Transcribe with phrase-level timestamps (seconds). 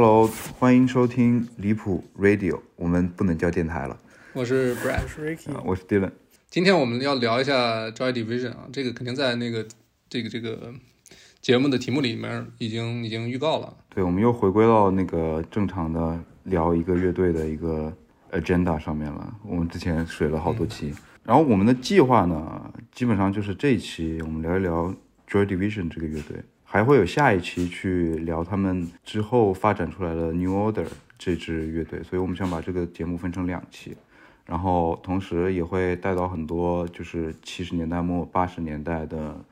[0.00, 0.30] Hello，
[0.60, 3.98] 欢迎收听离谱 Radio，我们不能叫电台了。
[4.32, 6.12] 我是 Brad，我是 Ricky，啊我是 Dylan。
[6.48, 9.66] 今天我们要聊一下 Joy Division 啊，这个肯定在那个
[10.08, 10.72] 这个这个
[11.40, 13.76] 节目的题目里面已经已经预告了。
[13.92, 17.92] 对，我们又回归到那个正常的聊一个乐队的一个
[18.30, 19.34] agenda 上面了。
[19.44, 24.94] 我们之前水了好多期，然后我们的计划呢，基本上就是这一期我们聊一聊
[25.28, 26.36] Joy Division 这个乐队，
[26.70, 33.96] 还会有下一期去聊他们之后发展出来的 New Order 这支乐队，所以我们想把这个节目分成两期。
[34.44, 39.42] 然后同时也会带到很多就是七十年代末八十年代的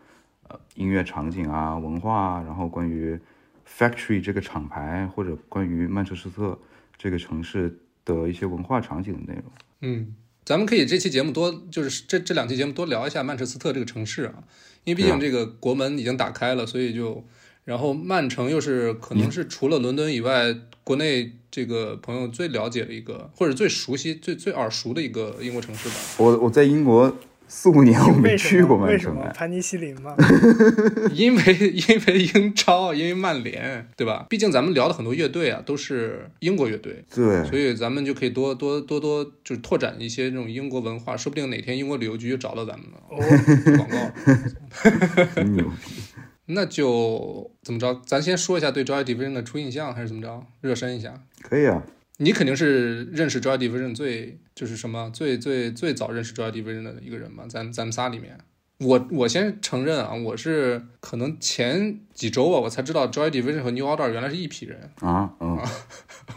[0.49, 3.19] 呃音乐场景啊、文化啊，然后关于
[3.67, 6.59] Factory 这个厂牌或者关于曼彻斯特
[6.99, 9.53] 这个城市的一些文化场景的内容。
[9.81, 10.15] 嗯，
[10.47, 14.45] 咱们可以这期节目多就是这这两期节目多聊一下曼彻斯特这个城市啊，
[14.85, 17.27] 因为毕竟这个国门已经打开了，所以就
[17.65, 25.97] 然后曼城又是可能是除了伦敦以外，国内这个朋友最了解的一个或者最熟悉、最最耳熟的一个英国城市吧。
[26.19, 27.13] 我我在英国
[27.49, 28.77] 四五年我没去过？
[28.79, 29.21] 为什么？
[29.21, 30.15] 曼城哎，盘尼西林吗？
[31.15, 31.43] 因为
[31.89, 34.27] 因为英超，因为曼联，对吧？
[34.29, 45.25] 毕竟咱们聊的很多乐队啊，都是英国乐队，对，所以咱们就可以多多多多就是拓展一些这种英国文化，说不定哪天英国旅游局就找到咱们了，哦，广告。
[45.35, 46.03] 很牛逼。
[46.49, 48.01] 那就怎么着？
[48.07, 50.47] 咱先说一下对 Joy Division 的初印象，还是怎么着？
[50.61, 51.13] 热身一下。
[51.43, 51.83] 可以啊，
[52.19, 57.45] 你肯定是认识 Joy Division 最就是什么最最最早认识 Joy Division 的一个人嘛？
[57.47, 58.39] 咱咱们仨里面，
[58.79, 64.91] 我我先承认啊，我是可能前几周吧，我才知道 Joy Division 和 New Order 原来是一批人。
[65.01, 65.61] 啊，嗯，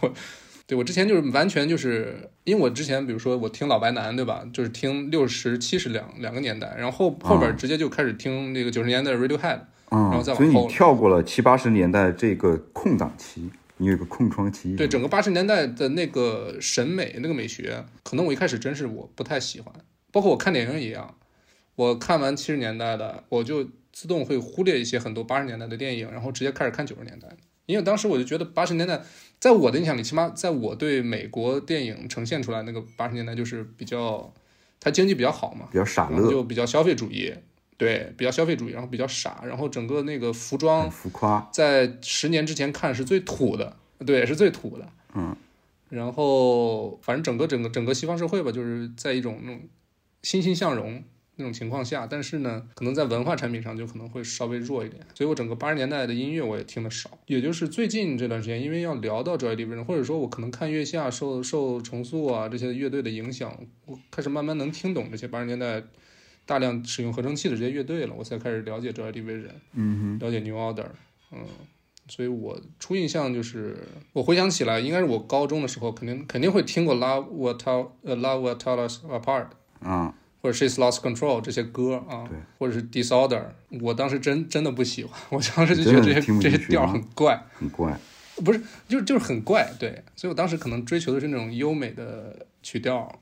[0.67, 14.75] 对我之前就是完全就是因为我之前比如说我听老白男对吧，就是听六十七十两两个年代，然后后后边直接就开始听那个九十年代的 Radiohead，然后再嗯，所以往后你跳过了七八十年代这个空档期，你有一个空窗期。
[14.75, 19.73] 对整个八十年代的那个审美那个美学，可能我一开始真是我不太喜欢，
[20.11, 21.17] 包括我看电影一样，
[21.75, 29.01] 我看完七十年代的，我就自动会忽略一些很多八十年代的电影，然后直接开始看九十年代的，因为当时我就觉得八十年代
[29.39, 34.33] 在我的印象里，起码在我对美国电影呈现出来那个八十年代就是比较，
[34.79, 37.33] 它经济比较好嘛，比较傻乐，就比较消费主义，
[37.79, 41.49] 对，比较消费主义，然后比较傻，然后整个那个服装浮夸。
[41.53, 44.85] 在十年之前看是最土的，对，是最土的。
[45.15, 45.33] 嗯，
[45.87, 49.61] 然后反正整个整个整个西方社会吧，就是在一种那种
[50.23, 51.01] 欣欣向荣
[51.37, 55.01] 那种情况下，但是呢，可能在文化产品上就可能会稍微弱一点。
[55.15, 65.81] 所以我整个八十年代的音乐我也听得少，也就是最近这段时间，因为要聊到 Joy Division，或者说我可能看月下受受重塑啊这些乐队的影响，我开始慢慢能听懂这些八十年代。
[66.49, 69.51] 大量使用合成器的这些乐队了，我才开始了解 Joy Division。
[69.73, 70.87] 嗯了解 New Order，
[71.31, 71.45] 嗯，
[72.07, 73.77] 所以我初印象就是，
[74.13, 79.49] 我回想起来，应该是我高中的时候，肯定肯定会听过 Love Will Tell 呃 Love Will Tell Us Apart，
[79.81, 83.43] 哼，啊，或者 She's Lost Control 这些歌啊对，或者是 Disorder，
[83.81, 87.95] 我当时真真的不喜欢， 我当时就觉得这些这些调很怪，很怪。
[88.43, 93.19] 不是就就是很怪，对，所以我当时可能追求的是那种优美的曲调。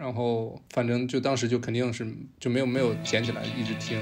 [0.00, 4.00] 然后，反正就当时就肯定是就没有没有捡起来一直听，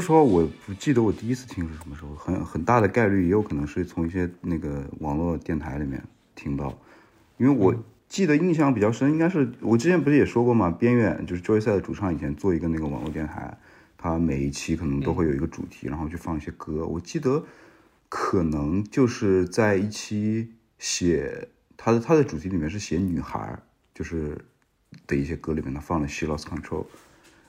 [0.00, 6.02] 说实话，我不记得我第一次听是什么时候，很很大的概率也有可能是从一些那个网络电台里面
[6.34, 6.76] 听到，
[7.36, 7.74] 因为我
[8.08, 13.58] 记得印象比较深，应该是我之前不是也说过嘛，边缘就是 Joy 赛的主唱以前做一个那个网络电台，
[13.98, 16.86] 他每一期可能都会有一个主题，然后去放一些歌。
[16.86, 17.44] 我记得
[18.08, 23.58] 可能就是在一期写他的他的主题里面是写女孩，
[23.94, 24.38] 就是
[25.06, 26.84] 的一些歌里面，他放了《She Lost Control》。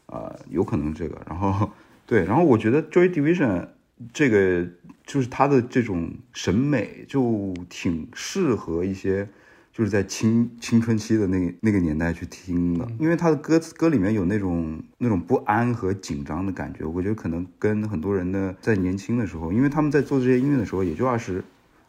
[0.08, 1.72] 啊，有可能这个，然后
[2.12, 3.70] 对，然后我觉得 Joy Division
[4.12, 4.68] 这个
[5.06, 9.26] 就是他的这种审美就挺适合一些
[9.72, 21.42] 就是在青青春期的那那个年代去听的，因为他的歌词歌里面有那种那种不安和紧张的感觉，我觉得可能跟很多人的在年轻的时候，因为他们在做这些音乐的时候也就二十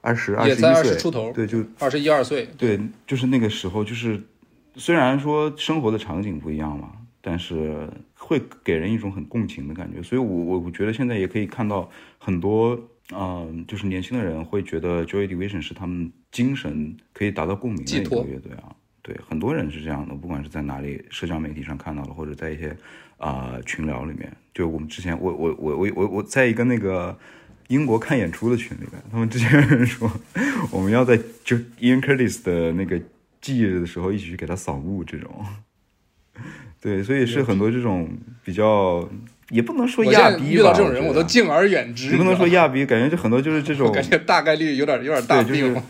[0.03, 2.79] 二十二十一岁出头，对，就二十一二岁，对，
[3.09, 4.23] 就是那个时候，就是
[4.77, 6.93] 虽然说生活的场景不一样嘛，
[7.23, 7.89] 但是。
[8.25, 12.79] 会给人一种很共情的感觉，所以，我我我觉得现在也可以看到很多，
[13.13, 18.75] 嗯，就是年轻的人会觉得 Joy Division 是他们精神可以达到共鸣的一个乐队啊。
[19.03, 22.75] 对，很多人是这样的，不管是在哪里社交媒体上看到的，或者在一些
[23.19, 24.33] 啊群聊里面。
[24.55, 27.19] 就我们之前，我我我我我我在一个那个
[27.67, 30.09] 英国看演出的群里面，他们之前人说
[30.71, 33.03] 我们要在就 Ian Curtis 的那个
[33.41, 35.45] 忌日的时候一起去给他扫墓这种。
[36.83, 38.11] 对，所以是很多这种
[38.45, 39.09] 比较，
[39.51, 40.51] 也不能说亚逼吧。
[40.51, 42.11] 遇到这种人，我都敬而远之。
[42.11, 43.93] 也不能说亚逼，感觉就很多就是这种。
[43.93, 45.81] 感觉大概率有点有点大病。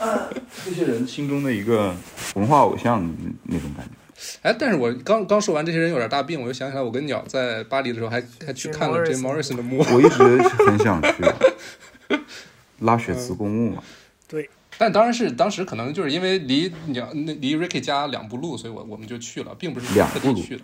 [0.64, 1.94] 这些人心中的一个
[2.34, 2.98] 文化偶像
[3.44, 3.92] 那种感觉。
[4.40, 9.84] 哎，但是我刚刚说完这些人有点大病，我又想起来，我跟鸟在巴黎的时候还还去看了 Jim Morrison 的墓。
[9.92, 10.22] 我一直
[10.64, 11.24] 很想去
[12.80, 13.82] 拉雪兹公墓嘛。
[14.26, 14.48] 对。
[14.82, 20.62] 但当然是当时可能就是因为离两那离 Ricky 家两步路，所以我我们就去了，并不是特地去的。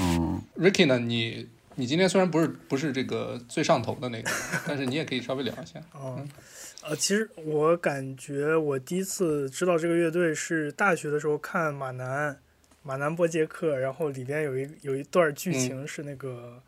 [0.00, 4.30] 嗯，Ricky 呢，你你今天虽然不是不是这个最上头的那个，
[4.68, 5.80] 但是你也可以稍微聊一下。
[5.96, 6.28] 嗯，
[6.84, 12.38] 呃，其实我感觉我第一次知道这个乐队是大学的时候看马南
[12.84, 16.62] 马南波杰克，然后里边有一有一段剧情是那个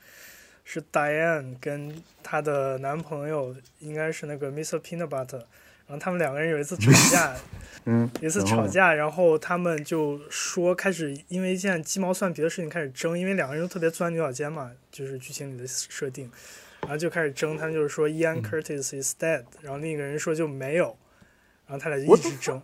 [0.64, 4.80] 是 Diane 跟她的男朋友应该是那个 Mr.
[4.80, 5.44] Peanut Butter。
[5.88, 7.34] 然后他们两个人有一次吵架，
[7.86, 16.30] 嗯，有一次吵架，然后他们就说开始因为一件鸡毛蒜皮的事情开始争，因为两个人都特别钻牛角尖嘛，就是剧情里的设定，
[16.82, 17.56] 然后就开始争。
[17.56, 20.94] 他们就是说 Ian Curtis is dead，然后另一个人说就没有，
[21.66, 22.60] 然后他俩就一直争。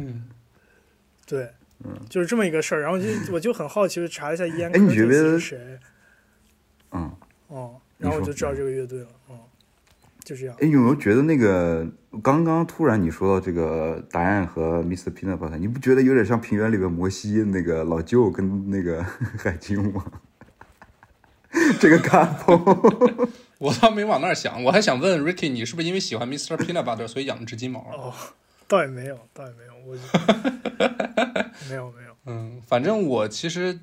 [0.00, 0.30] 嗯，
[1.26, 1.50] 对，
[2.08, 2.80] 就是这么一个事儿。
[2.80, 5.78] 然后就我就很好奇，就查一下 Ian Curtis 是谁。
[6.92, 7.14] 嗯，
[7.48, 9.08] 哦，然后我就知道这个乐队了。
[9.28, 9.38] 嗯。
[10.24, 10.56] 就这样。
[10.58, 11.86] 哎，有没有觉得那个
[12.22, 15.12] 刚刚突然你说到这个答案和 Mr.
[15.12, 19.04] Peanut Butter，你不觉得有点像平原里的摩西那个老舅跟那个
[19.38, 20.04] 海清吗？
[21.78, 22.58] 这个卡通，
[23.58, 26.56] 我倒没往那儿想，我还想问 Ricky，你是不是因为喜欢 Mr.
[26.56, 27.80] Peanut Butter 所以养了只金毛？
[27.92, 28.12] 哦，
[28.66, 29.94] 倒也没有，倒也没有，我
[31.70, 32.16] 没有没有。
[32.26, 33.78] 嗯，反正我其实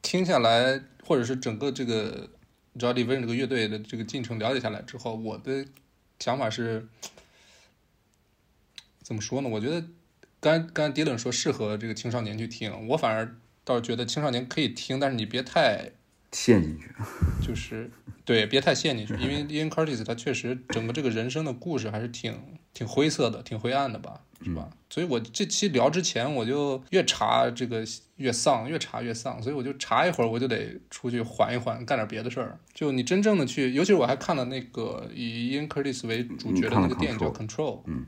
[0.00, 2.30] 听下来，或者是整个这个。
[2.78, 5.66] Joy Division 这个乐队的这个进程了解下来之后，我的
[6.20, 6.86] 想法是，
[9.02, 9.48] 怎么说呢？
[9.48, 9.86] 我觉得
[10.40, 15.90] 刚刚才 Dylan 说适合这个青少年去听，我反而倒是觉得青少年可以听，但是你别太
[16.32, 16.90] 陷进去，
[17.46, 17.90] 就是
[18.24, 24.20] 对，别太陷进去， 因为 Ian Curtis 他确实整个这个人生的故事还是挺挺灰色的，挺灰暗的吧。
[24.40, 24.70] 是吧？
[24.88, 27.84] 所以我这期聊之前，我就越查这个
[28.18, 32.56] 越丧，越查越丧，所以我就查一会儿，我就得出去缓一缓，干点别的事儿。
[32.72, 38.06] 就你真正的去，尤其是我还看了那个以 Ian Curtis 为主角的那个电影叫《Control》，嗯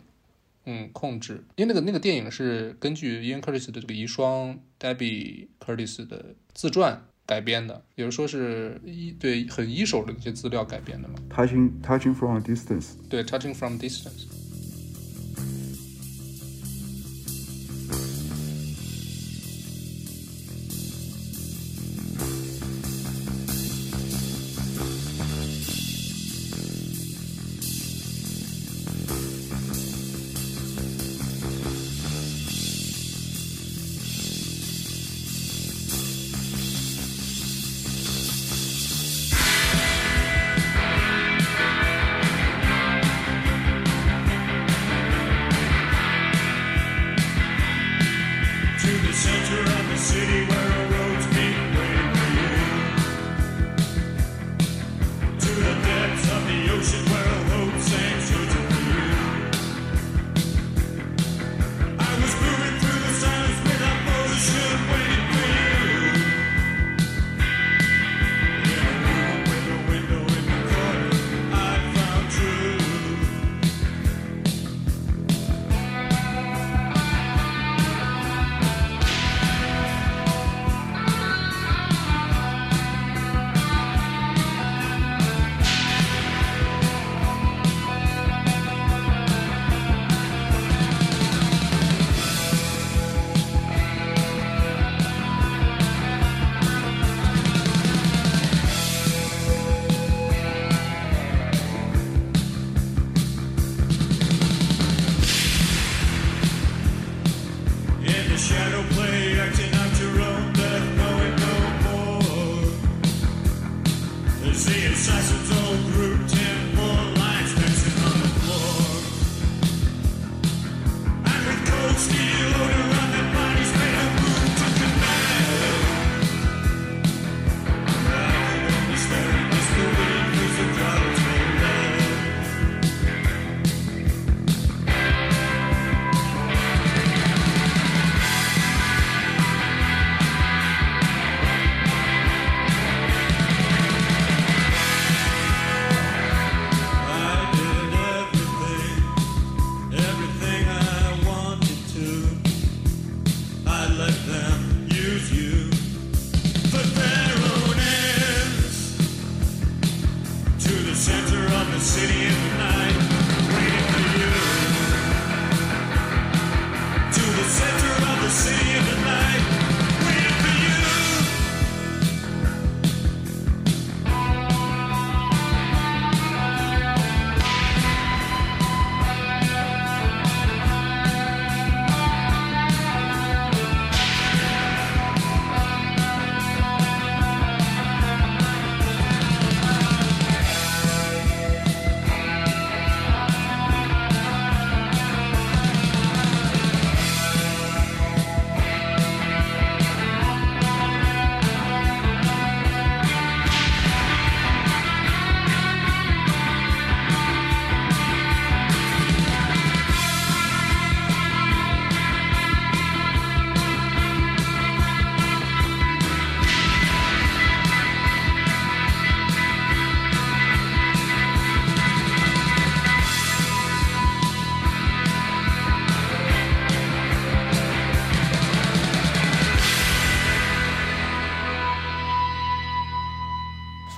[0.67, 1.45] 嗯，控制。
[1.57, 11.15] 因为那个那个电影是根据 Ian Curtis 的这个遗孀 Debbie Curtis 的自传改编的，也就是说是一对很一手的一些资料改编的嘛。
[11.29, 12.93] Touching Touching from a Distance。
[13.09, 14.27] 对，Touching from Distance。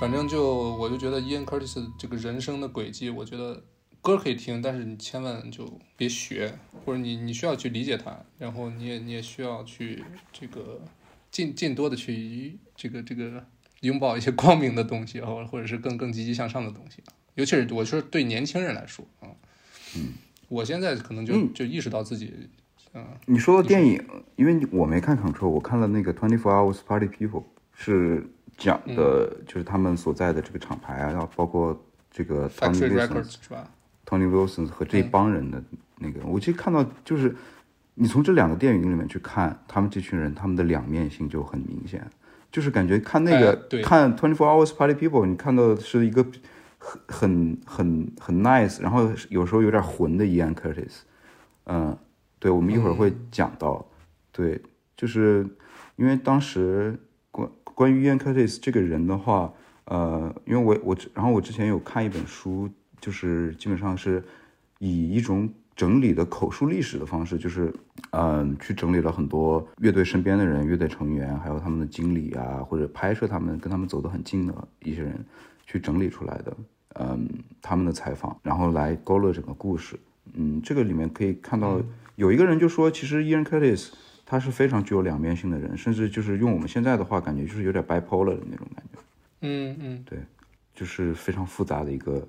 [0.03, 3.63] 反正就我就觉得 Ian Curtis 这个人生的轨迹，我觉得
[4.01, 10.81] 歌可以听，但是你千万就别学，或者你你需要去理解它，然后你也你也需要去这个
[11.31, 13.45] 尽尽多的去这个这个
[13.79, 17.01] 拥抱一些光明的东西，或或者是更更积极向上的东西，
[17.35, 19.31] 尤其是我说对年轻人来说啊，
[19.95, 20.15] 嗯，
[20.49, 21.53] 我现在可能就嗯。
[21.53, 22.49] 就意识到自己，
[22.93, 24.03] 嗯你说的电影，
[24.35, 28.27] 因为我没看 Control，我看了那个 Twenty Four Hours Party People，是
[28.63, 31.77] 讲的就是他们所在的这个厂牌啊，然后包括
[32.09, 33.69] 这个 Tony Wilson、是吧
[34.05, 35.61] ？Tony Wilson 和这一帮人的
[35.97, 37.35] 那个，我其实看到就是
[37.95, 42.05] 你从这两个电影里面去看他们这群人，他们的两面性就很明显，
[42.51, 46.25] 就是感觉看那个、看 Twenty Four Hours Party People，你看到的是一个
[46.77, 51.01] 很很很很 nice，然后有时候有点混的 Ian Curtis，
[51.65, 51.97] 嗯，
[52.39, 53.85] 对，我们一会儿会讲到，
[54.31, 54.61] 对，
[54.95, 55.47] 就是
[55.95, 56.99] 因为当时
[57.75, 59.53] 关关于 Ian Curtis 这个人的话，
[59.85, 62.69] 呃，因为我我然后我之前有看一本书，
[63.01, 64.23] 就是基本上是
[64.79, 67.73] 以一种整理的口述历史的方式，就是
[68.11, 75.25] 嗯、去整理了很多乐队身边的人、乐队成员，还有他们的经理啊，或者拍摄他们跟他们走得很近的一些人，
[75.65, 76.55] 去整理出来的，
[76.99, 77.27] 嗯，
[77.61, 79.99] 他们的采访，然后来勾勒整个故事。
[80.35, 81.81] 嗯，这个里面可以看到
[82.15, 83.89] 有一个人就说，其实 Ian Curtis
[84.33, 88.99] 他是非常具有两面性的人，甚至就是用我们现在的话，感觉就是有点 bipolar 的那种感觉。
[89.41, 90.17] 嗯嗯，对
[90.73, 92.27] 就是非常复杂的一个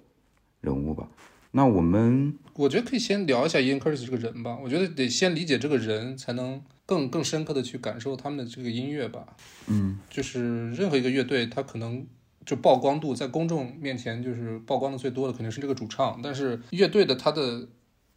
[0.61, 1.09] 人物吧。
[1.53, 4.59] 那我们我觉得可以先聊一下 Ian Curtis 这个人吧。
[4.63, 9.25] 我觉得得先理解这个人，才能更更深刻的去感受他们的这个音乐吧。
[9.69, 12.07] 嗯，就是任何一个乐队，他可能
[12.45, 17.67] 就曝光度在公众面前就是曝光的最多的肯定是这个主唱，但是乐队的他的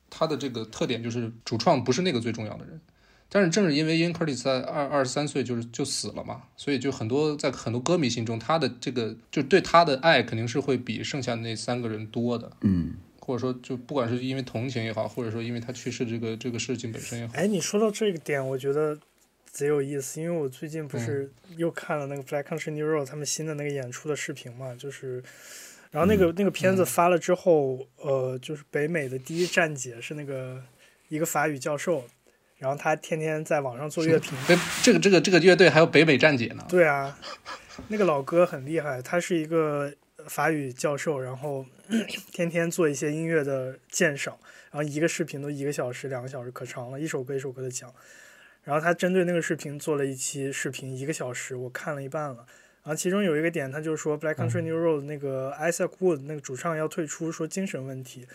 [0.10, 2.82] 他的这个特点就是主创不是那个最重要的人。
[3.30, 12.52] 但是正是因为 Ian Curtis 在二二十三岁就是就死了嘛，所以就很多在很多歌迷心中，他的这个就对他的爱肯定是会比剩下那三个人多的。
[12.62, 12.96] 嗯。
[13.20, 18.98] 或者说就不管是因为同情也好，或者说因为他去世这个这个事情本身也好，哎，你说到这个点，我觉得
[19.52, 21.58] 贼有意思，因为我最近不是嗯。
[21.58, 25.22] 又看了那个 Black Country New Road 他们新的那个演出的视频嘛，就是，
[25.92, 26.20] 然后那嗯。
[26.20, 30.64] 个、那个片子发了之后，呃，就是北美的第一站姐是那个
[31.10, 32.06] 一个法语教授，
[32.58, 37.18] 然后他天天在网上做乐评，哎，这个这个这个乐队还有北北站姐呢，对啊，
[37.90, 39.94] 那个老哥很厉害，他是一个
[40.28, 41.66] 法语教授，然后
[42.34, 44.38] 天天做一些音乐的鉴赏，
[44.72, 47.94] 然后一个视频都一个小时、两个小时可长了，一首歌一首歌的讲。
[48.64, 52.46] 然后他针对那个视频做了一期视频，一个小时，我看了一半了。
[52.84, 58.28] 然后其中有一个点，他就是说 Black Country New Road 那个 Isaac Wood 那个主唱要退出，说精神问题。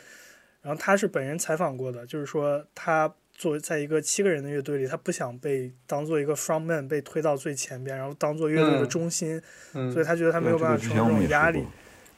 [0.62, 9.40] 然后他是本人采访过的，就是说他作为在一个七个人的乐队里，他不想被当做一个 frontman 被推到最前边，然后当做乐队的嗯中心，
[9.74, 11.64] 嗯所以他觉得他没有办法承受这种压力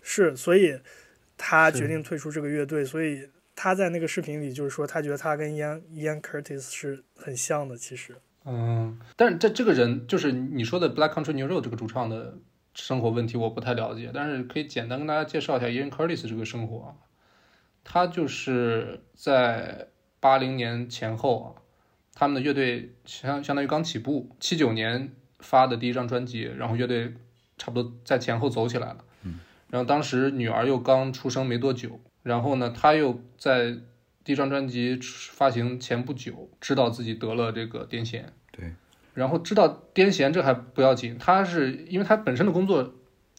[0.03, 0.79] 是，所以
[1.39, 2.85] 他决定退出这个乐队。
[2.85, 7.77] 所以他在那个视频里就是说，他觉得他跟 Ian Ian Curtis 是很像的。
[7.77, 12.37] 其实，嗯，但是这这个人就是你说的 Black Country New Road 这个主唱的
[12.75, 16.95] 生活问题我不太了解，但是可以简单跟大家介绍一下 Ian Curtis 这个生活啊。
[17.87, 19.89] 他就是在
[20.25, 21.47] 八零年前后啊，
[22.15, 27.13] 他们的乐队相相当于刚起步，七九年发的第一张专辑，然后乐队
[27.59, 29.05] 差不多在前后走起来了。
[29.25, 33.77] 嗯，然后当时女儿又刚出生没多久，然后呢，他又在
[34.25, 34.99] 第一张专辑
[35.33, 38.23] 发行前不久，知道自己得了这个癫痫。
[38.51, 38.73] 对，
[39.13, 42.95] 然后知道癫痫这还不要紧，他是因为他本身的工作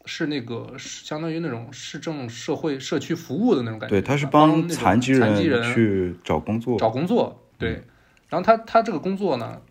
[0.06, 6.78] 是那个相当于那种市政社会社区服务的那种感觉，对，他是帮帮残疾残疾人去找工作。
[6.78, 7.84] 找工作，对。
[8.30, 9.62] 然后他他这个工作呢，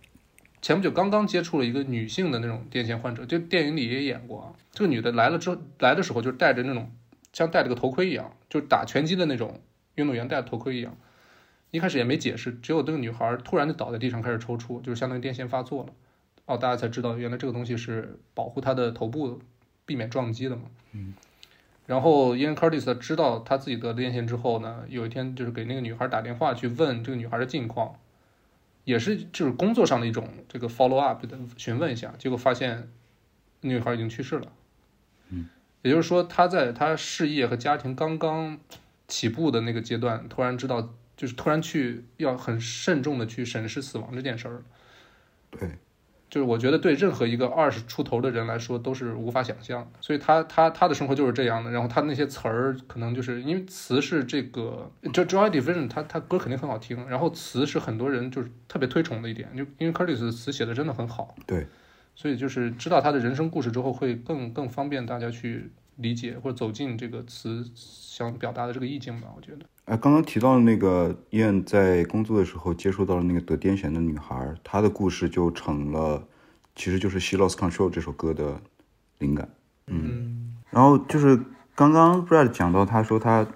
[0.62, 4.46] 前不久刚刚接触了一个女性的那种癫痫患者，就电影里也演过啊。
[4.72, 6.90] 这个女的来了之后，来的时候就戴着那种
[7.32, 9.60] 像戴着个头盔一样，就打拳击的那种
[9.96, 10.96] 运动员戴的头盔一样。
[11.70, 15.92] 一开始也没解释，只有这个女孩突然就倒在地上开始抽搐，就是相当于癫痫发作了。
[16.46, 19.40] 哦，大家才知道原来这个东西是保护她的头部，
[19.86, 20.62] 避免撞击的嘛。
[20.92, 21.14] 嗯。
[21.86, 27.98] 然后因为 Curtis 知道他自己得癫痫之后呢，有一天就是给那个女孩打电话去问这个女孩的近况，
[28.84, 32.88] 也是就是工作上的一种这个 follow up 的询问一下，结果发现
[33.60, 34.52] 女孩已经去世了。
[35.28, 35.48] 嗯，
[35.82, 38.58] 也就是说他在他事业和家庭刚刚
[39.06, 44.62] 起步的那个阶段，突然知道就是突然去要很慎重的去审视死亡这件事儿。
[45.50, 45.72] 对，
[46.34, 51.70] 就是我觉得对任何一个二十出头的人来说都是无法想象的，所以他他他的生活就是这样的。
[51.70, 61.68] 然后他那些词儿可能就是因为词是这个，就 Joy Division，他他歌肯定很好听，然后词是很多人就是特别推崇的一点，就因为 Curtis 的词写的真的很好，对，
[62.16, 69.28] 所以就是知道他的人生故事之后，会更更方便大家去理解或者走进这个词想表达的这个意境吧。
[69.36, 76.26] 我觉得，哎，刚刚提到的那个燕在工作的时候接触到了那个得癫痫的女孩，她的故事就成了，
[76.74, 78.60] 其实就是《She Lost Control》这首歌的
[79.18, 79.48] 灵感。
[79.86, 81.38] 嗯然后就是
[81.74, 83.46] 刚刚 Brad 讲到，他说他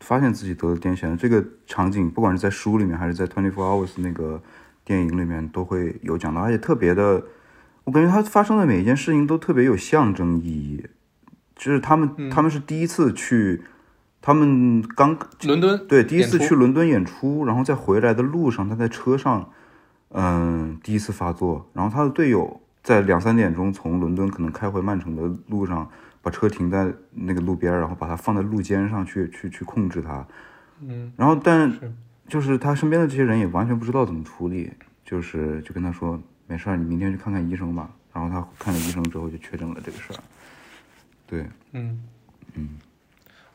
[0.00, 4.42] 发现自己得了癫痫这个场景，不管是在书里面还是在《Twenty Four Hours》那个
[4.84, 7.24] 电影里面都会有讲到，而且特别的，
[7.84, 10.84] 我感觉他发生的每一件事情都特别有象征意义。
[11.56, 13.62] 就是他们、嗯他们是第一次去，
[14.28, 19.50] 他们刚伦敦对第一次去伦敦演出，然后在回来的路上，他在车上，
[20.10, 30.26] 嗯，第一次发作，然后他的队友在两三点钟从伦敦可能开回曼城的路上，把车停在那个路边，然后把他放在路肩上去去去控制他，
[30.82, 31.72] 嗯，然后但
[32.28, 34.70] 就是他身边的这些人也完全不知道怎么处理，
[35.06, 37.88] 就是就跟他说没事儿，你明天去看看医生吧。
[38.12, 40.20] 然后他看了医生之后就确诊了这个事儿，
[41.26, 41.98] 对，嗯。
[42.54, 42.68] 嗯，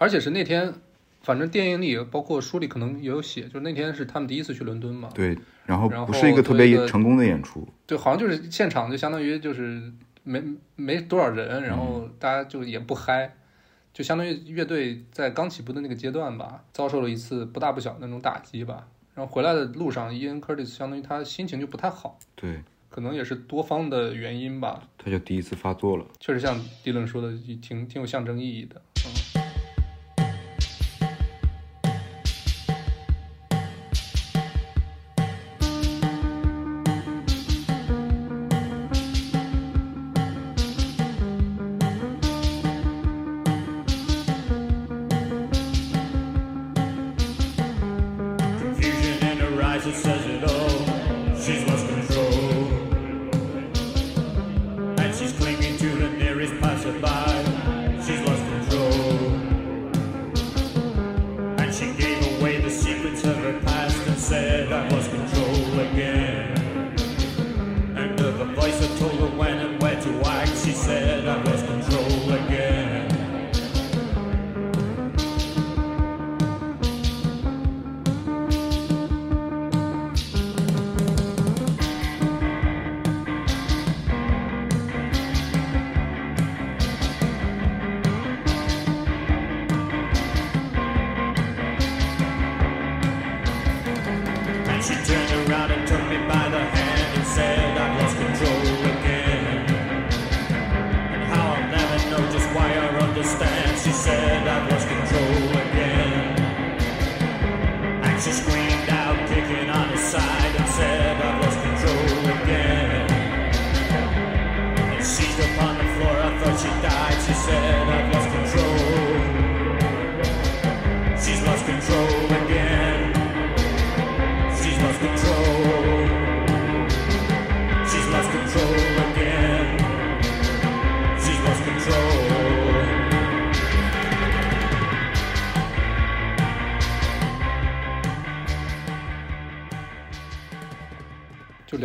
[0.03, 0.73] 而且是那天，
[1.21, 5.07] 反正电影里包括书里可能也有写，就是那天是他们第一次去伦敦嘛。
[5.15, 9.81] 对，然后不是一个特别成功的演出，对，好像就是现场就相当于就是
[10.23, 10.43] 没
[10.75, 13.33] 没多少人，然后大家就也不嗨，
[13.93, 18.85] 就相当于乐队在刚起步的那个阶段吧，遭受了一次不大不小的那种打击吧。
[19.15, 24.83] 然后回来的路上，伊恩·科蒂斯相当于他心情就不太好，对，可能也是多方的原因吧。
[24.97, 26.05] 他就第一次发作了。
[26.19, 28.81] 确实像迪伦说的，挺挺有象征意义的。
[29.05, 29.32] 嗯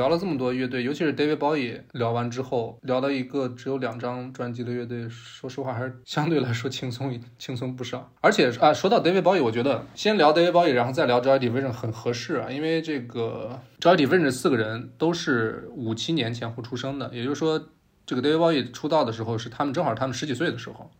[0.08, 8.10] 聊了这么多乐队，尤其是 David Bowie，聊完之后，聊到一个只有两张专辑的乐队，说实话还是相对来说轻松一轻松不少。
[8.22, 17.62] 而且啊，说到 David Bowie，我觉得先聊 David Bowie，然后再聊 Joy Division 很合适啊，因为这个 Joy Division 四个人都是五七年前后出生的，也就是说，
[18.06, 20.90] 这个 David Bowie 出道的时候是他们正好他们十几岁的时候。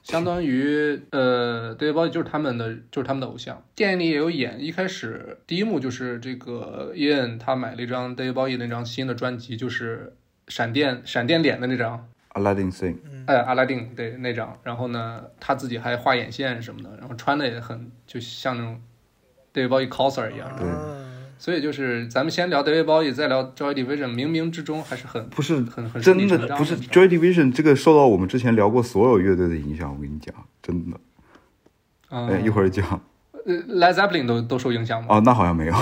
[0.00, 3.62] 嗯，相当于呃，David Bowie 就是他们的就是他们的偶像。
[3.74, 10.14] 电影里也有演，一开始第一幕就是这个 Ian 他买了一张 David Bowie 那张新的专辑，就是
[10.48, 14.58] 闪电闪电脸的那张，Aladdin Sing，哎，阿拉丁对那张。
[14.64, 18.80] 然后呢，他自己还画眼线什么的，然后穿的也很就像那种
[19.52, 20.50] David Bowie coser 一样。
[20.58, 20.96] 对啊
[21.40, 30.98] 所以就是咱们先聊 David Bowie，再聊 Joy Division，冥冥之中还是很不是很很真的不是 Joy Division 这个受到我们之前聊过所有乐队的影响，我跟你讲，真的。
[32.10, 32.84] 嗯哎，一会儿讲。
[33.46, 35.06] 呃，Led Zeppelin 都都受影响吗？
[35.16, 35.72] 哦，那好像没有，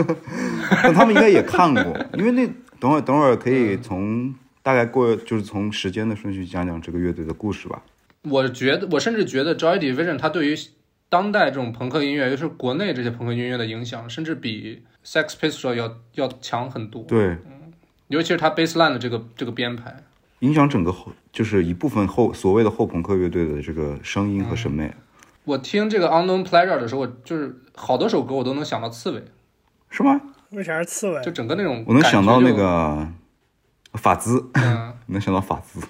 [0.82, 2.48] 但他们应该也看过，因为那
[2.80, 7.82] 等会儿等会儿可以从大概过就是从时间的顺序讲讲这个乐队的故事吧。
[8.22, 10.56] 我觉得，我甚至觉得 Joy Division 它对于
[11.08, 17.02] 当代这种朋克音乐，尤其是国内这些朋克音乐的影响，甚至比 Sex Pistols 要要强很多。
[17.04, 17.36] 对，
[18.08, 20.02] 尤其是他 bassline 的这个这个编排。
[20.40, 24.92] 影响整个后就是一部分后所谓的后朋克乐队的这个声音和审美，
[25.44, 29.24] 我听这个 Unknown Pleasure 的时候，我就是好多首歌我都能想到刺猬，
[29.88, 30.20] 是吗？
[30.50, 31.30] 为啥是刺猬就？
[31.32, 33.08] 整个那种我能想到那个
[33.94, 35.80] 法兹，嗯， 能想到法兹。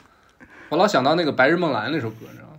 [0.68, 2.58] 我老想到那个《白日梦蓝》那首歌，你知道吗？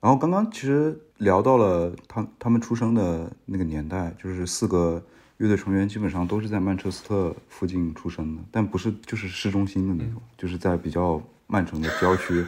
[0.00, 5.02] 然后刚刚其实聊到了他他们出生的那个年代，就是四个
[5.38, 12.44] 乐队成员基本上都是在曼彻斯特附近出生的，但不是就是市中心的那种，就是在比较曼城的郊区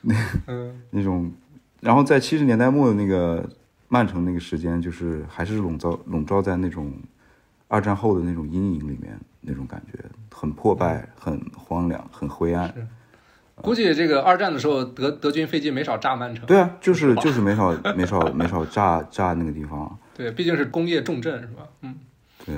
[0.00, 0.14] 那，
[0.90, 1.32] 那种。
[1.78, 3.48] 然后在七十年代末的那个
[3.88, 6.90] 曼城那个时间，就是还是笼罩笼罩在那种
[7.68, 9.98] 二战后的那种阴影里面，那种感觉
[10.32, 12.74] 很破败、很荒凉、很灰暗。
[13.62, 16.44] 估计这个二战的时候，德德军飞机没少炸曼城。
[16.46, 19.98] 对啊，就是就是没少没少没少炸 炸那个地方。
[20.14, 21.68] 对，毕竟是工业重镇，是吧？
[21.80, 21.98] 嗯，
[22.44, 22.54] 对，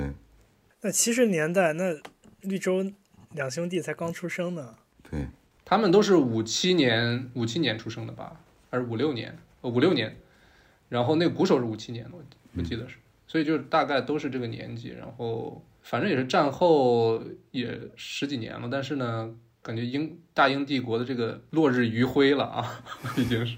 [0.81, 1.95] 那七十年代，那
[2.41, 2.85] 绿洲
[3.33, 4.75] 两兄弟才刚出生呢。
[5.09, 5.27] 对，
[5.65, 8.39] 他们都是五七年五七年出生的吧？
[8.69, 9.37] 还是五六年？
[9.61, 10.15] 呃，五六年。
[10.89, 12.23] 然后那个鼓手是五七年的，我
[12.57, 12.95] 我记得是，
[13.27, 14.89] 所以就是大概都是这个年纪。
[14.89, 19.29] 然后反正也是战后也十几年了，但是呢，
[19.69, 22.81] 感觉英大英帝国的这个落日余晖了啊，
[23.15, 23.57] 已经是，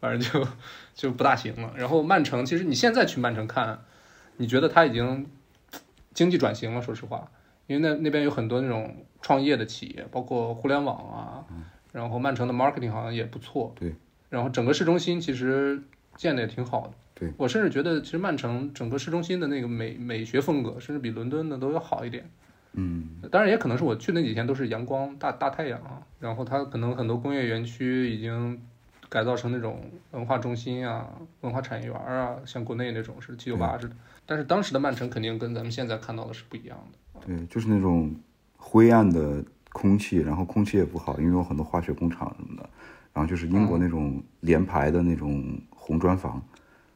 [0.00, 0.48] 反正就
[0.92, 1.72] 就不大行了。
[1.76, 3.84] 然后曼城，其实你现在去曼城看，
[4.38, 5.24] 你觉得它已经
[6.12, 7.30] 经济转型了，说实话，
[7.68, 11.46] 因为那那边有很多那种创业的企业，包括互联网啊，
[11.92, 13.94] 然后曼城的 marketing 好像也不错，对，
[14.30, 15.80] 然后整个市中心其实
[16.16, 22.28] 建的也挺好的，对我甚至觉得其实曼城整个市中心的那个美美学风格，甚至比伦敦的都要好一点。
[22.72, 28.60] 嗯，当然也可能是我去那几天都是阳光大大太阳啊，然后它可能很多工业园区已经
[29.08, 31.08] 改造成那种文化中心啊、
[31.40, 33.96] 文化产业园啊，像国内那种是七九八似的。
[34.24, 37.20] 但是当时的曼城肯定跟咱们现在看到的是不一样的。
[37.26, 38.14] 对，就是那种
[38.56, 42.68] 灰暗的空气，然后空气也不好，因为有很多化学工厂什么的。
[43.12, 46.40] 然后就是英国那种连排的那种红砖房，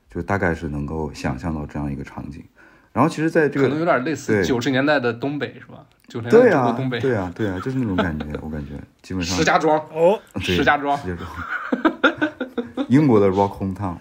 [0.08, 2.44] 就大概是能够想象到这样一个场景。
[2.94, 5.84] 然后其实在这个可能有点类似对九十年代的东北是吧？
[6.08, 13.96] 九十年代东北，对啊对啊，就是那种感觉，我感觉基本上石家庄，哦，石家庄，石家庄，英国的 Rock Hometown。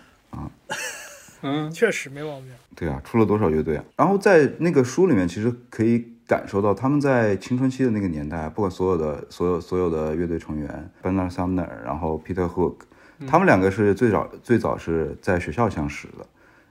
[1.41, 2.47] 嗯，确实没毛病。
[2.75, 3.84] 对啊，出了多少乐队啊？
[3.97, 12.75] 然后在那个书里面，其实可以感受到他们在青春期的那个年代，不管所有的所有所有的乐队成员，Bernard Sumner，然后 Peter Hook，
[13.27, 16.25] 他们两个是最早最早是在学校相识的。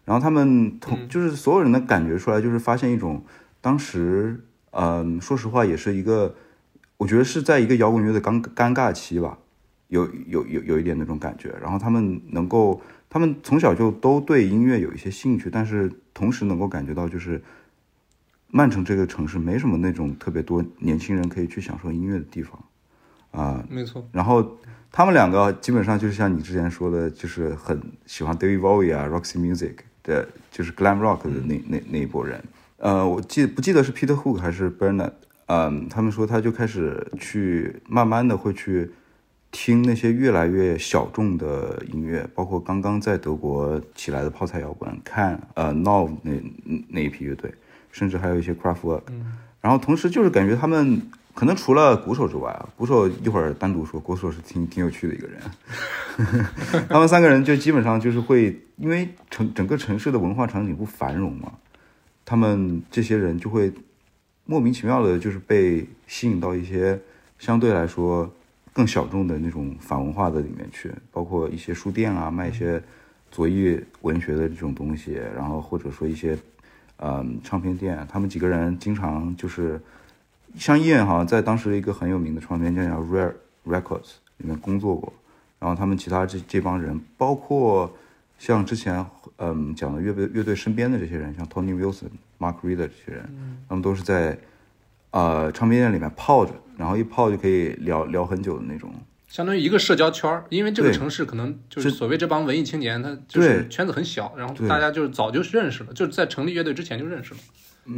[0.05, 3.25] 然后他们同就是所有人的感觉出来，就是发现一种
[3.61, 6.35] 当时，嗯，说实话也是一个，
[6.97, 9.39] 我觉得是在一个摇滚乐的尴尴尬期吧，
[9.89, 11.55] 有有有有一点那种感觉。
[11.63, 17.43] 然后他们能够，他们从小就都对音乐有一些兴趣，但是同时能够感觉到，就是
[18.49, 22.63] 曼城这个城市没什么那种特别多年轻人可以去享受音乐的地方。
[23.31, 24.59] 啊、没错，然后
[24.91, 32.43] 他们两个基本上就是像你之前说的，就是很喜欢 David Bowie 啊、Roxy Music 的，就是 Glam Rock 的那、那那一波人。
[32.79, 35.13] 呃，我记不记得是 Peter Hook 还是 Bernard？
[35.47, 38.91] 嗯，他们说他就开始去慢慢的会去
[39.51, 46.33] 听那些越来越小众的音乐，包括刚刚在德国起来的泡菜摇滚，看呃 Now 那
[46.89, 47.53] 那一批乐队，
[47.91, 49.03] 甚至还有一些 Kraftwerk。
[49.61, 51.03] 然后同时就是感觉他们
[51.35, 55.41] 可能除了鼓手之外啊，鼓手一会儿单独说，鼓手是挺挺有趣的一个人。
[56.89, 61.53] 他们三个人就基本上就是会，因为城整个城市的文化场景不繁荣嘛，
[62.25, 63.73] 他们这些人就会
[64.45, 67.01] 莫名其妙的，就是被吸引到一些
[67.39, 68.31] 相对来说
[68.73, 72.83] 更小众的那种反文化的里面去，包括一些书店啊，卖一些
[73.31, 76.37] 左翼文学的这种东西，然后或者说一些
[76.99, 79.81] 嗯唱片店，他们几个人经常就是
[80.57, 83.33] 像伊恩好像在当时一个很有名的唱片店叫 Rare
[83.67, 85.13] Records 里面工作过，
[85.59, 87.93] 然后他们其他这这帮人，包括
[88.39, 89.05] 像之前
[89.39, 94.39] 嗯讲的乐队乐队身边的这些人，像 Tony Wilson、Mark Reeder 这些人，他们都是在
[95.11, 98.93] 呃唱片店里面泡着，然后一泡就可以聊聊很久的那种。
[99.29, 107.41] 相当于一个社交圈儿，因为这个城市可能就是是所谓这帮文艺青年，他就是圈子很小，然后大家就是早就认识了，就是在成立乐队之前就认识了，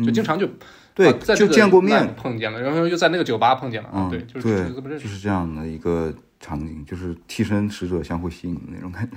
[0.05, 0.53] 就经常就嗯
[0.95, 5.05] 对就见过面碰见了，然后又在那个酒吧碰见了，啊嗯，对，就是就这么认识。
[5.05, 9.17] 就是这样的一个场景，就是替身使者相互吸引的那种感觉。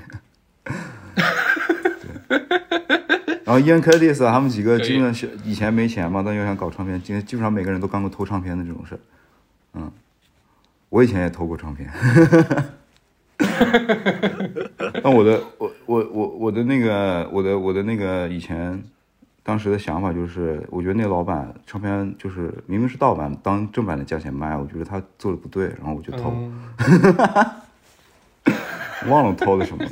[2.02, 2.42] 对。
[3.46, 9.00] 然后 Ian Curtis 啊，他们几个基本上是以前没钱嘛，但又想搞唱片，基基本上每个人都干过偷唱片的这种事儿。
[9.76, 9.92] 嗯，
[10.90, 11.90] 我以前也偷过唱片。
[15.04, 18.84] 但我的我我我我的那个我的我的那个以前
[19.48, 26.70] 当时的想法就是，我觉得那个老板唱片就是明明是盗版，当正版的价钱卖，我觉得他做的不对，然后我就偷，嗯，
[29.08, 29.92] 忘了偷的什么了。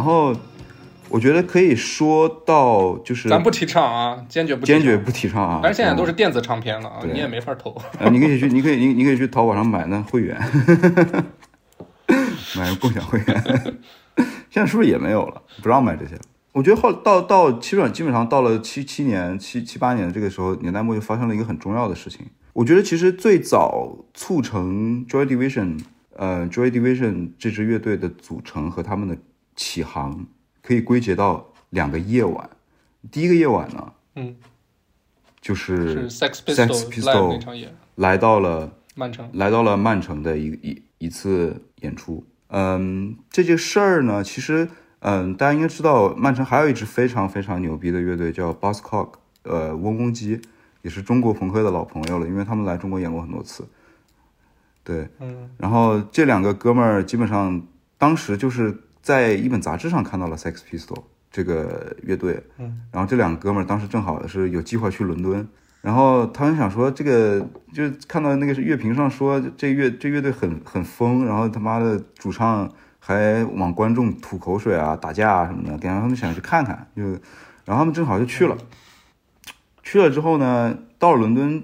[0.00, 0.34] 然后
[1.10, 7.70] 我觉得可以说到就是咱不提倡啊，坚决不坚决不提倡啊，但是现在都是嗯电子唱片了啊，你也没法投。
[7.98, 10.40] 啊，你可以去，你可以，你你可以去淘宝上买那会员，
[12.56, 13.44] 买个共享会员。
[14.48, 15.42] 现在是不是也没有了？
[15.62, 16.22] 不让买这些了。
[16.52, 22.24] 我觉得后到到基本上基本上到了七七年七七八年这个时候，年代末就发生了一个很重要的事情。
[22.54, 25.78] 我觉得其实最早促成 Joy Division，
[26.16, 29.18] 呃，Joy Division 这支乐队的组成和他们的
[29.60, 30.26] 起航，
[30.62, 32.48] 可以归结到两个夜晚。
[33.12, 34.34] 第一个夜晚呢，嗯，
[35.38, 39.28] 就是是 Sex Pistol 那场演来到了曼城。
[39.34, 42.24] 来到了曼城的一一一次演出。
[42.48, 44.66] 嗯，这件事儿呢，其实
[45.00, 50.40] 嗯，大家应该知道，曼城还有一支非常非常牛逼的乐队叫 Buzzcock，呃，嗡嗡鸡，
[50.80, 53.68] 也是中国朋克的老朋友了，因为他们来中国演过很多次。
[54.82, 57.62] 对，嗯，然后这两个哥们儿基本上
[57.98, 65.46] 当时就是在一本杂志上看到了 Sex Pistol 这个乐队，嗯，然后这两个哥们儿当时正好是有计划去伦敦，
[65.80, 67.40] 然后他们想说这个
[67.72, 77.02] 就是看到那个是乐评上说这乐这乐队很很疯，然后他妈的主唱还往观众吐口水啊、打架啊什么的，然后他们想去看看，就
[77.64, 78.58] 然后他们正好就去了，
[79.82, 81.62] 去了之后呢，到了伦敦，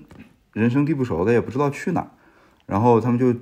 [0.53, 2.13] 人生地不熟的也不知道去哪，
[2.67, 3.35] 然后他们就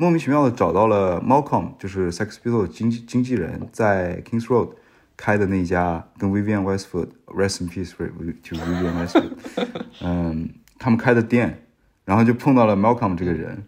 [0.00, 4.70] 莫名其妙的找到了 Malcolm，就是 Sex Pistols 的经纪经纪人，在 Kings Road
[5.14, 9.32] 开的那一家跟 Vivian Westwood Rest in Peace to Vivian Westwood，
[10.02, 11.66] 嗯，他们开的店，
[12.06, 13.62] 然后就碰到了 Malcolm 这个人，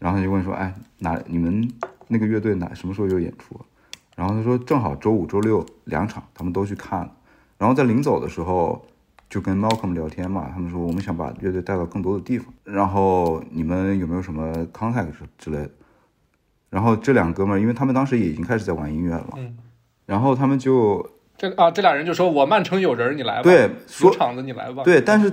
[0.00, 1.70] 然后就问说，哎，哪你们
[2.08, 3.54] 那个乐队哪什么时候有演出？
[4.16, 7.12] 然后他说正好周五、周六两场，他们都去看了。
[7.58, 8.84] 然后在临走的时候，
[9.28, 15.70] 就跟 Malcolm 聊天嘛，他们说我们想把乐队带到更多的地方，然后你们有没有什么 contact 之之类的？
[16.70, 19.56] 然后这两哥们儿，因为他们当时也已经开始在玩音乐了嘛，嗯
[20.04, 21.04] 然后他们就
[21.36, 23.42] 这啊，这俩人就说我曼城有人，你来吧。
[23.42, 24.82] 对有说场子你来吧。
[24.84, 25.32] 对，但是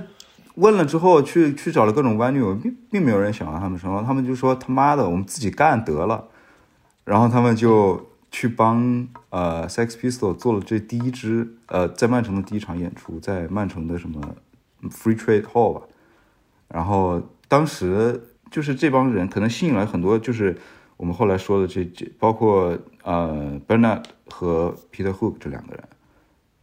[0.56, 6.26] 问了之后，去去找了各种 venue，并并没有人想让他们什么，他们就说他妈的，我们自己干得了。
[7.04, 8.04] 然后他们就
[8.34, 14.20] 去帮呃 Sex Pistol 做了这第一支呃在曼城的第一场演出，在曼城的什么
[14.90, 15.82] Free Trade Hall 吧。
[16.66, 18.20] 然后当时
[18.50, 20.58] 就是这帮人可能吸引了很多，就是
[20.96, 25.84] 我们后来说的这这，包括呃 Bernard 和 Peter Hook 这两个人。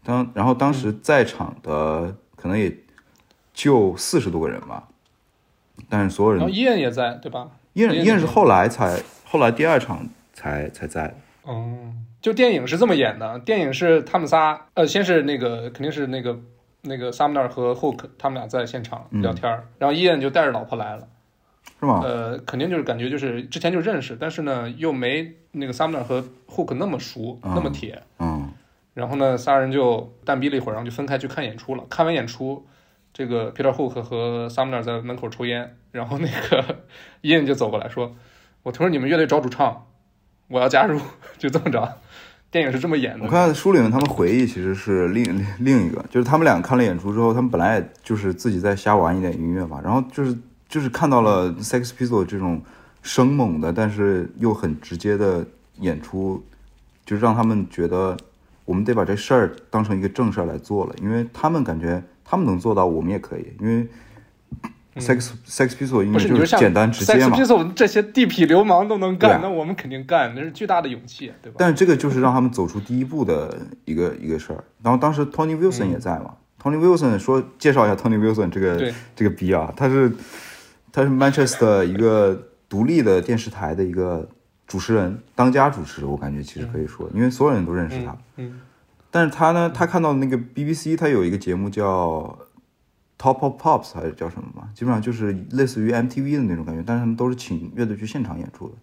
[0.03, 2.75] 当然后当时在场的可能也
[3.53, 4.89] 就四十多个人吧，
[5.87, 7.49] 但是所有人然后伊恩也在，对吧？
[7.71, 16.39] 伊恩依然是后来才后来第二场才才在，哦，就电影是这么演的，电影是他们仨，呃，先是那个肯定是那个
[16.81, 19.21] 那个 Sumner 和 Hook 他们俩在现场嗯。
[19.21, 21.07] 聊天儿，然后伊恩就带着老婆来了，
[21.79, 22.01] 是吗？
[22.03, 27.53] 呃，肯定就是感觉就是之前就认识，但是呢又没那个 Sumner 和 Hook 那么熟，嗯。
[27.55, 28.51] 那么铁，嗯。
[28.93, 31.83] 然后呢仨人就淡逼了一会儿，然后就分开去看演出了。
[31.89, 32.67] 看完演出，
[33.13, 36.79] 这个 Peter Hook 和 Sumner 在门口抽烟，然后那个
[37.21, 38.15] 伊恩就走过来说
[38.63, 39.87] ：“我听说你们乐队找主唱，
[40.51, 40.99] 我要加入。”
[41.39, 41.91] 就这么着，
[42.51, 43.25] 电影是这么演的。
[43.25, 45.23] 我看书里面他们回忆其实是另
[45.57, 50.37] 另一个，就是他们俩看了演出之后，他们本来也就是自己在瞎玩一点音乐嘛，然后就是
[50.69, 52.61] 就是看到了 Sex p i s t o l 这种
[53.01, 55.43] 生猛的，但是又很直接的
[55.79, 56.43] 演出，
[57.03, 58.15] 就让他们觉得
[58.63, 63.87] 我们得把这事儿当成一个正事儿来做了，因为他们感觉他们能做到，我们也可以，因为
[64.95, 69.39] Sex、Sex Pistols 音乐嗯不是，你像就是简单直接 Sex 嘛，Pistols 这些地痞流氓都能干，啊。
[69.41, 71.55] 那我们肯定干，那是巨大的勇气，对吧？
[71.59, 74.63] 但是这个就是让他们走出第一步的一个一个事儿。
[74.83, 78.93] 然后当时 Tony Wilson 也在嘛、t o n y Wilson 说介绍一下 Tony Wilson 这个对。
[79.15, 80.11] 这个逼啊，他是
[80.91, 84.27] 他是 Manchester 一个独立的电视台的一个
[84.67, 88.17] 主持人，当家主持，我感觉其实可以说，因为所有人都认识他。
[88.37, 88.59] 嗯，
[89.09, 92.37] 但是他呢，他看到那个 BBC，他有一个节目叫
[93.21, 98.73] Top of Pops 还是叫什么嘛，基本上就是类似于 MTV 的那种感觉，但是他们都是请乐队去现场演出的，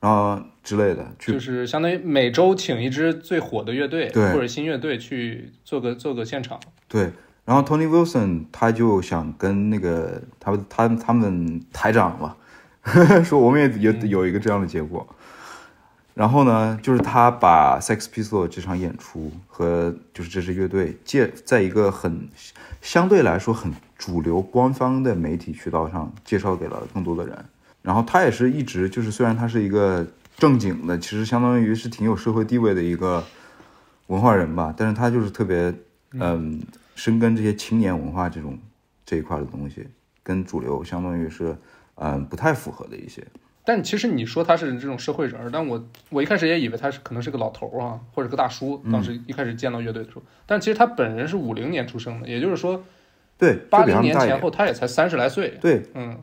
[0.00, 6.60] 然后之类的去就是相当于每周请一支最火的乐队对或者新乐队去做个做个现场。
[6.86, 7.10] 对，
[7.46, 12.36] 然后 Tony Wilson 他就想跟那个他他他们台长吧，
[13.24, 15.08] 说我们也有有一个这样的结果。
[16.16, 22.26] 然后呢，就是他把 Sex Pistols 这场演出和就是这支乐队介在一个很
[22.80, 27.44] 相对来说很主流官方的媒体渠道上介绍给了更多的人。
[27.82, 30.06] 然后他也是一直就是虽然他是一个
[30.38, 33.22] 正经的，其实相当于是挺有社会地位的一个
[34.06, 35.74] 文化人吧，但是他就是特别
[36.12, 36.62] 嗯
[36.94, 38.58] 深耕这些青年文化这种
[39.04, 39.86] 这一块的东西，
[40.22, 41.54] 跟主流相当于是
[41.96, 43.22] 嗯不太符合的一些。
[43.66, 48.80] 但其实你说他是这种社会人儿，但我我一开始也以为他是可能是个老头儿啊，或者个大叔。
[48.92, 52.84] 当时一开始见到乐队的时候，但其实他本人是五零年出生的，也就是说
[53.36, 54.40] 对，八零年前。
[54.40, 55.58] 后他也才三十来岁。
[55.60, 56.16] 对，嗯，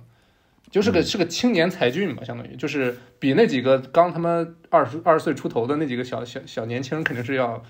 [0.71, 7.61] 就是个是个青年才俊吧，相当于就是比那几个刚他妈二十二十岁出头的那几个小小小年轻人肯定是要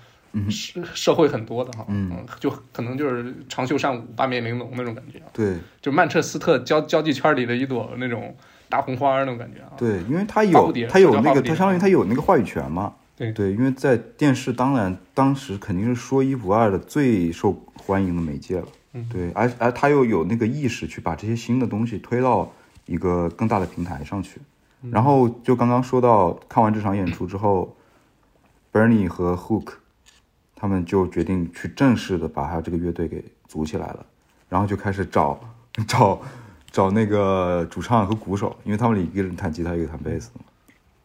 [0.50, 8.36] 社社会很多的哈，嗯就可能就是长袖善舞、八面玲珑那种感觉啊，对就曼彻斯特交交际圈里的一朵那种
[8.74, 9.70] 大红花那种感觉啊。
[9.76, 12.92] 对，因为他有他有那个，他相当于他有那个话语权嘛。
[13.16, 18.66] 对对，因为在电视当然当时肯定是说一不二的最受欢迎的媒介了。
[18.94, 22.50] 嗯对，而而他又有那个意识去把这些新的东西推到
[22.86, 24.40] 一个更大的平台上去。
[24.82, 27.74] 嗯然后就刚刚说到看完这场演出之后
[28.72, 29.74] ，Bernie 和 Hook
[30.56, 34.04] 他们就决定去正式的把他这个乐队给组起来了，
[34.48, 35.38] 然后就开始找
[35.86, 36.20] 找
[36.74, 40.28] 找那个主唱和鼓手，因为他们里一个人弹吉他，一个弹贝斯。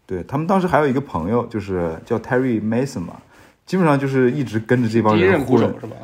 [0.07, 3.21] 对他们当时还有一个朋友，就是叫 Terry Mason 嘛，
[3.67, 5.67] 基本上就是一直跟着这帮人混鼓手。
[5.79, 5.95] 是吧？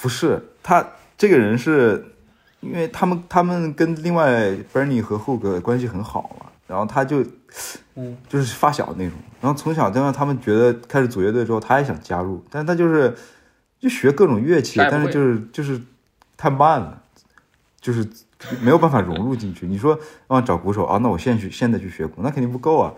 [0.00, 0.82] 不是他
[1.18, 2.02] 这个人是，
[2.60, 7.22] 因为他们他们跟另外 Bernie 和 Hook 关系很好嘛，然后他就
[7.96, 13.14] 嗯，就是发小那种，然后从小就让他们觉得开始组乐队之后，他也想加入，但是他就是
[13.78, 15.78] 就学各种乐器，但是就是就是
[16.38, 17.02] 太慢了，
[17.78, 18.08] 就是
[18.60, 19.66] 没有办法融入进去。
[19.66, 22.92] 你说让我找鼓手啊，那我现在去现在去学鼓，那肯定不够啊。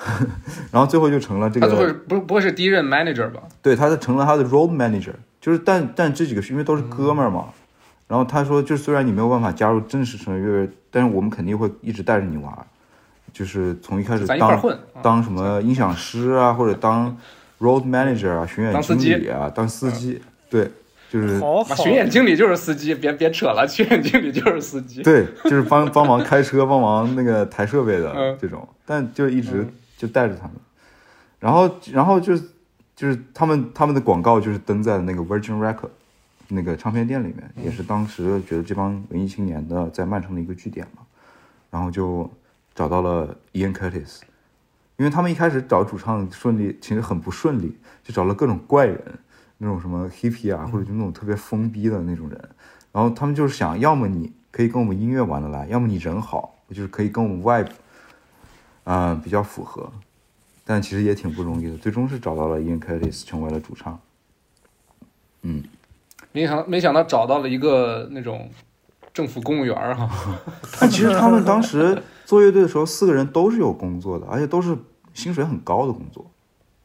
[0.72, 3.42] 然后最后就成了这他最后个，不不会是第一任 manager 吧？
[3.60, 7.48] 对，他就成了他的 road manager，就是但但这几个是因为都是哥们儿嘛，
[8.08, 12.64] 然后他说，就是虽然你没有办法加入正式成为乐队，但是我们肯定会一直带着你玩儿，
[13.32, 14.74] 就是从一开始当混。
[14.74, 17.14] 啊当什么音响师啊，或者当
[17.58, 20.70] road manager 啊，巡演当司机经理啊，当司机，对，
[21.10, 25.02] 就是好好，巡演经理就是司机，别别扯了，巡演经理就是司机。
[25.02, 28.38] 对，就是帮帮忙开车，帮忙那个抬设备的嗯。
[28.40, 29.72] 这种，但就一直嗯。
[30.00, 30.52] 就带着他们，
[31.38, 32.34] 然后然后就
[32.96, 35.90] 就是他们他们的广告就是登在那个 Virgin Record
[36.48, 41.02] 那个唱片店里面，也是当时觉得这帮文艺青年的在曼城的一个据点嘛，
[41.70, 42.30] 然后就
[42.74, 44.20] 找到了 Ian Curtis，
[44.96, 48.98] 因为他们一开始找主唱顺利，其实很不顺利，就找了各种怪人，
[49.62, 52.48] 那种什么 hippie 啊，或者就那种特别疯逼的那种人，
[52.92, 57.68] 然后他们就是想，要么你可以跟我们音乐玩得来，要么你人好，就是可以跟我们 vibe，
[58.84, 59.92] 啊、比较符合，
[60.64, 64.00] 但其实也挺不容易的，最终是找到了 Ian Curtis 成为了主唱。
[65.42, 65.62] 嗯
[66.32, 68.50] 没想没想到找到了一个那种
[69.12, 70.08] 政府公务员儿哈，
[70.80, 74.74] 但其实他们当时做乐队的时候，四个人都是有工作的，而且都是
[75.12, 76.30] 薪水很高的工作，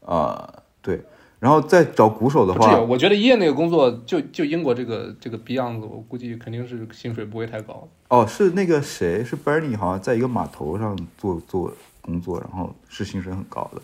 [0.06, 1.02] 啊、对。
[1.46, 2.52] 然后再找鼓手的。
[2.56, 7.88] 话，我觉得一夜那个工作就就英国这个这个逼样子，我估计肯定是薪水不会太高。
[8.08, 11.72] 哦，是那个谁，是 Bernie，好像在一个码头上做做
[12.02, 13.82] 工作，然后是薪水很高的，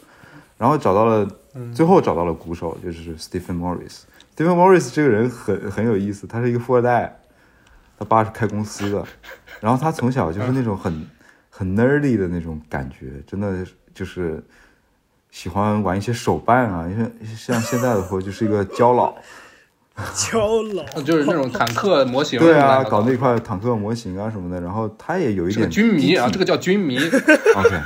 [0.57, 1.28] 然后找到了，
[1.72, 3.99] 最后找到了鼓手，就是 Stephen Morris。
[4.36, 7.20] Stephen Morris 这个人很很有意思，他是一个富二代，
[7.99, 9.05] 他爸是开公司的，
[9.59, 11.05] 然后他从小就是那种很
[11.51, 14.43] 很 nerdy 的那种感觉，真的就是
[15.32, 19.16] 喜欢玩一些手办啊， 因为像现在的话就是一个胶佬，
[20.14, 26.98] 胶佬， 就是那种坦克模型，对啊，搞那块坦克模型啊什么的，然后他也有一点军迷啊，这个叫军迷。
[27.00, 27.82] OK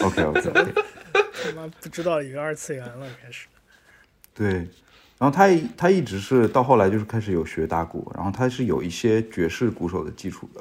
[0.00, 0.72] OK OK OK，
[1.12, 3.46] 他妈不知道一个二次元了，开始。
[4.34, 4.52] 对，
[5.18, 10.60] 然后他他一直是到后来就是开始有学打鼓，然后他是有一些爵士鼓手的基础的，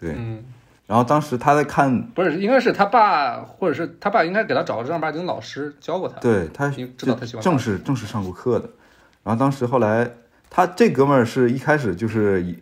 [0.00, 0.42] 对，嗯，
[0.90, 6.18] 然后当时他在看，不是，应该是他爸，或者是他爸应该给他找个正儿八经老师教过他。
[6.18, 8.68] 对他知道他喜欢正式正式上过课的，
[9.22, 10.10] 然后当时后来
[10.50, 12.58] 他这哥们儿是一开始就是一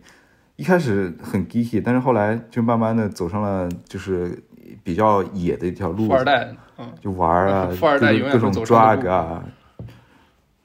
[0.57, 4.39] 一开始很 geeky，但是后来就慢慢的走上了就是
[4.83, 9.43] 比较野的一条路，富二代，嗯，就玩儿啊， 富二代各种各种永远会走上的 drug 啊，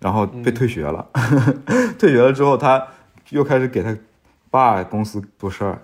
[0.01, 0.55] 然后被嗯。
[0.55, 1.09] 退学了。
[1.99, 2.87] 退学了之后，他
[3.31, 3.97] 又开始给他
[4.51, 5.81] 爸公司做事儿，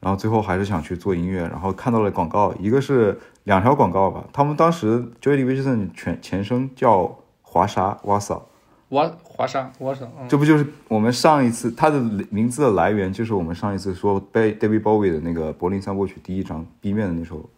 [0.00, 4.24] 然后最后还是想去做音乐，然后看到了广告，一个是两条广告吧。
[4.32, 8.42] 他们当时 Joy Division 全前身叫华沙 Wasa，
[8.88, 11.98] 华华沙，华沙，嗯，这不就是我们上一次它的
[12.30, 17.48] 名字的来源，就是我们上一次说被 David Bowie 的那个柏林三部曲第一张 B 面的那首，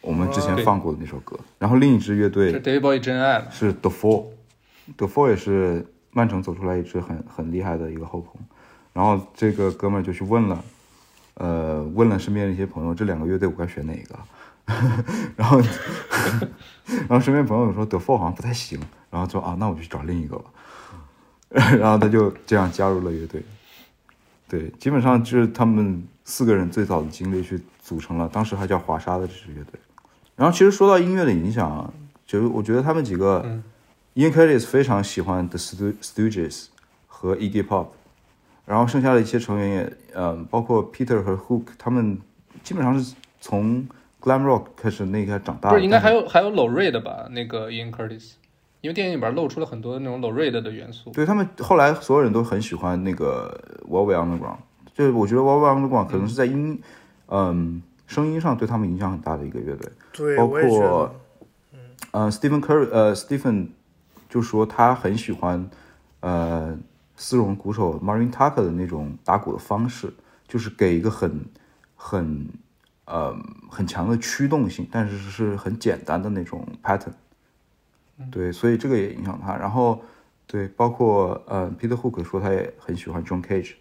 [0.00, 1.38] 我们之前放过的那首歌。
[1.58, 3.50] 然后另一支乐队是 David Bowie 真爱了。
[3.50, 8.40] 是 The Four，The Four 也是曼城走出来一支很很厉害的一个后朋。
[8.92, 10.64] 然后这个哥们儿就去问了，
[11.38, 14.18] 呃，问了身边的一些朋友，这两个乐队我该选哪个？
[15.34, 15.60] 然后，
[17.08, 18.78] 然后身边朋友说 The Four 好像不太行，
[19.10, 20.44] 然后说啊，那我就去找另一个吧。
[21.78, 23.42] 然后他就这样加入了乐队。
[24.48, 29.80] 对，基本上就是他们四个人最早的经历去组成了，当时还叫华沙的这支乐队。
[30.36, 31.90] 然后其实说到音乐的影响啊，
[32.26, 33.62] 就是我觉得他们几个、嗯
[34.14, 36.66] Ian Curtis 非常喜欢 The Stooges
[37.06, 37.86] 和 Iggy Pop，
[38.68, 42.18] 然后剩下的一些成员也，嗯、包括 Peter 和 Hook，他们
[42.62, 43.88] 基本上是从
[44.20, 45.74] glam rock 开始那个长大的。
[45.74, 47.26] 不是应该还有还有 Low Reed 吧？
[47.30, 48.32] 那个 Ian Curtis，
[48.82, 51.10] 因为电影里边露出了很多那种 Low Reed 的元素。
[51.12, 53.58] 对他们后来所有人都很喜欢那个
[53.88, 54.58] Velvet Underground，
[54.92, 56.78] 就是我觉得 Velvet Underground 可能是在音，
[57.28, 59.90] 嗯，声音上对他们影响很大的一个乐队。
[60.12, 61.14] 对，包括
[61.72, 61.78] 嗯，
[62.10, 63.68] 呃，Stephen Curry，呃，Stephen
[64.28, 65.70] 就说他很喜欢，
[66.20, 66.76] 呃，
[67.18, 70.14] 丝绒鼓手 Marvin Tucker 的那种打鼓的方式，
[70.46, 71.44] 就是给一个很
[71.96, 72.48] 很
[73.04, 73.36] 呃
[73.68, 77.12] 很强的驱动性，但是是很简单的那种 pattern。
[78.30, 79.56] 对，所以这个也影响他。
[79.56, 80.00] 然后
[80.46, 83.74] 对，包括呃，Peter Hook 说他也很喜欢 John Cage。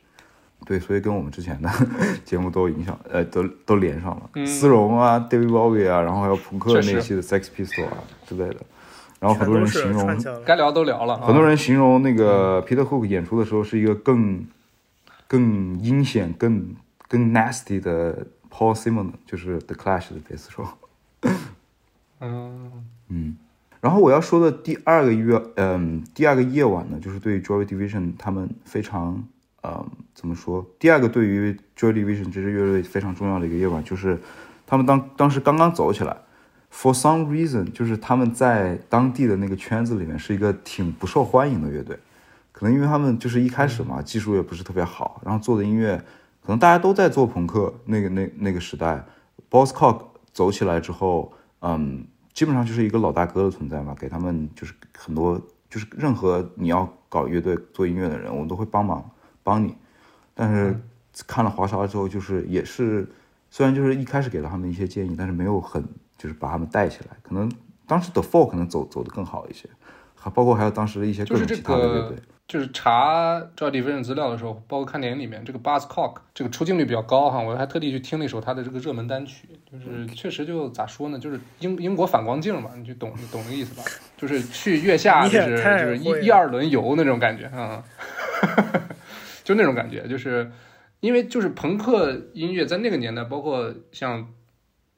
[0.66, 1.70] 对，所以跟我们之前的
[2.26, 4.46] 节目都影响，呃，都都连上了。
[4.46, 8.58] 丝绒啊，David Bowie 啊，然后还有朋克那期的 Sex Pistol 啊之类的。
[9.20, 10.44] 然后很多人形容。
[10.46, 11.28] 该聊都聊了啊。
[11.28, 14.46] 很多人形容那个 Peter Hook 演出的时候是一个更
[15.28, 16.76] 更阴险、更
[17.08, 20.66] 更 nasty 的 Paul Simon，就是 The Clash 的贝斯手。
[22.20, 22.72] 嗯，
[23.10, 23.38] 嗯，
[23.82, 29.24] 然后我要说的第二个月，嗯，第二个夜晚呢，就是对 Joy Division 他们非常，
[29.64, 30.66] 嗯，怎么说？
[30.80, 34.20] 第二个对于 Joy Division 这支乐队非常重要的一个夜晚，就是
[34.66, 36.18] 他们当当时刚刚走起来
[36.78, 41.98] ，For some reason，就是他们在当地的那个圈子里面是一个挺不受欢迎的乐队，
[42.52, 45.98] 可能因为他们就是一开始嘛，技术也不是特别好，然后做的音乐，
[46.44, 49.04] 可能大家都在做朋克，那个那那个时代
[49.50, 59.10] ，Boss Cock 走起来之后，嗯，基本上就是一个老大哥的存在嘛，给他们就是很多，就是任何你要搞乐队做音乐的人，我都会帮忙
[59.42, 59.76] 帮你。
[60.36, 60.80] 但是
[61.26, 63.10] 看了华沙之后，就是也是，
[63.50, 65.84] 虽然就是一开始给了他们一些建议，但是没有很
[66.18, 67.18] 就是把他们带起来。
[67.22, 67.52] 可能
[67.86, 69.70] 当时 The Fall 可能走走的更好一些，
[70.16, 72.18] 还包括还有当时的一些各就是这种其他的乐个队。
[72.48, 83.84] 就是查 Joy Division 资料的时候，包括看电影里面，这个 Buzzcock 这个出镜率比较高哈，我还特地去听了一首他的这个热门单曲，就是确实就咋说呢，就是英英国反光镜嘛，你就懂你懂那个意思吧？
[84.16, 87.84] 就是去月下就是就是一一二轮游那种感觉啊，
[89.44, 90.50] 就那种感觉，就是
[91.02, 94.26] 因为就是朋克音乐在那个年代，包括像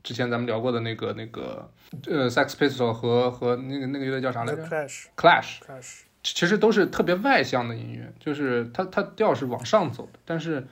[0.04, 1.70] 之前咱们聊过的那个那个
[2.08, 5.60] 呃 Sex Pistol 和和那个那个乐队叫啥来着 Clash？Clash。
[5.60, 10.68] Clash，其实都是特别外向的音乐，就是它它调是往上走的，但是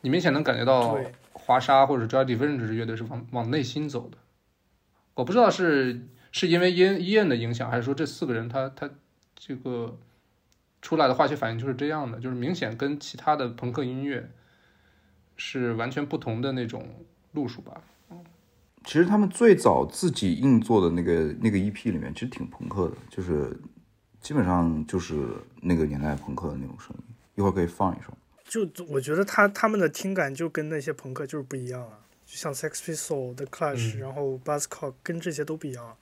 [0.00, 0.98] 你明显能感觉到
[1.32, 4.18] 华沙或者 Joy Division 这支乐队是往往内心走的。
[5.14, 6.00] 我不知道是
[6.32, 8.88] 是因为伊恩伊恩的影响，还是说这四个人他他
[9.34, 9.98] 这个
[10.82, 14.30] 出来的化学反应就是这样的，就是明显跟其他的朋克音乐
[15.36, 17.82] 是完全不同的那种路数吧。
[18.84, 23.56] 其实他们最早自己硬做的那个那个 EP 里面，其实挺朋克的，就是
[24.20, 25.28] 基本上就是
[25.60, 27.04] 那个年代朋克的那种声音。
[27.36, 28.16] 一会儿可以放一首。
[28.44, 35.94] 就我觉得他他们的听感就跟那些朋克就是不一样啊，就像 Sex Pistols 的 Clash，、然后 Buzzcock 跟这些都不一样，啊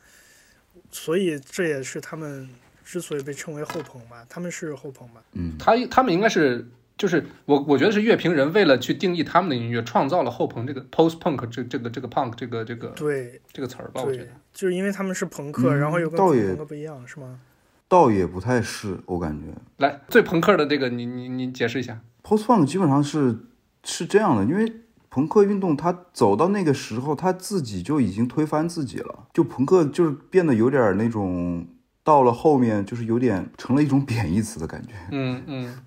[0.90, 2.48] 所以这也是他们
[2.84, 5.22] 之所以被称为后朋吧，他们是后朋吧。
[5.32, 6.66] 嗯，他他们应该是
[6.98, 17.38] 就是我我觉得是乐评人为了去定义他们的音乐，创造了后朋这个 post punk 这这个这个 punk 这个这个对这个词儿吧，我觉得。，就是因为他们是朋克，嗯然后又跟倒也朋克不一样，是吗？
[17.86, 19.46] 倒也不太是，我感觉
[19.78, 22.00] 来，最朋克的这个你你你解释一下。
[22.22, 23.38] post punk 基本上是
[23.84, 24.70] 是这样的，因为
[25.08, 31.66] 朋克运动它走到那个时候，它自己就已经推翻自己了，就朋克就是变得有点那种，
[32.02, 34.92] 到了后面就是有点成了一种贬义词的感觉。
[35.12, 35.84] 嗯嗯啊，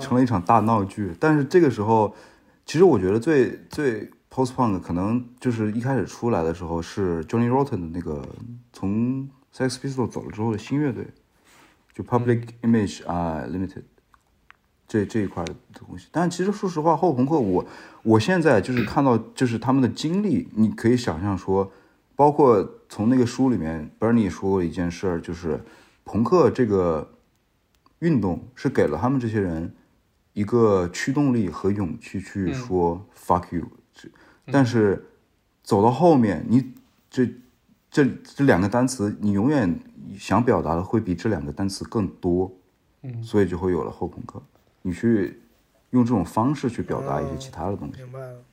[0.00, 1.14] 成了一场大闹剧。
[1.18, 2.14] 但是这个时候，
[2.66, 8.26] 其实我觉得最最 post punk 可能就是一开始出来的时候是 Johnny Rotten 的那个
[8.72, 11.06] 从 Sex Pistols 走了之后的新乐队，
[11.92, 13.84] 就 Public Image 啊、Limited
[14.88, 16.08] 这这一块的东西。
[16.10, 17.64] 但其实说实话，后朋克我
[18.02, 21.70] 我现在就是看到就是他们的经历，你可以想象说，
[22.16, 25.60] 包括从那个书里面，Bernie 说过一件事儿，就是
[26.04, 27.13] 朋克这个
[28.04, 29.74] 运动是给了他们这些人
[30.34, 34.08] 一个驱动力和勇气去说 fuck you，这
[34.52, 35.06] 但是
[35.62, 36.72] 走到后面，你
[37.08, 37.26] 这
[37.90, 39.80] 这这两个单词，你永远
[40.18, 42.52] 想表达的会比这两个单词更多，
[43.02, 44.42] 嗯所以就会有了后朋克。
[44.82, 45.40] 你去
[45.90, 48.02] 用这种方式去表达一些其他的东西。
[48.02, 48.44] 明白了。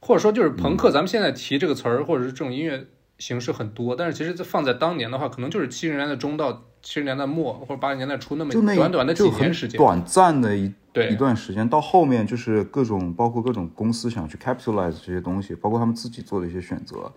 [0.00, 2.86] 或者说就是朋克，咱们现在提这个词儿或者是这种音乐
[3.18, 17.10] 形式很多，但是其实放在当年的话，可能就是七十年代中到七十年代末或者八十年代初那么就那短短的几年时间，短暂的一对一段时间，到后面就是各种包括各种公司想去 capitalize 这些东西，包括他们自己做的一些选择。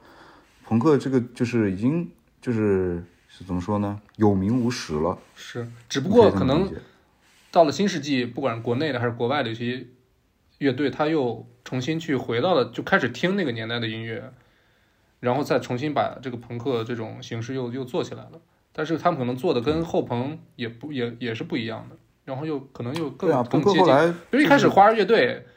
[0.63, 2.09] 朋克这个就是已经
[2.41, 4.01] 就是是怎么说呢？
[4.15, 5.18] 有名无实了。
[5.36, 6.72] 是，只不过可能
[7.51, 9.86] 到了新世纪，不管是国内的还是国外的一些
[10.59, 14.32] 乐队，他又重新去回到了，就开始听那个年代的音乐，
[15.20, 18.41] 然后再重新把这个朋克这种形式又又做起来了。
[18.78, 23.73] 但是他们可能做的跟后朋也不也也是不一样的，然后又可能又更、更接近。
[23.73, 25.47] 朋克后来因为一开始花儿乐队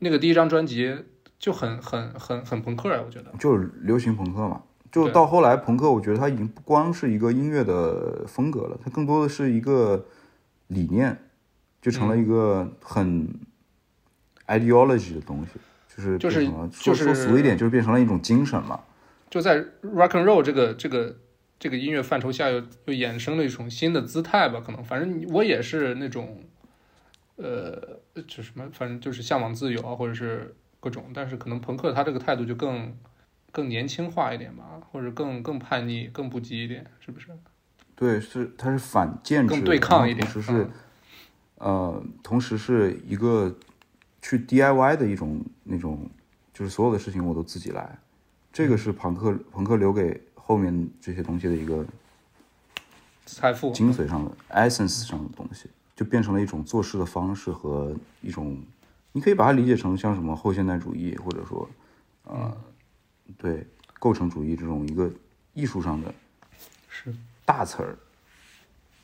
[0.00, 0.92] 那个第一张专辑
[1.38, 3.32] 就很很很很朋克啊，我觉得。
[3.38, 4.60] 就是流行朋克嘛。
[4.90, 10.04] 就到后来，朋克我觉得它已经不光是一个音乐的风格了，它更多的是一个
[10.66, 11.16] 理念，
[11.80, 13.28] 就成嗯了一个很
[14.48, 15.52] ideology 的东西，
[15.96, 16.46] 就是就是
[16.80, 18.80] 就是说说俗一点，就是变成了一种精神嘛。
[19.30, 21.16] 就在 rock and roll 这个这个
[21.58, 24.60] 这个音乐范畴下又，又衍生了一种新的姿态吧。
[24.60, 26.42] 可能反正我也是那种，
[27.36, 31.06] 呃，就什么，反正就是向往自由啊，或者是各种。
[31.14, 32.94] 但是可能朋克他这个态度就更
[33.50, 37.28] 更年轻化一点吧，或者更更叛逆、更不羁一点，是不是？
[37.96, 40.70] 对，是他是反建制，更对抗一点然后同时是、
[41.58, 43.56] 呃，同时是一个
[44.20, 46.10] 去 DIY 的一种那种，
[46.52, 47.98] 就是所有的事情我都自己来，
[48.52, 51.84] 这个是朋克朋克留给后面这些东西的一个
[53.24, 58.62] 财富，精髓上的 essence 上的东西，就变成了一种做事的方式和一种，
[59.12, 61.68] 你可以把它理解成像什么后现代主义，或者说，
[62.24, 62.56] 呃，
[63.38, 63.66] 对
[63.98, 65.10] 构成主义这种一个
[65.54, 66.14] 艺术上的
[66.88, 67.14] 是。
[67.46, 67.98] 大词儿。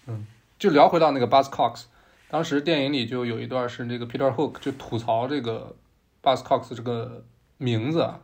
[0.07, 0.27] 嗯
[0.59, 1.85] 就聊回到那个 Buzzcocks，
[2.29, 5.75] 当时电影里就有一段是那个 Peter Hook 就吐槽这个
[6.23, 7.25] Buzzcocks 这个
[7.57, 8.21] 名字啊，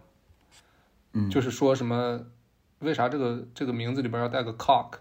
[1.12, 1.30] 嗯。
[1.30, 2.26] 就是说什么
[2.80, 4.98] 为啥这个这个名字里边要带个 cock，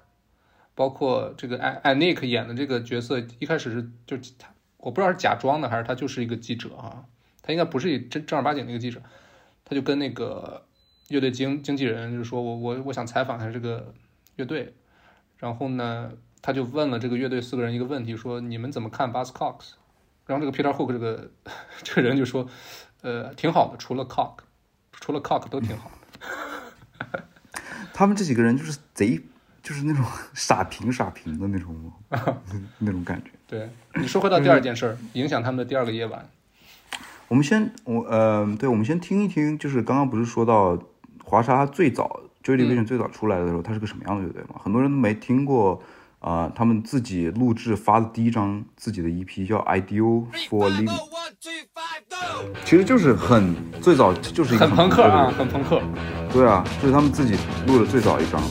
[0.74, 7.06] 包括这个艾艾 Nick 演的这个角色一开始是就他我不知道是假装的还是他就是一个记者啊、
[7.42, 9.02] 他应该不是正正儿八经的一个记者，
[9.64, 10.66] 他就跟那个
[11.10, 13.94] 乐队经经纪人就是说我我我想采访一下这个
[14.36, 14.74] 乐队，
[15.38, 16.12] 然后呢，
[16.42, 19.74] 他就问了这个乐队四个人一个问题，说你们怎么看 Buzzcocks？
[20.26, 21.30] 然后这个 Peter Hook 这个
[21.84, 22.48] 这个人就说，
[23.02, 24.38] 呃，挺好的，除了 cock，
[24.92, 25.92] 除了 cock 都挺好。
[27.98, 29.22] 他们这几个人就是贼，
[29.64, 30.04] 就是那种
[30.36, 31.74] 傻平傻平的那种
[32.80, 33.32] 那种感觉。
[33.48, 36.28] 对，你说回到第二件事儿，影响他们的第二个夜晚，
[37.30, 40.78] 我们先，我呃，对，我们先听一听，就是刚刚不是说到
[41.24, 44.60] 华沙最早 Joy Division 最早出来的时候，它是个什么样的乐队吗？
[44.62, 45.82] 很多人都没听过
[46.20, 50.88] 啊、他们自己录制发的第一张自己的 EP 叫《Ideal for Living》，
[52.66, 55.80] 其实就是很最早就是一个很朋克啊，很朋克。
[56.36, 58.42] 对啊，这是他们自己录的最早一张。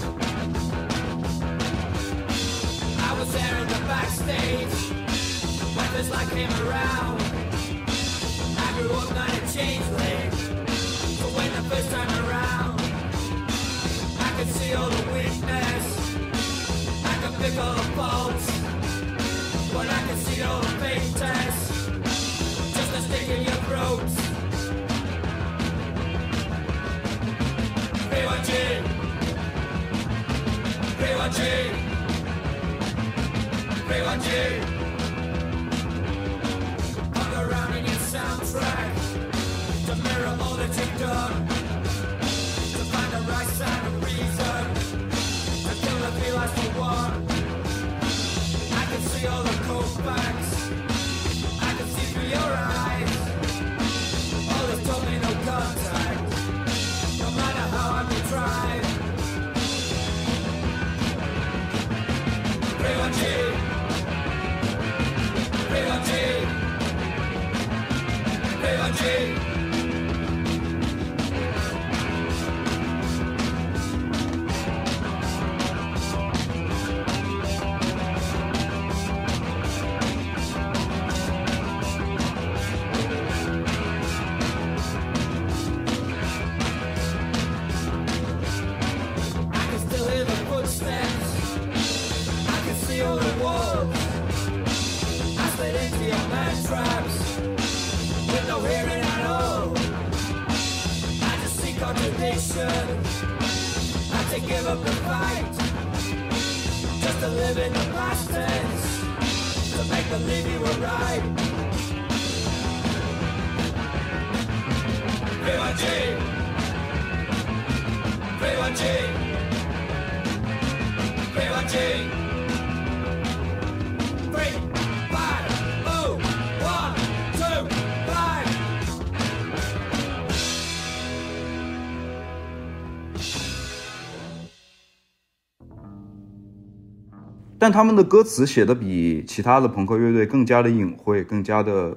[137.64, 141.96] 但他们的歌词写的比其他的朋克乐队更加的隐晦，更加的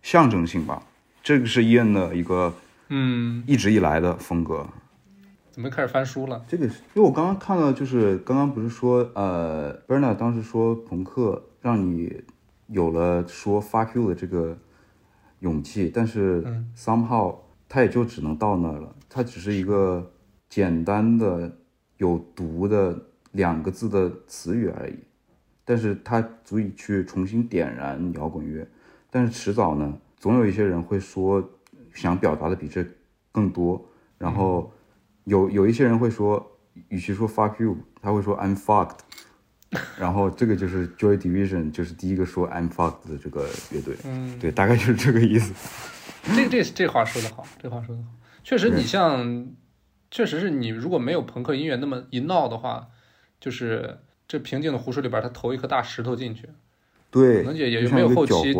[0.00, 0.80] 象征性吧。
[1.24, 2.54] 这个是伊恩的一个
[2.86, 4.64] 嗯，一直以来的风格。
[5.50, 6.40] 怎么开始翻书了？
[6.46, 12.22] 这个是因为我刚刚看了，就是刚刚不是说，呃，Bernard 当时说朋克让你
[12.68, 14.56] 有了说 fuck you 的这个
[15.40, 16.44] 勇气，但是
[16.76, 17.34] somehow
[17.68, 20.12] 他也就只能到那儿了，它只是一个
[20.48, 21.56] 简单的
[21.96, 22.96] 有毒的
[23.32, 24.98] 两个字的词语而已，
[25.64, 28.66] 但是它足以去重新点燃摇滚乐。
[29.10, 31.42] 但是迟早呢，总有一些人会说
[31.94, 32.84] 想表达的比这
[33.32, 33.84] 更多，
[34.18, 34.72] 然后
[35.24, 36.44] 有有一些人会说，
[36.88, 38.98] 与其说 fuck you，他会说 I'm fucked，
[39.98, 45.54] 然后这个就是 Joy Division，就是第一个说 I'm fucked 的这个乐队，嗯，对，大概就是这个意思。
[46.34, 48.08] 这这这话说得好，这话说得好。
[48.44, 49.46] 确实，你像，
[50.10, 52.88] 确实是你如果没有朋克音乐那么一闹的话，
[53.40, 56.48] 就是这平静的湖水里边，他投一颗大石头进去，
[57.10, 58.54] 对，可能也也就没有后期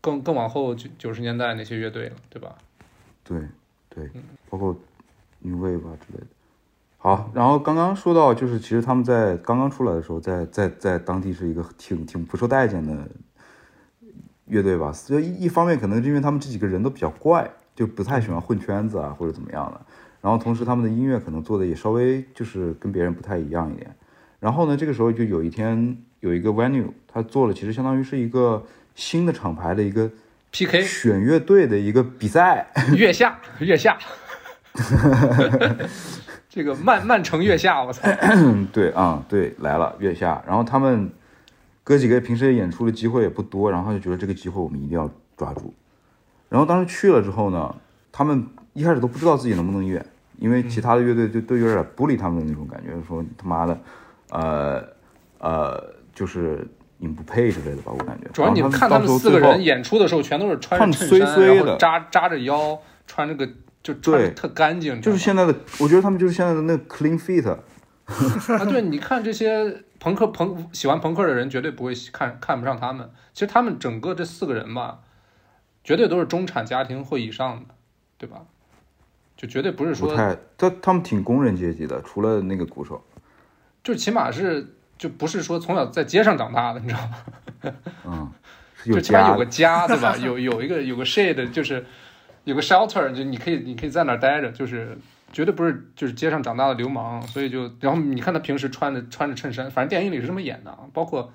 [0.00, 2.56] 更更往后九九十年代那些乐队了，对吧？
[3.22, 3.40] 对
[3.88, 4.10] 对，
[4.50, 4.76] 包括
[5.40, 6.26] New Wave 啊之类的。
[6.98, 13.08] 好，然后刚刚说到，就是其实他们在刚刚出来的时候，在在在当地是一个挺挺不受待见的
[14.46, 14.90] 乐队吧。
[14.92, 19.80] 所以一一方面可能是因为他们这几个人都比较怪，就不太喜欢混圈子啊或者怎么样的。
[20.20, 23.94] 然后同时他们的音乐可能做的也稍微就是跟别人不太一样一点。
[24.44, 28.62] 然后呢，这个时候就有一天有一个 venue，他做了其实相当于是一个
[28.94, 30.10] 新的厂牌的一个
[30.52, 32.70] PK 选乐队的一个比赛。
[32.94, 33.96] 月 下月下，
[36.50, 38.06] 这个曼曼城月下，我操！
[38.20, 41.10] 嗯，对啊、对，来了月下，然后他们
[41.82, 45.72] 哥几个平时演出的机会也不多，然后就觉得这个机会我们一定要抓住。
[46.50, 47.74] 然后当时去了之后呢，
[48.12, 50.04] 他们一开始都不知道自己能不能演，
[50.36, 53.80] 因为其他的乐队就都有点不理他们的那种感觉，说他妈的，
[54.34, 54.84] 呃
[55.38, 56.66] 呃，就是
[56.98, 58.28] 你不配之类的吧，我感觉。
[58.32, 63.48] 主要你看他们四个人演出的时候，全都是穿着衬衫，衰衰的然后扎扎着腰，穿这个
[63.82, 67.48] 就对特干净，就是现在的，我觉得他们就是现在的那个 clean fit，
[68.58, 73.08] 啊，对， 你看这些朋克朋喜欢朋克的人，绝对不会看看不上他们。
[73.32, 75.00] 其实他们整个这四个人吧，
[75.84, 77.74] 绝对都是中产家庭或以上的，
[78.18, 78.42] 对吧？
[79.36, 83.04] 就绝对不是说，不太，他他们挺工人阶级的，除了那个鼓手，
[83.84, 84.66] 就起码是
[84.98, 87.72] 就不是说从小在街上长大的，你知道吗？
[88.06, 88.32] 嗯，
[88.92, 90.16] 就起码有个家，对吧？
[90.18, 91.84] 有有一个有个 shade，就是
[92.44, 94.98] 有个 shelter，就你可以你可以在那儿待着，就是
[95.32, 101.32] 绝对不是就是街上长大的流氓，所以就然后你看他平时穿着穿着衬衫，反正电影里是这么演的啊，包括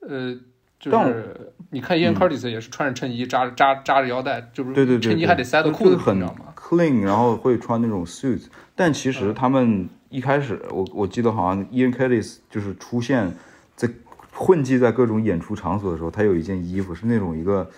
[0.00, 0.34] 呃
[0.78, 13.34] 就是你看 Ian Curtis 也是穿着衬衣扎着扎扎着腰带，就是对对对，衬衣还得塞到裤子里，道吗？clean，然后会穿那种 suit，但其嗯实他们一开始，我我记得好像 Ian Kellys 就是出现
[13.74, 13.88] 在
[14.32, 17.68] 混迹在各种演出场所的时候，他有一件衣服是那种一个，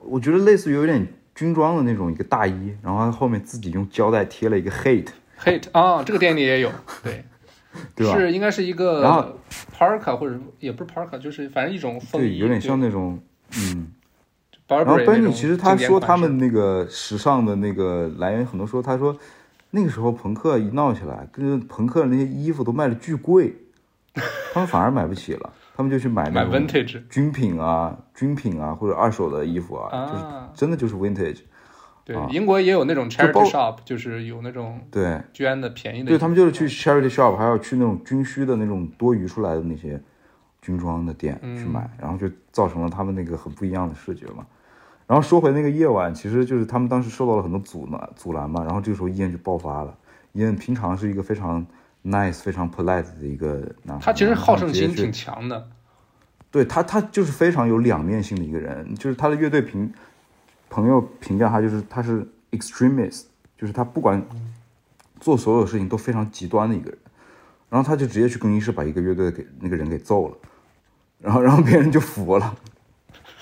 [0.00, 6.70] 我觉得类似于有点军装的那种一个大衣，然后他后面自己用胶带贴了一个 hate，Hate 啊，这个电影里也有，
[7.02, 7.24] 对，
[7.94, 8.16] 对吧？
[8.18, 9.38] 是应该是一个然后
[9.76, 13.20] parka 或者也不是 parka，就是反正一种风对，衣，有点像那种，
[13.58, 13.92] 嗯。
[14.68, 19.16] 然后 Bernie 其实他说他们那个时尚的那个来源很多说，他说
[19.70, 23.54] 那个时候朋克一闹起来，跟朋克的那些衣服都卖的巨贵，
[24.52, 31.40] 他们反而买不起了，他们就去买买那种 vintage 军品啊、军品啊或者二手的衣服啊，就是啊，真的就是 vintage。
[32.04, 40.00] 对啊，英国也有那种 charity shop，就是有那种对，捐的便宜的，对他们就是去 charity shop，还要去那种军需的那种多余出来的那些
[40.62, 44.46] 军装的店去买，然后就造成了他们那个很不一样的视觉嘛。
[45.06, 49.96] 然后说回那个夜晚，其实就是他们当时受到了很多阻拦阻拦嘛，然后这个时候伊恩就爆发了。
[50.32, 51.64] 伊恩平常是一个非常
[52.04, 55.68] nice、非常 polite 的一个男孩，他其实好胜心挺强的，
[56.50, 59.92] 对他，他就是非常有两面性的一个人，就是他的乐队评
[60.68, 63.22] 朋友评价他就是他是 extremist，
[63.56, 64.22] 就是他不管
[65.20, 66.98] 做所有事情都非常极端的一个人，
[67.70, 70.36] 然后他就直接去更衣室把一个乐队给那个人给揍了，
[71.18, 72.54] 然后然后别人就服了，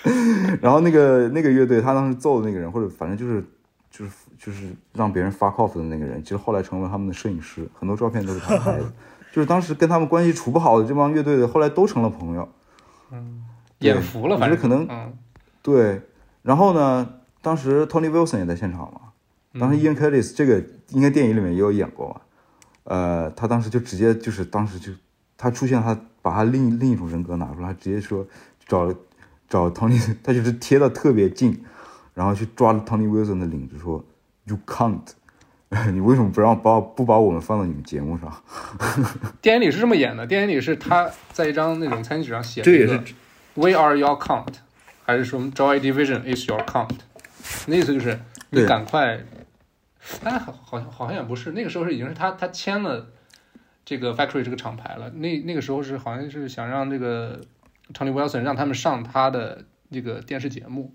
[0.60, 3.44] 然后那个那个乐队他当时揍的那个人，或者反正就是
[3.90, 8.92] 就是就是让别人 fuck off 的那个人，其实后来成了他们的摄影师，很多照片都是他拍的，
[9.32, 12.48] 就是当时跟他们关系处不好的这帮乐队的，后来都成了朋友。
[13.10, 13.44] 嗯
[13.80, 15.12] 眼服了，反正可能嗯，
[15.60, 16.00] 对，
[16.42, 17.06] 然后呢，
[17.42, 22.20] 当时 Tony Wilson 也在现场嘛，当时 Ian Curtis 这个应该电影里面也有演过嘛，
[22.84, 24.90] 呃，他当时就直接就是当时就
[25.36, 28.26] 他出现，他把他另另一种人格拿出来，他直接说
[28.66, 28.90] 找
[29.48, 31.64] 找 Tony， 他就是贴的特别近，
[32.14, 34.04] 然后去抓了 Tony Wilson 的领子说
[34.44, 35.06] You can't，
[35.92, 38.42] 你为什么不让把不把我们放到你们节目上？
[39.40, 43.04] 电影里是这么演的，电影里是他在一张那种餐巾纸上写了这也是一个
[43.54, 44.54] “We are your count”，
[45.04, 46.96] 还是说 “Joy Division is your count”？
[47.66, 48.20] 那意思就是
[48.50, 49.24] 你赶快。
[50.22, 53.06] 哎，好，好像好像也不是，那个时候是已经是他他签了
[53.86, 55.08] 这个 Factory 这个厂牌了。
[55.08, 57.40] 那那个时候是好像是想让这个
[57.92, 60.92] Tony Wilson 让他们上他的那个电视节目。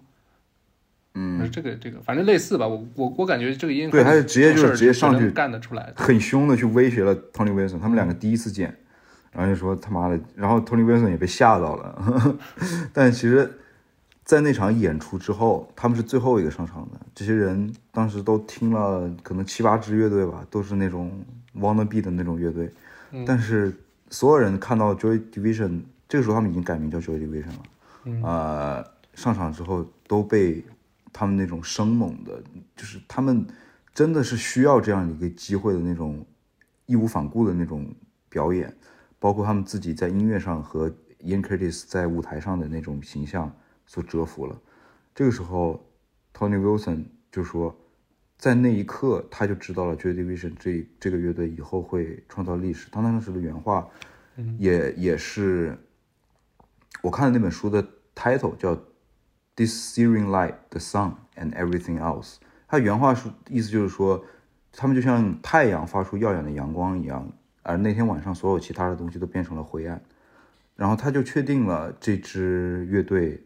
[1.16, 2.68] 嗯，这个这个，反正类似吧。
[2.68, 5.92] 我我我感觉这个音对他是直接就是直接上去干得出来。
[5.96, 8.74] 很凶的去威胁了 Tony Wilson，他们两个第一次见，
[9.32, 12.38] 然后就说他妈的，然后 Tony Wilson 也被吓到了，
[12.94, 13.60] 但其实，
[14.24, 21.12] 在那场演出之后，他们是最后一个上场的，这些人当时都听了可能七八支乐队吧，都是那种
[21.56, 22.72] wannabe 的那种乐队，
[23.12, 23.76] 嗯但是
[24.12, 27.64] 所有人看到 Joy Division，这个时候他们已经改名叫 Joy Division 了，
[28.06, 30.66] 嗯呃，上场之后都被
[31.14, 32.44] 他们那种生猛的，
[32.76, 33.46] 就是他们
[33.94, 36.26] 真的是需要这样一个机会的那种
[36.88, 37.94] 义无反顾的那种
[38.28, 38.76] 表演，
[39.20, 40.90] 包括他们自己在音乐上和
[41.20, 43.56] Ian Curtis 在舞台上的那种形象
[43.86, 44.60] 所折服了。
[45.14, 45.86] 这个时候
[46.34, 47.78] ，Tony Wilson 就说，
[48.38, 52.88] 在那一刻他就知道了 Joy Division 这这个乐队以后会创造历史。
[52.90, 53.88] 他当时的原话
[54.58, 55.78] 也也是
[57.02, 57.86] 我看的那本书的
[58.16, 58.78] title 叫
[59.56, 62.36] This searing light, the sun and everything else。
[62.68, 64.24] 它原话是意思就是说，
[64.72, 67.32] 他们就像太阳发出耀眼的阳光一样，
[67.64, 70.02] 而那天晚上所有其他的东西都变成了灰暗。
[70.76, 73.44] 然后他就确定了这支乐队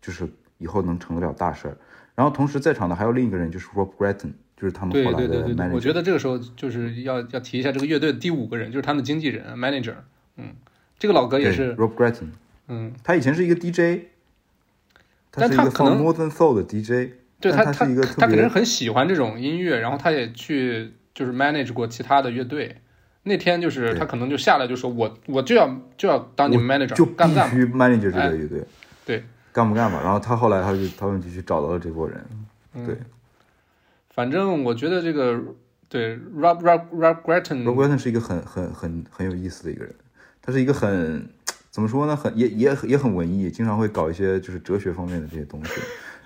[0.00, 0.26] 就是
[0.56, 1.76] 以后能成得了大事儿。
[2.14, 5.68] 然后同时在场的还有另一个人，就是 Rob Gretton，就是他们后来的对对对 manager。
[5.68, 9.94] 对，我觉得这个时候就是要要提一下这个乐队的第五个人，就是他们的经纪人 manager。
[10.36, 10.54] 嗯，
[10.98, 12.28] 这个老哥也是，Rob Gretton，
[12.70, 14.06] 嗯，他以前是一个 DJ，
[15.32, 22.76] 他是一个放 Northern Soul 的 DJ，对他他他是一个特别他肯定很喜欢这种音乐，然后他也去就是 manage 过其他的乐队。
[23.24, 25.68] 那天就是他可能就下来就说我我就要
[25.98, 27.54] 就要当你们 manager，就干不干吧？
[27.54, 28.64] 必须 manage 这哎个乐队，
[29.04, 30.00] 对，干不干吧？
[30.02, 32.24] 然后他后来他就他们就去找到了这波人，
[32.74, 32.96] 嗯对
[34.14, 35.38] 反正我觉得这个
[35.88, 39.94] 对 Rob Rob Rob Gretton，，Rob Gretton 是一个很很很很有意思的一个人，
[40.40, 41.28] 他是一个很
[41.70, 45.70] 怎么说呢，很也也也很文艺，经常会搞一些就是哲学方面的这些东西，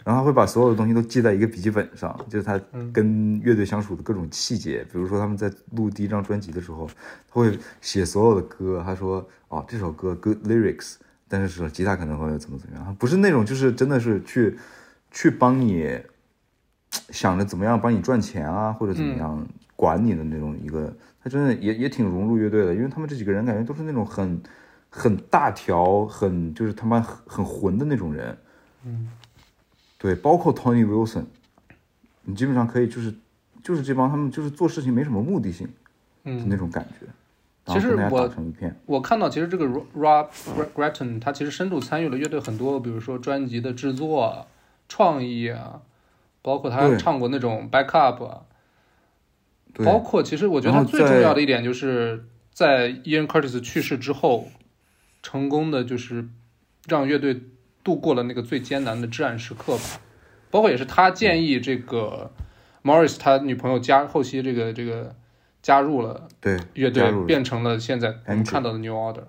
[0.02, 2.58] 然后他会把所有的东西都记在一个笔记本上，就是他
[2.92, 6.88] 跟乐队相处的各种细节，比如说他们在录第一张专辑的时候，
[7.28, 10.94] 他会写所有的歌，他说哦这首歌 good lyrics，
[11.28, 14.56] 但是说吉他可能会怎么怎么样，不是那种就是真的是去
[15.10, 15.98] 去帮你
[17.10, 20.90] 想着怎么样帮你赚钱啊，或者怎么样管你的那种一个，
[21.22, 24.40] 他真的也也挺融入乐队的，因为他们这几个人感觉都是那种很
[24.96, 28.38] 很大条、很就是他妈很很混的那种人。
[28.84, 29.08] 嗯，
[29.98, 31.24] 对，包括 Tony Wilson，
[32.22, 33.12] 你基本上可以就是
[33.60, 35.68] 就是这帮他们就是做事情没什么目的性
[36.22, 37.06] 嗯那种感觉，
[37.72, 38.30] 其实我。
[38.86, 40.28] 我看到其实这个 Ro- Rob
[40.74, 44.46] Gretton 他其实深度参与了乐队很多，比如说专辑的制作啊、
[44.88, 45.82] 创意啊，
[46.40, 48.42] 包括他唱过那种 backup
[49.84, 54.46] 包括其实我觉得他最重要的一点就是在 Ian Curtis 去世之后，
[55.24, 56.28] 成功的就是
[56.86, 57.40] 让乐队
[57.82, 59.82] 度过了那个最艰难的至暗时刻吧。
[60.50, 62.30] 包括也是他建议这个
[62.84, 65.16] Morris 他女朋友加后期这个这个
[65.62, 69.24] 加入了对乐队变成了现在我们看到的 New Order。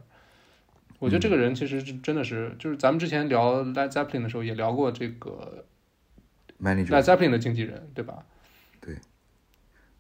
[1.00, 5.66] 我觉得这嗯个人其实是真的是，就是咱们之前聊 Led Zeppelin 的时候也聊过这个
[6.62, 8.24] Led Zeppelin 的经纪人，对吧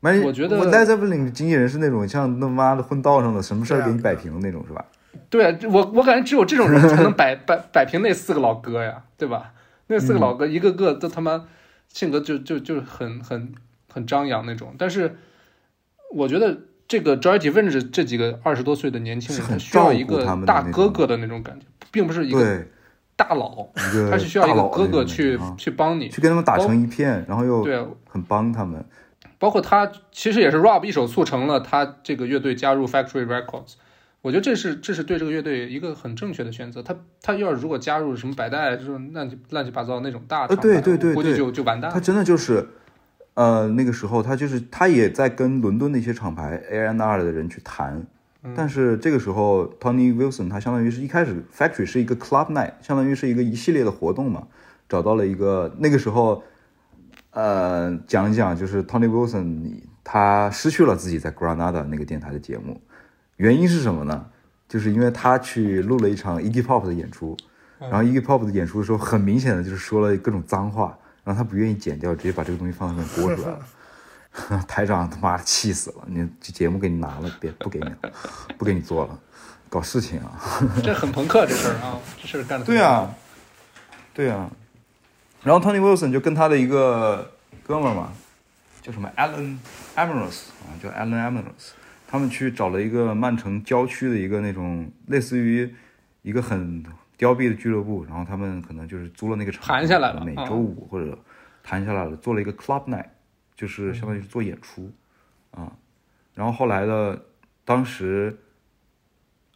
[0.02, 4.86] ？Man- 我觉得 Led Zeppelin 的经纪人是那种像他妈的混道上的，什么事儿给你摆平那种，是吧？
[5.30, 9.54] 对啊，我我感觉只有这种人才能摆摆摆平那四个老哥呀，对吧？
[9.88, 11.46] 那四个老哥一个个都他妈
[11.88, 13.54] 性格就就就很很
[13.92, 15.16] 很张扬那种，但是
[16.12, 16.58] 我觉得
[16.88, 22.66] 这个 Joy Division 这几个二十多岁的年轻人，很他需要一个大哥哥的那种感觉，并不是一个，
[23.16, 23.70] 大佬，
[24.10, 28.84] 他是需要一个哥哥去啊去帮你，去跟他们打成一片，然后又对啊，很帮他们。
[29.38, 33.74] 包括他其实也是 Rob 一手促成了他这个乐队加入 Factory Records，
[34.26, 36.82] 我觉得这是这是对这个乐队一个很正确的选择。
[36.82, 41.94] 他他要是如果加入什么百代这种乱七乱七八糟那种大厂牌，对对对估计就就完蛋了。
[41.94, 42.68] 他真的就是，
[43.36, 48.04] 呃，那个时候他就是他也在跟伦敦的一些厂牌 A N R 的人去谈，
[48.42, 54.48] 嗯但是这个时候 Tony Wilson 他相当于是一开始 Factory 是一个 Club Night，相当于是一个一系列的活动嘛，
[54.90, 56.42] 找到了一个那个时候，
[57.30, 62.82] 呃，讲一讲就是 Tony Wilson 他失去了自己在 Granada 那个电台的节目，
[63.38, 64.26] 原因是什么呢？
[64.68, 67.38] 就是因为他去录了一场 Iggy Pop 的演出，
[67.80, 73.60] 然后 Iggy Pop 的演出的时候，很明显的就是说了各种脏话，然后他不愿意剪掉，直接把这个东西放上面播出来了。
[74.68, 78.12] 台长他妈气死了，你这节目给你拿了，别不给你了，
[78.58, 79.18] 不给你做了，
[79.70, 80.42] 搞事情啊！
[80.84, 83.14] 这很朋克这事儿啊，这事儿干的对啊，
[84.14, 84.50] 对啊。
[85.44, 87.32] 然后 Tony Wilson 就跟他的一个
[87.66, 88.12] 哥们儿嘛，
[88.82, 89.58] 叫什么 Alan
[89.96, 91.72] Ambrose 啊，叫 Alan Ambrose，
[92.08, 95.74] 他们去找了一个曼城郊区的一个那种类似于
[96.22, 96.84] 一个很
[97.18, 101.18] 凋敝的俱乐部，然后他们可能就是租了那个场地，谈下来了每啊周五或者
[101.64, 103.08] 谈下来了，做了一个 club night，
[103.56, 104.92] 就是相当于是做演出
[105.52, 105.76] 啊。
[106.34, 107.20] 然后后来呢，
[107.64, 108.38] 当时，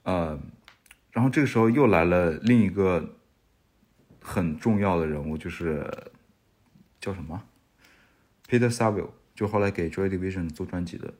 [0.03, 0.39] 呃，
[1.11, 3.15] 然后这个时候又来了另一个
[4.21, 5.85] 很重要的人物，就是
[7.01, 7.43] 叫什么
[8.47, 11.13] Peter Saville，就后来给 Joy Division 做专辑的。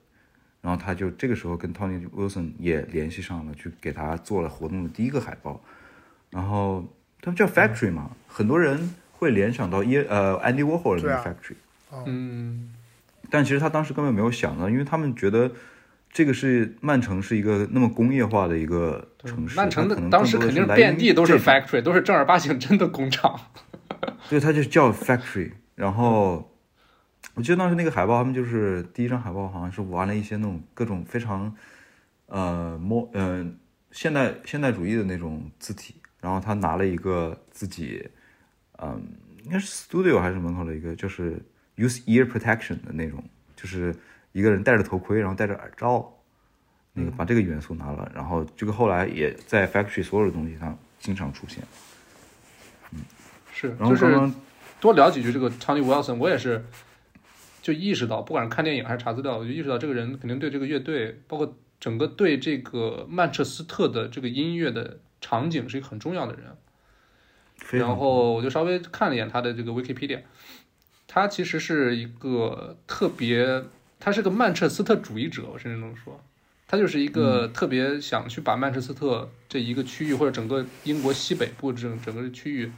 [0.61, 5.61] 然后他就这个时候跟 Tony Wilson 也联系上了，去给他做了活动的第一个海报。
[6.29, 6.85] 然后
[7.21, 11.55] 他们叫 Factory 嘛，很多人会联想到耶呃 Andy Warhol 的 Factory，、
[12.05, 12.71] 嗯，
[13.29, 15.51] 但其实他当时根本没有想到，因为他们觉得
[16.11, 23.39] 这个是曼城是一个那么工业化的一个城市，曼城它可能的当时肯定遍地都是 factory，都是正儿八经真的工厂。
[24.23, 25.51] 所以他就叫 Factory。
[25.75, 26.48] 然后
[27.33, 31.55] 我记得当时那个海报，他们就是第一张海报好像是玩了一些那种各种非常
[32.27, 33.45] 呃模呃
[33.91, 38.09] 现代现代主义的那种字体，然后他拿了一个自己
[38.77, 39.01] 嗯
[39.43, 41.41] 应该是 studio 还是门口的一个就是
[41.77, 43.23] use ear protection 的那种，
[43.55, 43.95] 就是
[44.31, 46.13] 一个人戴着头盔，然后戴着耳罩。
[46.91, 51.63] 那个把这个元素拿了，然后这个后来也在 Factory 所有的东西上经常出现。
[52.91, 52.99] 嗯
[53.53, 54.31] 是，然后就是
[54.81, 56.65] 多聊几句这个 Tony Wilson，我也是
[57.71, 67.79] 就意识到，不管是看电影还是查资料，我就意识到这个人肯定对这个乐队，包括整个对这个曼彻斯特的这个音乐的场景是一个很重要的人。
[67.79, 70.21] 然后我就稍微看了一眼他的这个 Wikipedia，
[71.05, 73.63] 他其实是一个特别，
[73.99, 76.19] 他是个曼彻斯特主义者，我甚至能说，
[76.67, 82.71] 他就是一个特别想去把曼彻斯特这一个区域或者整个英国西北部整整个区域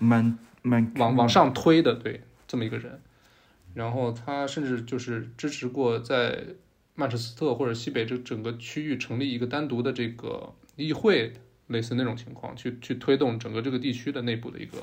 [0.95, 2.99] 往往上推的，对，这么一个人。
[3.73, 6.43] 然后他甚至就是支持过在
[6.95, 11.33] 曼彻斯特或者西北这整个区域成立一个单独的这个议会，
[11.67, 14.77] 类似那种情况，去去推动整个这个地区的内部的一个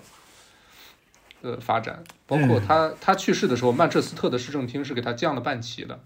[1.43, 2.03] 呃发展。
[2.26, 6.01] 包括他他去世的时候，曼彻斯特的市政厅是给他降了半旗的，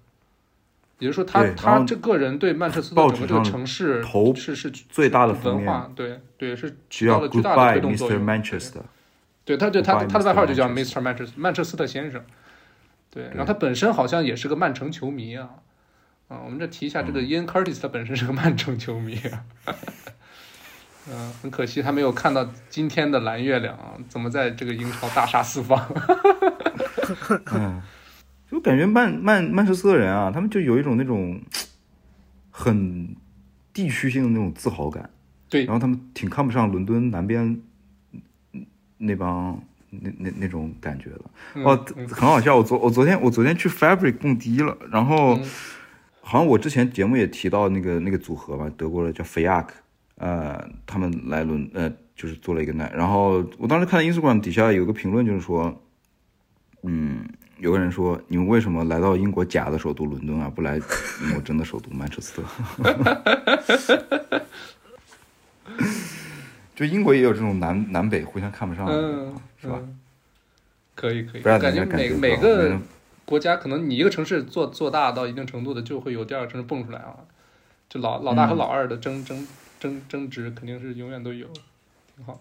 [0.99, 8.27] 也就是说他他这个人对曼彻斯特整个这个城市头是是最大的文化，对对是起到了巨大的推动作.用。
[9.45, 11.01] 对，他对他他的外号就叫 Mr.
[11.01, 12.25] Manchester 曼彻斯特先生。
[13.13, 15.49] 对，然后他本身好像也是个曼城球迷啊。
[16.29, 19.45] 啊，我们这提一下，这个嗯 Ian Curtis 他本身是个曼城球迷啊。
[21.11, 25.79] 嗯、很可惜他没有看到今天的蓝月亮啊，怎么在这个英超大杀四方？
[27.53, 27.83] 嗯，
[28.51, 31.39] 就感觉曼曼曼彻斯特人啊，他们就有一种那种
[32.51, 33.15] 很
[33.75, 35.11] 地区性的那种自豪感，
[35.51, 37.61] 对然后他们挺看不上伦敦南边
[38.99, 39.61] 那帮
[40.01, 41.21] 那那那种感觉的。
[41.55, 45.45] 嗯哦，很好笑，我昨我昨天我昨天去 Fabric 蹦迪了，然后嗯
[46.21, 49.67] 好像我之前节目也提到那个那个组合嘛，德国的叫 Fiak，
[50.17, 55.83] 呃，他们来伦呃就是做了一个 night，然后我当时看 Instagram 底下有个评论就是说，
[56.85, 57.29] 嗯，
[57.59, 62.43] 有个人说你们为什么来到英国假的首都伦敦啊，不来英国真的首都曼彻斯特？
[66.75, 69.79] 就英国也有这种南南北互相看不上的，嗯，是吧？
[69.81, 69.99] 嗯？
[70.95, 72.83] 可以可以，不知道感觉每每个嗯
[73.25, 77.17] 国家可能你一个城市做做大到一定程度的，就会有第二个城市蹦出来啊。
[77.89, 79.47] 就老老大嗯和老二的争、争
[79.79, 81.47] 争争执，肯定是永远都有，
[82.17, 82.41] 挺好。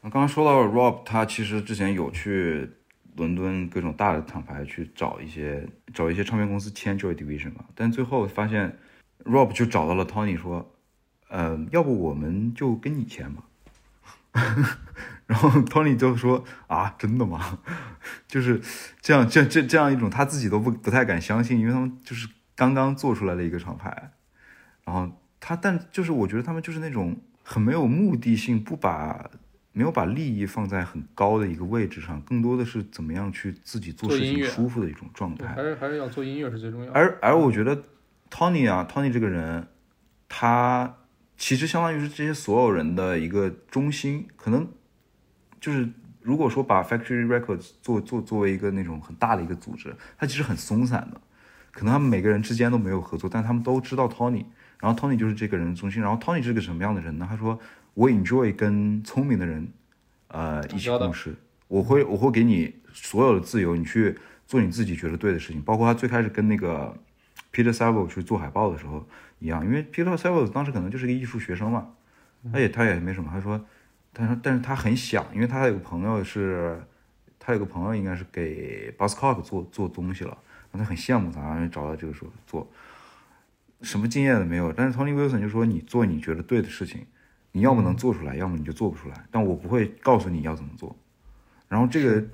[0.00, 2.70] 我刚刚说到 Rob，他其实之前有去
[3.16, 8.78] 伦敦各种大的厂牌去找一些找一些唱片公司签 Joy Division 嘛，但最后发现
[9.24, 10.70] Rob 就找到了 Tony 说，
[11.28, 13.42] 呃，要不我们就跟你签吧。
[15.28, 17.58] 然后 Tony 就说啊，真的吗？
[18.26, 18.60] 就是
[19.00, 22.26] 这样，这这这样一种他自己都不不太敢相信，因为他们就是
[22.56, 24.12] 刚刚做出来的一个厂牌，
[24.84, 27.14] 然后他但就是我觉得他们就是那种
[27.44, 29.30] 很没有目的性，不把
[29.72, 35.62] 没有把利益放在很高的一个位置上，更多的是怎么样去自己做事情舒服的一种状，态还。
[35.62, 36.92] 是还是要做音乐是最重要的。
[36.98, 37.84] 而而我觉得
[38.30, 39.68] Tony 啊，Tony 这个人，
[40.26, 40.96] 他
[41.36, 44.66] 其实相当于是这些所有人的一个中心，可能
[45.60, 45.88] 就是
[46.20, 51.20] 如果说把 Factory Records 做做作为一个那种很大的一个组织，它其实很松散的，
[51.72, 54.44] 可能他们每个人之间都没有合作，但他们都知道 Tony，
[54.78, 57.26] 然后 Tony 就是这个人的中心，然后 Tony 是个什么样的人呢？
[57.28, 57.58] 他说
[57.94, 59.68] 我 enjoy 跟聪明的人，
[60.28, 61.34] 呃，一起共事，
[61.66, 65.62] 我会我会给你所有的自由，你去做你自己觉得对的事情。
[65.62, 66.96] 包括他最开始跟那个
[67.52, 69.06] Peter Saville 去做海报的时候
[69.38, 71.88] 一样，因为 Peter Saville 当时可能就是个艺术学生嘛，
[72.52, 73.60] 他也他也没什么，他说，
[74.14, 76.80] 他说但是他很想，因为他有个朋友是，
[77.38, 80.36] 他有个朋友应该是给 Buzzcock 做做东西了，
[80.72, 82.68] 他很羡慕他，然后找到这个时候做，
[83.82, 87.06] 什么经验都没有，但是 Tony Wilson 就说你做你觉得对的事情，
[87.52, 90.96] 你要么能做出来，要么你就做不出来，但我不会告诉你要怎么做。
[91.68, 92.26] 然后这个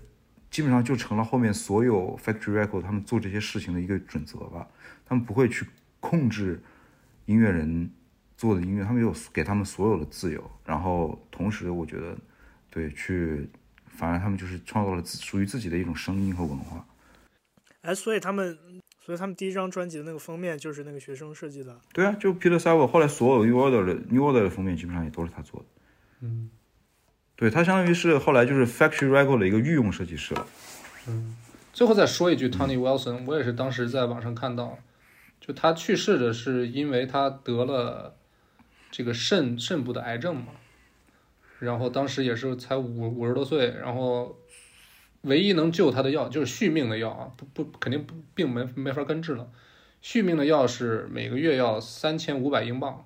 [0.50, 4.68] 基本上就成了后面所有 Factory Record 他们做这些事情的一个准则吧。
[5.04, 5.66] 他们不会去
[6.00, 6.62] 控制
[7.26, 7.90] 音乐人
[8.36, 10.50] 做的音乐，他们有给他们所有的自由。
[10.64, 12.16] 然后同时，我觉得
[12.70, 13.48] 对去，
[13.86, 16.86] 反而他们就是创造了自属于自己的一种声音和文化。
[17.82, 18.58] 哎，所以他们，
[19.00, 21.78] 所以他们第一张专辑的那个封面就是那个学生设计的。
[21.92, 25.66] 对啊，就 Peter Saville 后来所有 New Order 的 New Order 的封面基本上也都是他做的。
[26.20, 26.50] 嗯，
[27.36, 30.46] 对他相当于是后来就是 Factory Record 的一个御用设计师了。
[31.06, 31.36] 嗯
[31.74, 34.78] 最后再说一句，Tony Wilson，我也是当时在网上看到，
[35.40, 38.14] 就他去世的是因为他得了
[38.94, 40.52] 这个肾肾部的癌症嘛，
[41.58, 44.38] 然后当时也是才五五十多岁，然后
[45.22, 49.50] 唯一能救他的药就是续命的药啊，不不肯定不病没没法根治了，
[50.00, 53.04] 续命的药是每个月要三千五百英镑，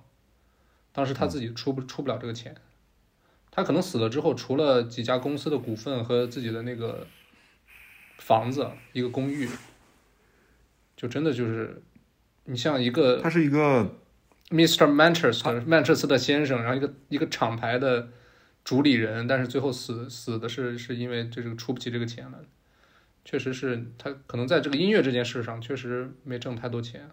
[0.91, 2.55] 当时他自己出不出不了这个钱，
[3.49, 7.07] 他可能死了之后，除了几家公司的股份和自己的那个。
[8.21, 9.47] 房子，一个公寓，
[10.97, 11.81] 就真的就是，
[12.43, 13.95] 你像一个他是一个
[14.49, 14.87] Mr.
[14.87, 18.09] Manchester 曼彻斯特先生，然后一个一个厂牌的
[18.63, 22.39] 主理人，但是最后死死的是是因为这个出不起这个钱了，
[23.23, 27.09] 确实是他可能在这个音乐这件事上确实没挣太多钱，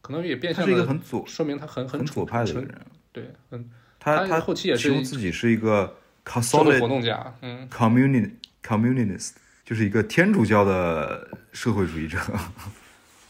[0.00, 2.80] 可能也变相是一个很左说明他很很左派的一个人。
[3.12, 8.32] 对，嗯他他后期也是自己是一个 c o s o l i d 活动家，嗯，community
[8.64, 9.32] communist，
[9.64, 12.18] 就是一个天主教的社会主义者。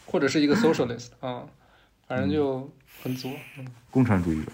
[0.05, 1.45] 或者是一个 socialist 啊，
[2.07, 2.69] 反正就
[3.03, 4.51] 很左，嗯共产主义者，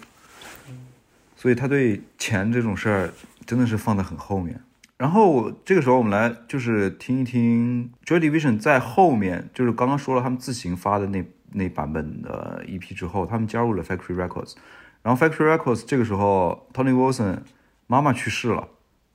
[1.36, 3.12] 所以他对钱这种事儿
[3.46, 4.60] 真的是放在很后面。
[4.96, 14.54] 然后这个时候我们来就是听一听 Joy Division 在后面，就是刚刚说了他们自行发的那那版本的 EP 之后，他们加入了 Factory Records。
[15.02, 17.38] 然后 Factory Records 这个时候 Tony Wilson
[17.86, 18.66] 妈妈去世了，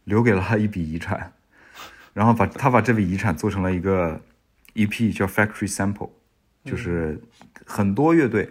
[0.06, 1.34] 留给了他一笔遗产，
[2.14, 4.22] 然后把他把这笔遗产做成了一个
[4.76, 6.12] EP 叫 Factory Sample，
[6.64, 7.22] 就是
[7.66, 8.50] 很多乐队。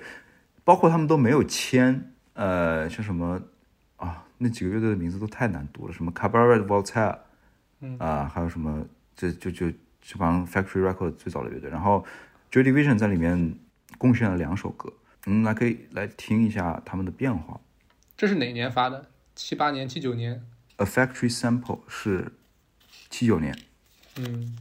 [0.64, 3.40] 包括他们都没有签，呃，像什么
[3.96, 7.18] 啊，那几个乐队的名字都太难读了，什么 Cabaret Voltaire，
[7.80, 8.86] 嗯啊，还有什么，
[9.16, 9.70] 这就就
[10.00, 12.04] 这帮 Factory Record 最早的乐队，然后
[12.50, 13.58] Joy Division 在里面
[13.98, 14.92] 贡献了两首歌，
[15.26, 17.60] 嗯，来可以来听一下他们的变化。
[18.16, 19.08] 这是哪年发的？
[19.34, 20.44] 七八年、七九年
[20.76, 22.32] ？A Factory Sample 是
[23.08, 23.56] 七九年，
[24.16, 24.56] 嗯，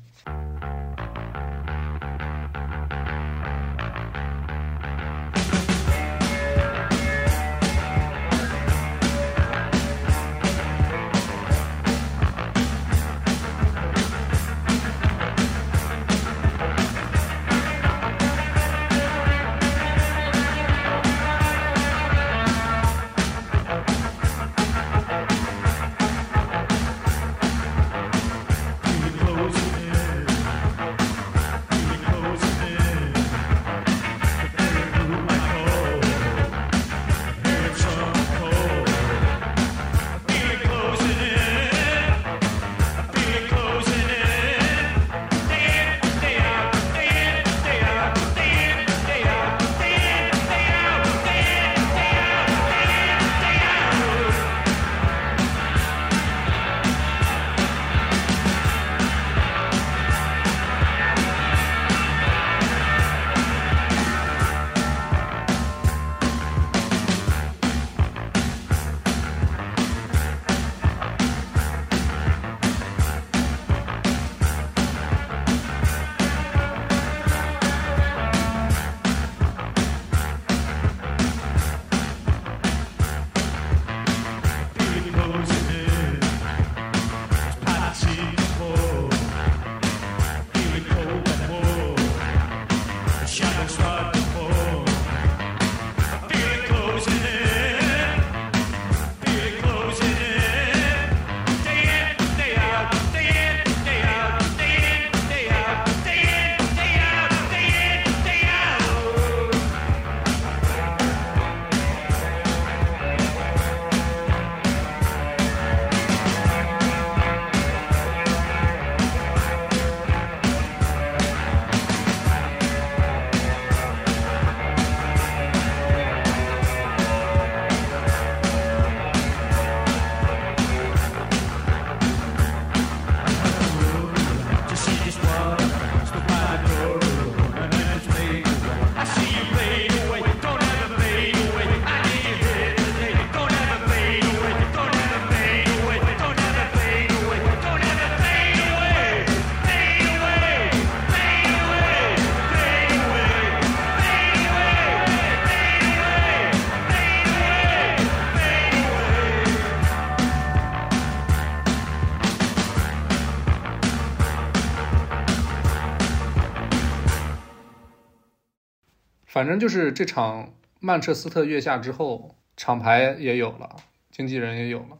[169.41, 173.75] 反正就是这场曼彻斯特月下之后，厂牌也有了，
[174.11, 174.99] 经纪人也有了，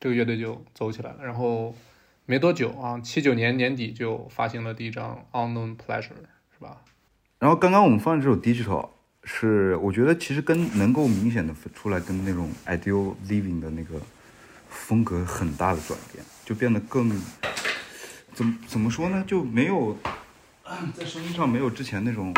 [0.00, 1.18] 这个乐队就走起来了。
[1.22, 1.74] 然后
[2.24, 6.78] 没多久啊，七九年年底就发行了第一张《Unknown Pleasure》，是吧？
[7.38, 8.88] 然后刚刚我们放的这首 Digital
[9.24, 14.00] 是我觉得其实跟能够明显的出来跟那种 Ideal Living 的那个
[14.70, 17.10] 风格很大的转变，就变得更
[18.32, 19.22] 怎么怎么说呢？
[19.26, 19.98] 就没有
[20.94, 22.32] 在声音上没有之前那种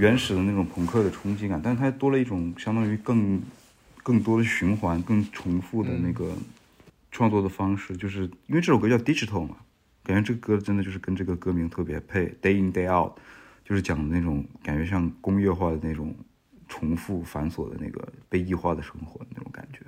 [0.00, 3.40] 原始的那种朋克的冲击感，但是它多了一种相当于更
[4.02, 6.32] 更多的循环、更重复的那个
[7.12, 9.56] 创作的方式，就是因为这首歌叫 Digital 嘛，
[10.02, 13.12] 感觉这个歌真的就是跟这个歌名特别配，Day in Day out。
[13.62, 16.12] 就是讲的那种感觉像工业化的那种
[16.66, 19.80] 重复繁琐的那个被异化的生活的那种感觉。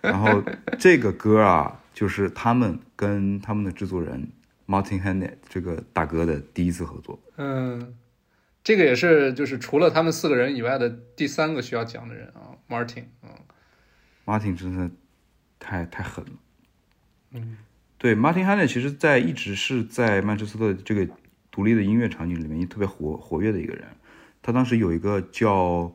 [0.00, 0.40] 然后
[0.78, 4.28] 这个歌啊，就是他们跟他们的制作人
[4.68, 7.18] Martin Hannett 这个大哥的第一次合作。
[7.36, 7.92] 嗯，
[8.66, 13.30] 这个也是就是除了他们四个人以外的第三个需要讲的人啊，Martin 啊
[14.24, 14.90] ，Martin 真的
[15.60, 16.32] 太太狠了。
[17.30, 17.58] 嗯，
[17.96, 21.08] 对，Martin Hannett 其实在一直是在曼彻斯特这个
[21.52, 23.86] 独立的音乐场景里面一特别活活跃的一个人。
[24.42, 25.94] 他当时有一个叫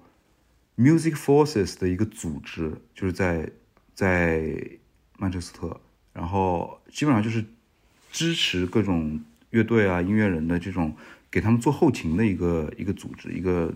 [0.77, 3.51] Music Forces 的一个组织，就是在
[3.93, 4.79] 在
[5.17, 5.81] 曼彻斯特，
[6.13, 7.43] 然后基本上就是
[8.13, 10.95] 支持各种乐队啊、音乐人的这种
[11.31, 13.73] 给他们做后勤的一个一个组织，一个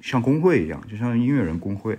[0.00, 1.98] 像工会一样，就像音乐人工会，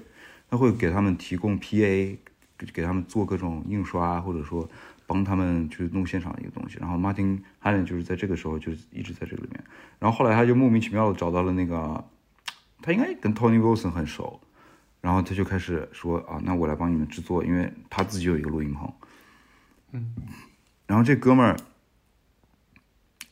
[0.49, 2.17] 他会给他们提供 PA，
[2.57, 4.69] 给给他们做各种印刷，或者说
[5.05, 6.77] 帮他们去弄现场的一个东西。
[6.79, 9.63] 然后 Martin h a l l e n 就是在这个时候就是一直在这个里面，
[9.99, 12.03] 然后后来他就莫名其妙的找到了那个，
[12.81, 14.39] 他应该跟 Tony Wilson 很熟，
[15.01, 18.93] 然后他就开始说啊，那我来帮你们制作，因为他自己有一个录音棚，
[19.91, 20.15] 嗯，
[20.87, 21.57] 然后这哥们儿，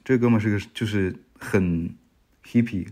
[0.03, 1.93] 这哥们儿是个就是很
[2.45, 2.87] hippie，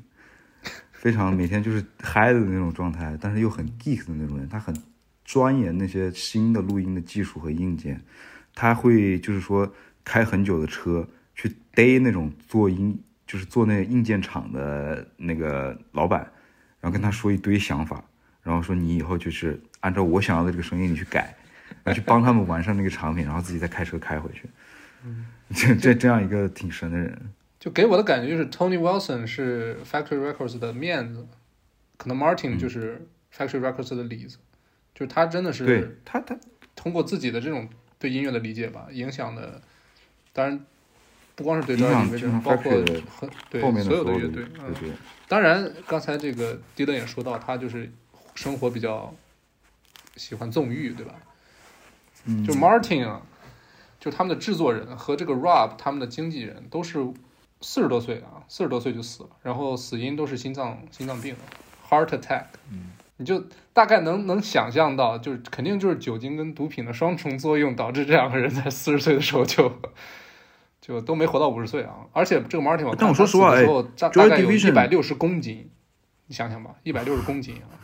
[0.91, 4.75] 非常每天就是嗨的那种状态，但是又很 geek 的那种人，他很
[5.23, 8.01] 钻研那些新的录音的技术和硬件，
[8.55, 9.71] 他会就是说
[10.03, 16.21] 开很久的车去逮那种做音，就是做那硬件厂的那个老板，
[16.81, 18.03] 然后跟他说一堆想法，
[18.41, 21.35] 然后说你以后就是按照我想要的这个声音你去改，
[21.83, 24.49] 然后去帮他们完善那个产品，然后自己再开车开回去。
[25.55, 27.17] 这这这样一个挺神的人，
[27.59, 31.27] 就给我的感觉就是 Tony Wilson 是 Factory Records 的面子，
[31.97, 34.37] 可能 Martin 就是 Factory Records 的里子，
[34.95, 36.37] 就是他真的对是他他。
[36.75, 37.67] 通过自己的这种
[37.97, 39.61] 对音乐的理解吧，影响的，
[40.31, 40.65] 当然
[41.35, 42.71] 不光是对影响 Joy 基本上 Division，包括
[43.19, 44.93] 很对后面的所有的乐队，嗯。
[45.27, 47.91] 当然，刚才这个迪伦也说到，他就是
[48.33, 49.13] 生活比较
[50.15, 51.15] 喜欢纵欲，对吧？
[52.23, 53.21] 嗯，就 Martin 啊，
[53.99, 57.05] 就他们的制作人和这个 Rob 他们的经纪人都是
[57.61, 61.35] 四十多岁啊，四十多岁就死了，然后死因都是心脏心脏病
[61.89, 62.45] ，heart attack。
[62.71, 69.71] 嗯，你就大概能能想象到，就是肯定就是酒精跟毒品的双重作用导致这两个人在四十岁的时候就
[70.79, 72.07] 就都没活到五十岁啊。
[72.13, 75.69] 而且这个 Martin 我但我说实话他死的时候大概有 Division 一百六十公斤，
[76.27, 77.75] 你想想吧，一百六十公斤啊，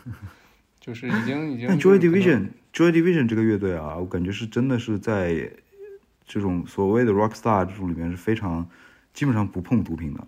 [0.79, 5.51] 就是已经已经但 Joy Division Joy Division 这个乐队啊，我感觉是真的是在
[6.25, 8.65] 这种所谓的 rock star 这种里面是非常
[9.15, 10.27] 基本上不碰毒品的，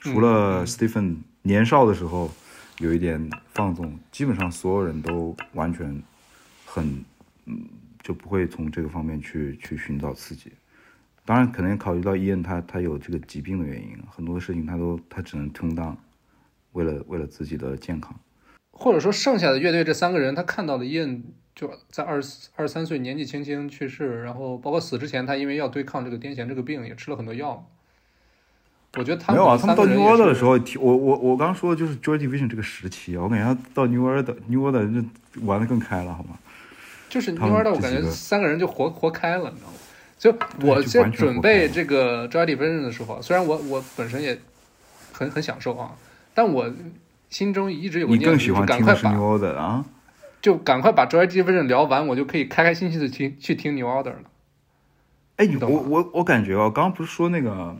[0.00, 2.30] 除了嗯 Stephen 年少的时候
[2.78, 6.02] 有一点放纵，基本上所有人都完全
[6.66, 7.04] 很
[7.46, 7.64] 嗯
[8.02, 10.50] 就不会从这个方面去去寻找刺激。
[11.24, 15.94] 当然，可能也考虑到伊恩他他有这个疾病的原因，很多事情他都他只能 tune down，
[16.72, 18.12] 为了为了自己的健康。
[18.72, 21.22] 或者说剩下的乐队这三个人，他看到了伊恩
[21.54, 27.64] 就在二十二三岁年纪轻轻去世，然后包括死之前，他因为要对抗这个癫痫这个病，也吃了很多药。
[28.96, 30.50] 我觉得他们没有啊，他们到 New 也 Order 的时候，
[30.80, 35.02] 我我我刚说的就是 Joy Division 这个时期啊，我感觉他到 New Order New Order
[35.34, 36.38] 就玩的更开了，好吗？
[37.08, 39.74] 就是 New Order，，我感觉三个人就活活开了，你知道吗？
[40.18, 40.30] 就
[40.66, 44.38] 我就在准备这个 Joy Division 的时候啊，虽然我我本身也
[45.12, 45.92] 很很享受啊，
[46.34, 46.70] 但我
[47.28, 49.84] 心中一直有个你念头，就是更喜欢赶快听的是 New Order 啊？
[50.40, 54.22] 就赶快把 Joy Division 聊完，我就可以开开心心的听去听 New Order 了。
[55.36, 57.76] 哎，你我我我感觉啊，刚刚不是说那个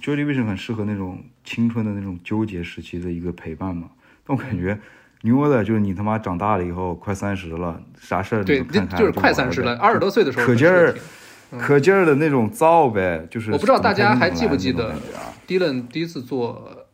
[0.00, 3.90] Joy Division 很适合那种青春的那种纠结时期的一个陪伴嘛？
[4.24, 4.78] 但我感觉
[5.22, 10.94] New Order 就是你他妈长大了以后，快三十了，啥事儿你对，就是快三十了，二十多岁的时候可劲儿
[11.58, 14.94] 可劲儿的那种造呗，就是我不知道大家还记不记得
[15.46, 16.86] ？Dylan 第一次做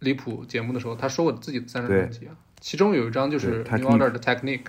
[0.00, 4.66] 离谱节目的时候，他说过自己的三张专辑啊，其中有一张就是对 New Order 的 Technique。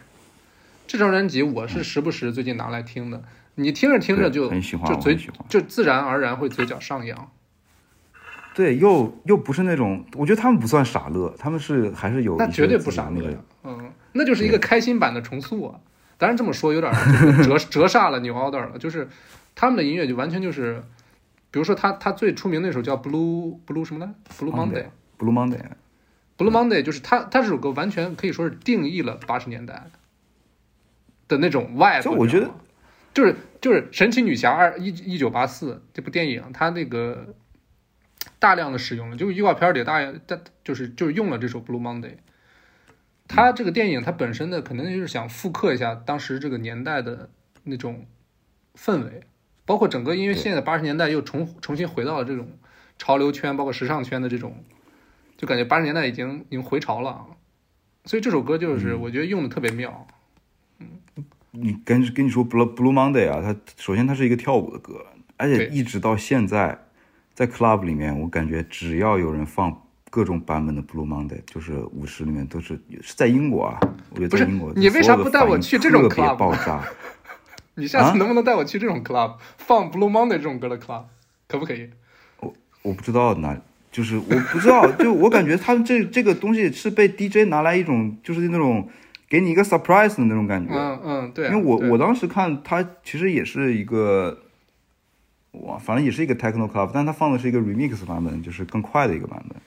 [0.85, 3.23] 这张专辑我是时不时最近拿来听的，
[3.55, 5.17] 你听着听着就就嘴
[5.47, 7.31] 就自然而然会嘴角上扬。
[8.53, 15.79] 对，又又不是那种，我觉得他们不算傻乐，他们是还是有那绝对不傻乐呀，嗯，那就是一个开心版的重塑啊。
[16.17, 16.93] 当然这么说有点
[17.43, 19.09] 折 折煞了 New Order 了，就是
[19.55, 20.83] 他们的音乐就完全就是，
[21.51, 24.85] 比如说他他最出名那首叫 Blue Blue 什么来 Blue Monday。
[25.17, 29.87] Blue Monday，Blue Monday 就是他，他这首歌完全可以说是定义了八十年代
[31.27, 32.03] 的那种 vibe。
[32.03, 32.51] 就我觉得
[33.13, 37.33] 就是就是神奇女侠二一一九八四这部电影，它那个
[38.39, 42.15] 大量的使用了，就是预告片里大大就是就是用了这首 Blue Monday。
[43.27, 47.29] 它这个电影它本身的，可能就是想复刻一下当时这个年代的
[47.63, 48.05] 那种
[48.75, 49.21] 氛围，
[49.65, 52.47] 包括整个因为现在八十年代又重重新回到了这种
[52.97, 54.63] 潮流圈，包括时尚圈的这种，
[55.37, 57.25] 就感觉八十年代已经已经回潮了啊。
[58.05, 60.05] 所以这首歌嗯就是我觉得用的特别妙，
[60.79, 60.87] 嗯。
[61.51, 65.05] 你跟跟你说 Blue Blue Monday 啊，它首先它是一个跳舞的歌，
[65.37, 66.82] 而且一直到现在，
[67.33, 69.75] 在 club 里面，我感觉只要有人放
[70.09, 73.79] 各种版本的 Blue Monday，就是舞池里面都是是在英国啊，
[74.11, 76.83] 我觉得在英国，你为啥不带我去这种特别 club 爆炸？
[77.75, 81.05] 你下次啊能不能带我去这种 club，、放 Blue Monday 这种歌的 club，
[81.47, 81.89] 可不可以？
[82.39, 82.53] 我
[82.83, 83.57] 我不知道哪，
[83.91, 88.87] 就是我不知道，就我感觉他们这这个东西是被 DJ 拿来一种就是那种
[89.27, 90.71] 给你一个 surprise 的那种感觉。
[90.75, 94.37] 嗯嗯，对啊、因为我我当时看他其实也是一个，
[95.53, 99.57] 哇，反正也是一个 techno club，但它放的是一个 remix 版本，就是更快的一个版本，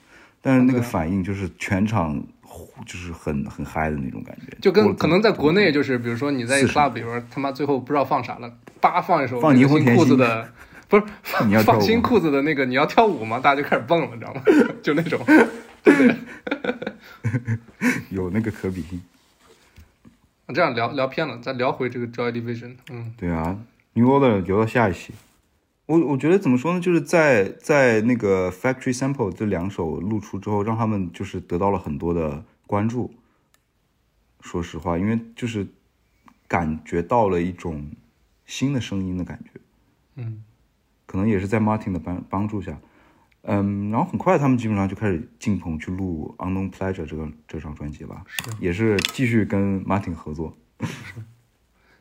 [0.41, 2.21] 但是那个反应就是全场
[2.85, 8.51] 就是很很嗨的那种感觉，就跟可能在国内就是，比如说你在一个40 club 里边，他妈最后不知道放啥了，
[8.81, 10.49] 叭放一首放霓虹裤子的，
[10.89, 11.03] 不是
[11.45, 13.39] 你要放新裤子的那个，你要跳舞吗？
[13.39, 14.41] 大家就开始蹦了，你知道吗？
[14.83, 15.19] 就那种，
[15.83, 16.15] 对不对？
[18.11, 19.01] 有那个可比性。
[20.53, 23.57] 这样聊聊偏了，再聊回这个 Joy Division，嗯，对啊
[23.93, 25.13] ，New Order 留到下一期。
[25.87, 33.13] 我我觉得怎么说呢，就是在在那个 Factory Sample 这两首露出之后，让他们就是得到了很多的关注。
[34.41, 35.65] 说实话，因为就是
[36.47, 37.89] 感觉到了一种
[38.45, 39.59] 新的声音的感觉，
[40.15, 40.43] 嗯，
[41.05, 42.77] 可能也是在 Martin 的帮帮助下，
[43.43, 48.43] 嗯，然后很快他们基本上就开始进棚去录《Unknown Pleasure》这个这张专辑吧，是。
[48.59, 50.55] 也是继续跟 Martin 合作。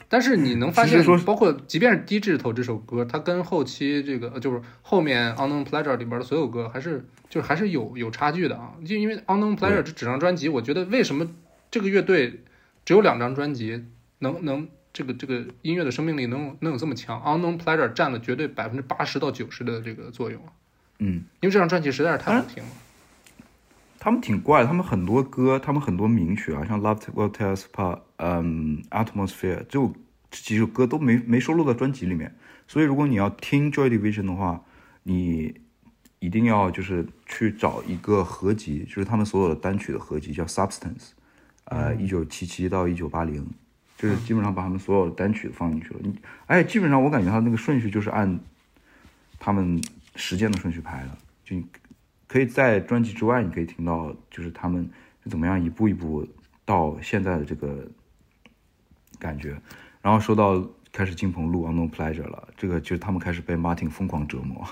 [0.09, 8.73] 但是你能发现说，包括即便是低智头这首歌，它跟后期这个呃就是后面 Unknown Pleasure 里边的所有歌，还是就是还是有有差距的啊。
[8.87, 11.29] 就因为 Unknown Pleasure 这整张专辑，我觉得为什么
[11.71, 12.41] 这个乐队
[12.85, 13.85] 只有两张专辑
[14.21, 20.53] 能能这个这个音乐的生命力能有能有这么强？Unknown Pleasure 占了绝对百分之八十到九十的这个作用啊，
[21.01, 22.69] 嗯，因为这张专辑实在是太好听了。
[23.99, 29.93] 他们挺怪的，他们很多歌，他们很多名曲啊，像《Love Will Tear Us Apart》、嗯，《Atmosphere》，这首
[30.31, 32.35] 这几首歌都没没收录到专辑里面。
[32.67, 34.65] 所以如果你要听 Joy Division 的话，
[35.05, 35.61] 你
[36.19, 41.11] 一定要就是去找一个合集，就是他们所有的单曲的合集，叫 Substance，
[41.65, 43.47] 呃，一九七七到一九八零，
[43.97, 46.01] 就是基本上把他们所有的单曲放进去了。
[46.03, 48.41] 你而且基本上我感觉他那个顺序就是按
[49.39, 49.81] 他们
[50.17, 51.65] 时间的顺序排的，就你
[52.27, 54.91] 可以在专辑之外，你可以听到就是他们
[55.23, 56.27] 是怎么样一步一步
[56.65, 57.87] 到现在的这个
[59.19, 59.57] 感觉，
[60.03, 60.63] 然后说到
[60.93, 64.67] 开始进棚录《Unknown Pleasure》了，这个就是他们开始被 Martin 疯狂折磨，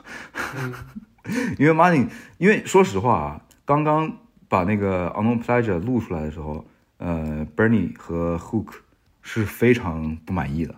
[1.59, 2.09] 因为 Martin，
[2.39, 4.17] 因为说实话啊，刚刚
[4.49, 6.65] 把那个《Unknown Pleasure》录出来的时候，
[6.99, 8.75] 呃，Bernie 和 Hook
[9.23, 10.75] 是非常不满意的，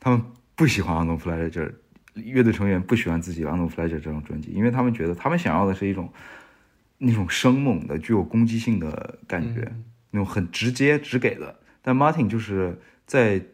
[0.00, 0.22] 他们
[0.54, 1.72] 不喜欢《Unknown Pleasure》这
[2.14, 6.12] 乐队成员不喜欢自己《Unknown Pleasure》这张专辑，因为他们觉得他们想要的是一种
[6.98, 9.72] 那种生猛的、具有攻击性的感觉，
[10.10, 11.56] 那种很直接、直给的。
[11.86, 13.44] 但 Martin 就是在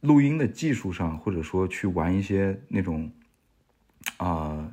[0.00, 3.08] 录音的技术上，或者说去玩一些那种
[4.16, 4.72] 啊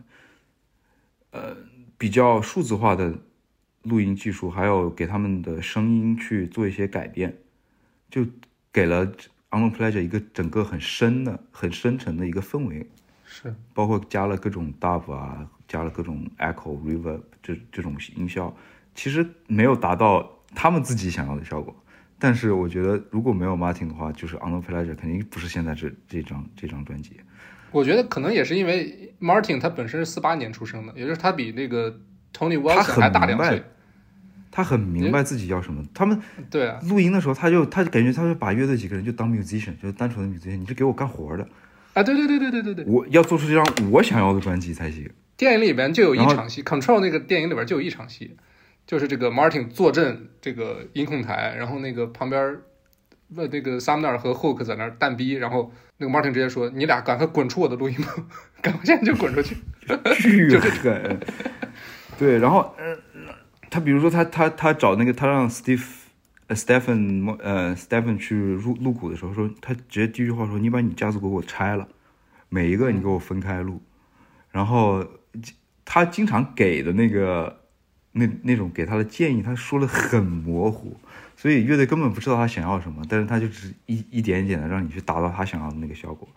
[1.30, 1.56] 呃
[2.00, 3.14] 比较数字化的
[3.84, 7.38] 录音技术，还有给他们的声音去做一些改变，
[8.10, 8.26] 就
[8.72, 9.06] 给了
[9.52, 12.90] 《Unknown Pleasure》一个整个很深的、很深沉的一个氛围。
[13.24, 18.56] 是，包括加了各种 dub 啊，加了各种 echo、reverb 这这种音效，
[18.96, 21.76] 其实没有达到他们自己想要的效果。
[22.24, 27.18] 但是我觉得如果没有 Martin 的话，就是 Unknown Pleasure 肯定不是现在这这张这张专辑。
[27.70, 32.00] 我觉得可能也是因为 Martin 他本身是四八年出生的，也就是他比那个
[32.34, 33.62] Tony Wilson 很还大两岁。
[34.50, 35.84] 他很明白自己要什么。
[35.94, 36.18] 他们
[36.50, 41.46] 对啊，录音的时候，他就他就感觉他就把乐队几个人就当 musician，就是单纯的 musician，你是给我干活的，
[41.94, 45.10] 啊，对对对对对对对，我要做出这张我想要的专辑才行。
[45.36, 48.38] 电影里边就有一场戏，Control 那个电影里边就有一场戏，
[48.86, 52.60] 就是这个 Martin 坐镇这个音控台，然后那个旁边
[53.30, 58.26] 问那个 Sumner 和 Hook 在那儿蛋逼，然后那个 Martin 直接说：“你俩赶快滚出我的录音棚，
[58.62, 59.56] 赶快现在就滚出去。
[60.20, 61.20] 巨狠。
[62.18, 62.98] 对，然后呃，
[63.70, 65.84] 他比如说他他他找那个他让 Steve
[66.48, 71.88] 呃 Stephen 呃 Stephen 去录录鼓的时候说，他直接第一句话说：“你把你家族鼓给我拆了，
[72.50, 73.82] 每一个你给我分开录。”
[74.52, 75.04] 然后
[75.84, 77.63] 他经常给的那个
[78.14, 80.96] 那那种给他的建议，他说的很模糊，
[81.36, 86.28] 所以乐队根本不知道他想要什么，但是他就只一一点一点的让你去达到他想要的那个效果。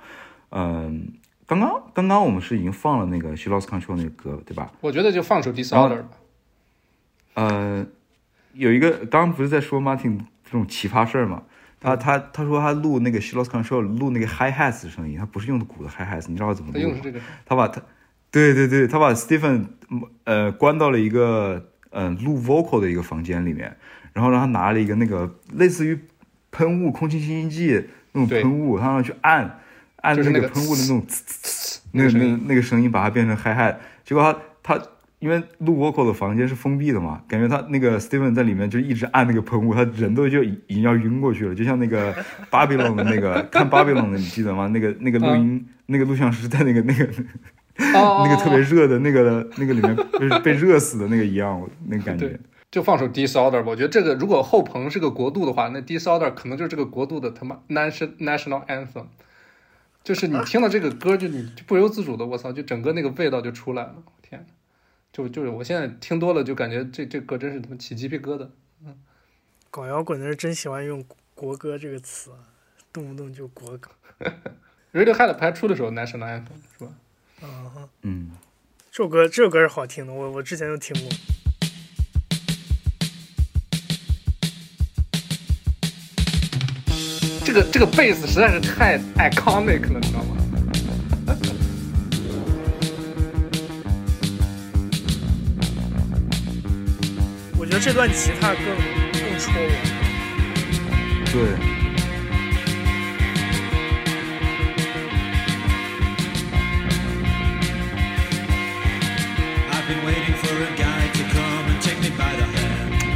[0.51, 1.09] 嗯，
[1.47, 6.09] 刚刚刚刚我们是已经放了那个 She Lost Control 那个歌，对吧？”我觉得就放首 Disorder 吧。
[7.35, 7.87] 呃，
[8.55, 11.43] 有一个刚刚不是在说 Martin 这种奇葩事儿嘛？
[11.79, 17.03] 他他他说他录那个 She Lost Control 录那个 Hi Hats 的声音，他不是用的鼓的 Hi Hats，你知道怎么录吗他用的是？
[17.03, 17.83] 这个，他把他，
[18.31, 19.67] 对对对，他把 Stephen
[20.25, 23.77] 呃关到了一个呃录 vocal 的一个房间里面，
[24.13, 25.99] 然后让他拿了一个那个类似于
[26.51, 29.59] 喷雾空气清新剂那种喷雾，他让他去按
[29.97, 34.23] 按就是那个喷雾的那种呲呲呲那个那那个声音把它变成嗨嗨结果
[34.63, 34.87] 他他。
[35.19, 42.15] 因为录 vocal 的房间是封闭的嘛，感觉他那个 Steven 在里面就一直按那个喷雾，他人都就已已经要晕过去了，就像那个
[42.53, 44.69] Babylon 的那个看 Babylon 的，你记得吗？
[44.69, 47.09] 那个那个录音、那个录像师在那个那个哦
[47.79, 52.39] 那个特别热的那个那个里面被被热死的那个一样，我那个感觉。
[52.71, 53.65] 就放首 Disorder 吧。
[53.69, 59.07] 我觉得这个如果后朋是个国度的话，那 Disorder 可能就是这个国度的他妈 national national anthem。
[60.03, 63.95] 就是你听到这个歌，就你就不由自主的，我操，就整个那个味道就出来了。
[64.23, 64.47] 天哪，
[65.13, 68.49] 就就是我现在听多了，就感觉这这歌真是他妈起鸡皮疙瘩。
[68.85, 68.95] 嗯
[69.71, 71.05] 搞摇滚的人真喜欢用
[71.35, 72.39] 国歌这个词啊，
[72.93, 73.91] 动不动就国歌。
[74.95, 76.91] Radiohead 排出的时候 national anthem 是吧？
[77.43, 78.31] 嗯哼，嗯，
[78.91, 81.11] 这首歌这首歌是好听的，我我之前就听过。
[87.45, 90.37] 这个这个贝斯实在是太 iconic 了，你知道吗？
[97.59, 98.65] 我觉得这段吉他更
[99.13, 99.71] 更戳我。
[101.33, 101.76] 对，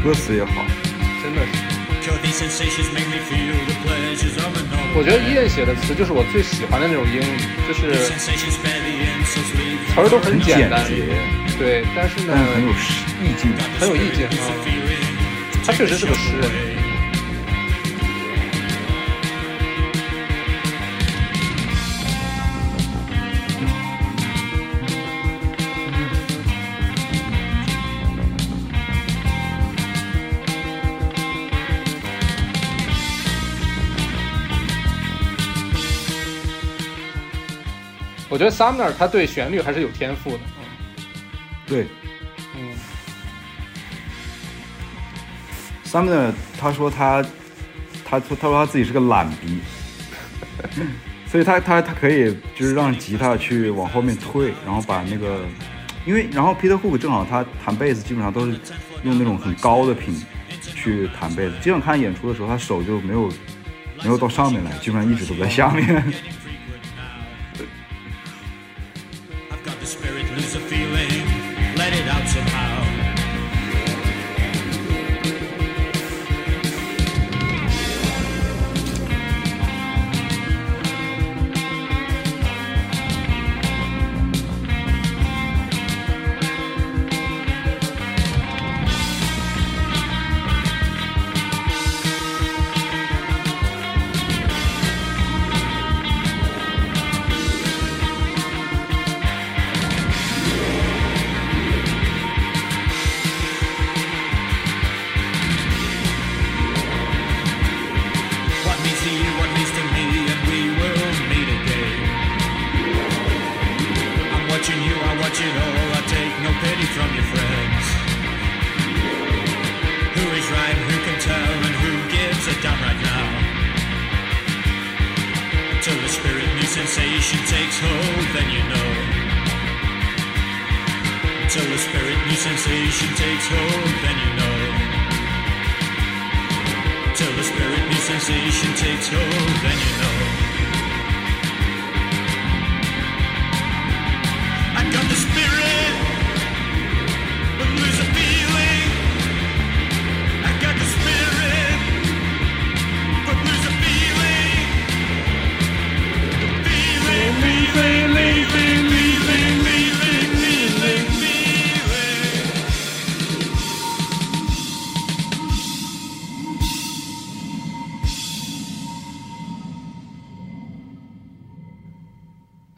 [0.02, 0.64] 歌词也好，
[1.22, 1.50] 真的是。
[4.92, 7.38] 我觉得伊人写的词就是我最喜欢的那种英语，
[7.68, 8.30] 就是词
[10.00, 10.84] 儿都很简单，
[11.58, 12.74] 对，但是呢，很有意
[13.36, 14.30] 境，很有意境啊。
[15.64, 16.69] 他确实是个诗人。
[38.40, 41.04] 觉得 Sumner 他对旋律还是有天赋的，嗯
[41.66, 41.86] 对。
[42.56, 42.72] 嗯
[45.84, 47.22] ，，Sumner 他说他
[48.02, 49.58] 他说他说他自己是个懒逼，
[51.26, 55.44] 所以他他他可以就是让吉他去往后面退，然后把那个，
[56.06, 58.58] 因为然后 Peter Hook 正好他弹贝斯基本上都是
[59.02, 60.18] 用那种很高的频
[60.62, 63.30] 去弹贝斯，基本上看演出的时候他手就没有
[64.02, 66.02] 没有到上面来，基本上一直都在下面。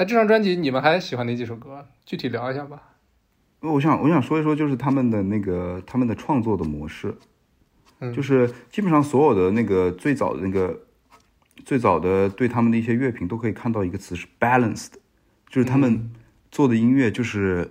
[0.02, 1.86] 那这张专辑你们还喜欢哪几首歌？
[2.04, 2.82] 具体聊一下吧。
[3.60, 7.14] 我想我想说一说，就是他们的那个他们的创作的模式，
[8.00, 10.76] 嗯就是基本上所有的那个最早的那个
[11.64, 14.88] 最早的对他们的一些乐评都可以看到一个词是 balanced，
[15.48, 16.10] 就是他们
[16.50, 17.70] 做的音乐就是、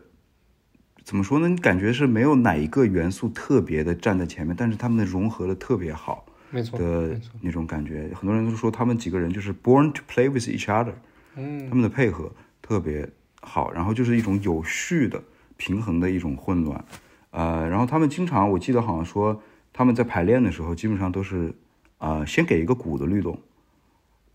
[1.04, 1.50] 怎么说呢？
[1.50, 8.10] 你感觉是没有哪一个元素特别的站在前面，但是他们融合的特别好没错，的那种感觉。
[8.16, 10.94] 很多人都说他们几个人就是 born to play with each other。
[11.36, 11.70] 嗯。
[11.70, 12.32] 他们的配合
[12.62, 13.10] 特别
[13.42, 15.24] 好，然后就是一种有序的、
[15.58, 16.84] 平衡的一种混乱，
[17.32, 19.42] 呃，然后他们经常我记得好像说
[19.74, 21.54] 他们在排练的时候，基本上都是
[21.98, 23.40] 呃先给一个鼓的律动，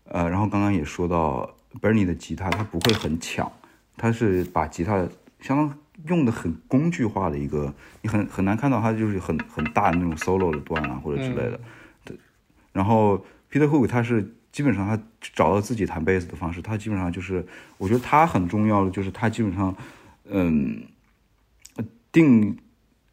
[0.05, 3.51] 呃，然后刚刚也说到 Bernie 的吉他，他不会很抢，
[3.95, 5.07] 他是把吉他
[5.39, 11.59] 相当用的很工具化的一个，你很很难看到他就是很很大的那种 solo 的段啊或者之类的，
[12.03, 12.17] 对，
[12.71, 17.45] 然后 Peter Hook 他是基本上他找到自己弹贝斯的方式，他基本上就是，
[17.77, 19.75] 我觉得他很重要的就是他基本上，
[20.25, 20.81] 嗯，
[22.11, 22.57] 定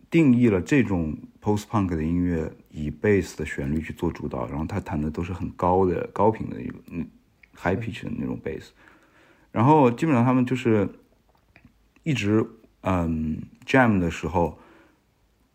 [0.09, 7.07] 定义了这种 post punk 的音乐以贝斯的旋律去做主导，然后他弹的都是很高的高频的一个嗯
[7.55, 8.73] high pitch 的那种贝斯，
[9.53, 10.89] 然后基本上他们就是
[12.05, 12.43] 一直
[12.81, 14.59] 嗯 jam 的时候。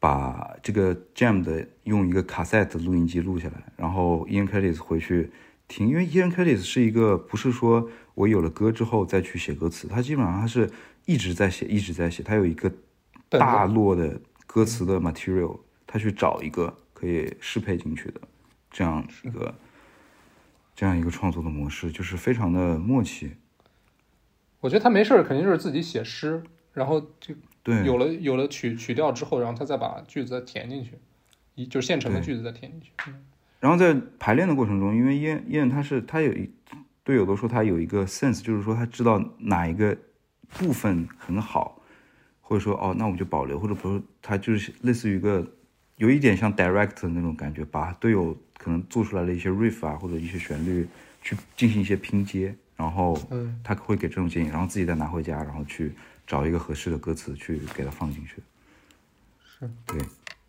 [0.01, 5.29] 把这个 jam 的用一个 cassette 录音机录下来，然后 Ian Curtis 回去
[5.69, 10.69] 听，因为 Ian Curtis 是一个不是说我有了歌之后再去写歌词，他基本上他是
[11.05, 12.69] 一直在写，一直在写，他有一个
[13.29, 18.19] 大摞的歌词的 material，他去找一个可以适配进去的
[18.69, 19.55] 这样一个
[20.75, 23.31] 这样一个创作的模式，就是非常的默契。
[24.59, 26.43] 我觉得他没事儿，肯定就是自己写诗，
[26.73, 30.97] 然后就对，有了有了曲曲调之后，然后他再把句子再填进去，
[31.53, 32.91] 一就是现成的句子再填进去。
[33.59, 36.49] 然后在排练的过程中，因为燕燕他是他有一
[37.03, 39.97] 队友都说他有一个 sense，就是说他知道哪一个
[40.49, 41.81] 部分很好，
[42.41, 45.45] 或者说哦，那我们就保留，或者不是他就是类似于一个
[45.97, 50.87] 有一点像 direct 的那种感觉，把队友可能做出来的一些 riff 啊或者一些旋律
[51.21, 55.91] 去进行一些拼接，然后嗯他会给这种建议，然后自己再拿回家，然后去
[56.25, 58.41] 找一个合适的歌词去给它放进去。
[59.43, 59.99] 是对，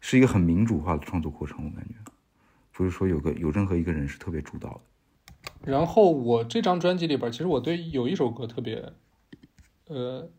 [0.01, 2.10] 是一个很民主化的创作过程，我感觉。
[2.81, 4.81] 不是说有个有任何一个人是特别主导的。
[5.71, 8.91] 然后我这张专辑里边，其实我对有一首歌特别，
[9.89, 10.31] 呃，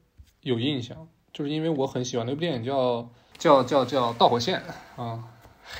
[0.42, 4.64] 有印象，就是因为我很喜欢那部电影叫叫叫叫《导火线》
[5.00, 5.24] 啊，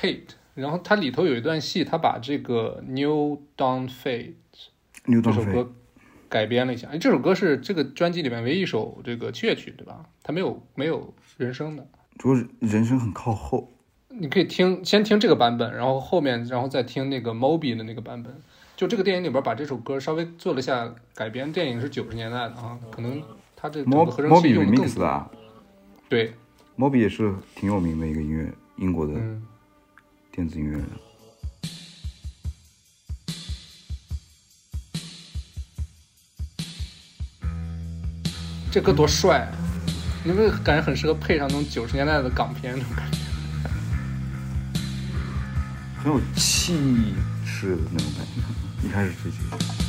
[0.00, 0.26] Hate》。
[0.54, 4.36] 然后它里头有一段戏，他把这个《New Dawn 飞，
[5.04, 5.72] 这首歌
[6.28, 6.90] 改编了一下。
[6.90, 10.08] 哎，这首歌是这个专辑里面唯一一首这个器乐曲，对吧？
[10.22, 11.88] 它没有没有人声的。
[12.18, 13.68] 主要是人声很靠后。
[14.14, 18.30] 你可以听先听这个版本，然后后面然后再听那个 Moby 的那个版本。
[18.76, 23.22] 就这个电影里边把这首歌稍微做了下改编，电影是九十年代的啊，可能
[23.56, 25.04] 它这整 Mob 个合成器 Moby 用的更 remix 的多。
[25.04, 25.30] 啊
[26.08, 26.34] 对
[26.76, 29.42] ，，Moby 也是挺有名的一个音乐，英国的嗯，
[30.30, 30.86] 电子音乐人。
[38.70, 39.52] 这歌多帅、啊！
[40.24, 43.21] 你们感觉很适合配上那种九十年代的港片那种感觉。
[46.02, 46.74] 很有气
[47.46, 48.86] 势的那种感觉。
[48.86, 49.81] 一开始就觉得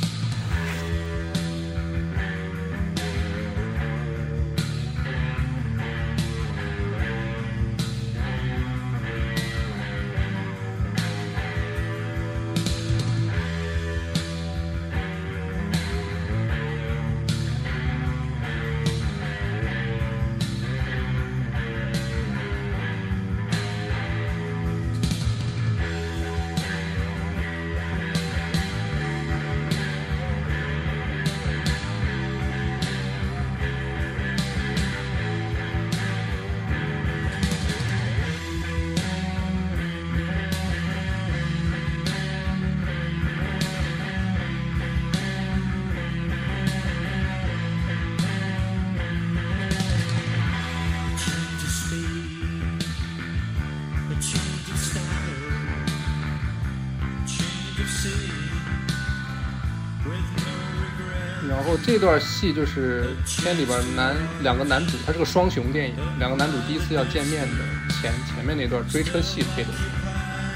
[61.86, 67.58] 这段戏就是片里边男两个男主，他是个双雄电影，两个男主第一次要见面的
[68.00, 69.68] 前前面那段追车戏配的，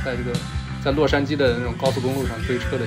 [0.03, 0.33] 在这个
[0.83, 2.87] 在洛杉矶的那种高速公路上追车的。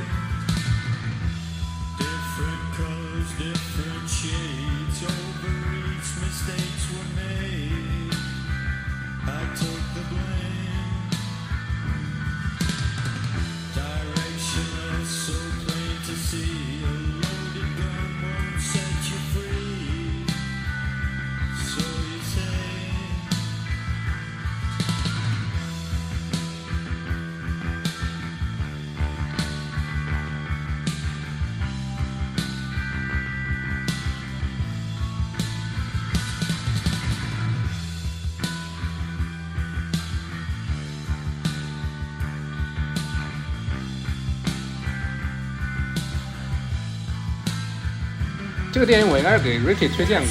[49.38, 50.30] 个电影我应该是给 Ricky 推荐过，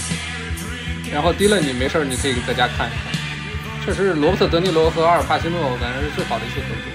[1.13, 3.13] 然后 Dylan 你没事儿你可以在家看一看。
[3.85, 6.93] 确实，罗伯特·德尼罗和阿尔帕西诺，我感觉是最好的一次合作。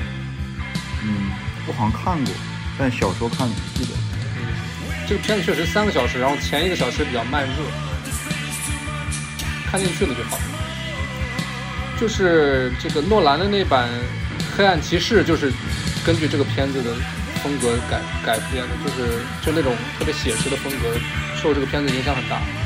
[1.04, 1.32] 嗯，
[1.68, 2.34] 我好像看过，
[2.78, 3.98] 但小时候看的不记得。
[5.08, 7.54] 这个片子确实三个小时，然后前一个小时比较慢热，
[9.70, 10.38] 看进去了就好。
[12.00, 13.90] 就是这个诺兰的那版
[14.58, 15.52] 《黑暗骑士》，就是
[16.06, 16.94] 根据这个片子的
[17.42, 20.94] 风格改改编的，就是就那种特别写实的风格，
[21.46, 22.65] 受这个片子影响很大。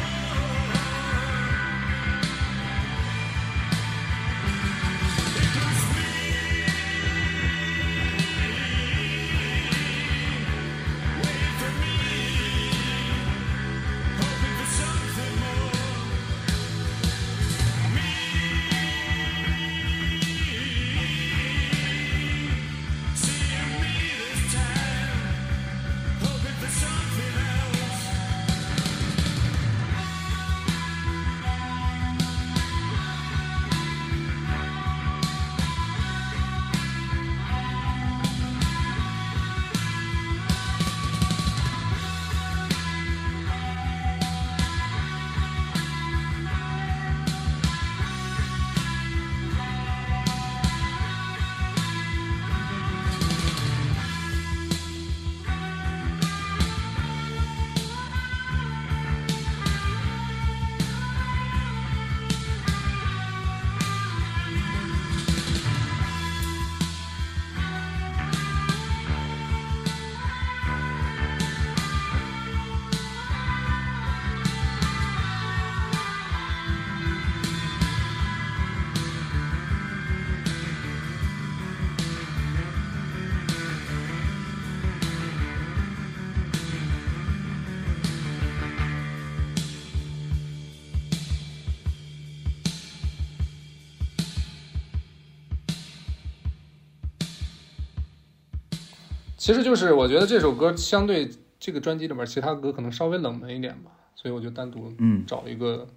[99.39, 105.87] 其实就是我觉得这首歌相对这个专辑里面其他歌可能稍微冷门一点吧，所以我就单独嗯找一个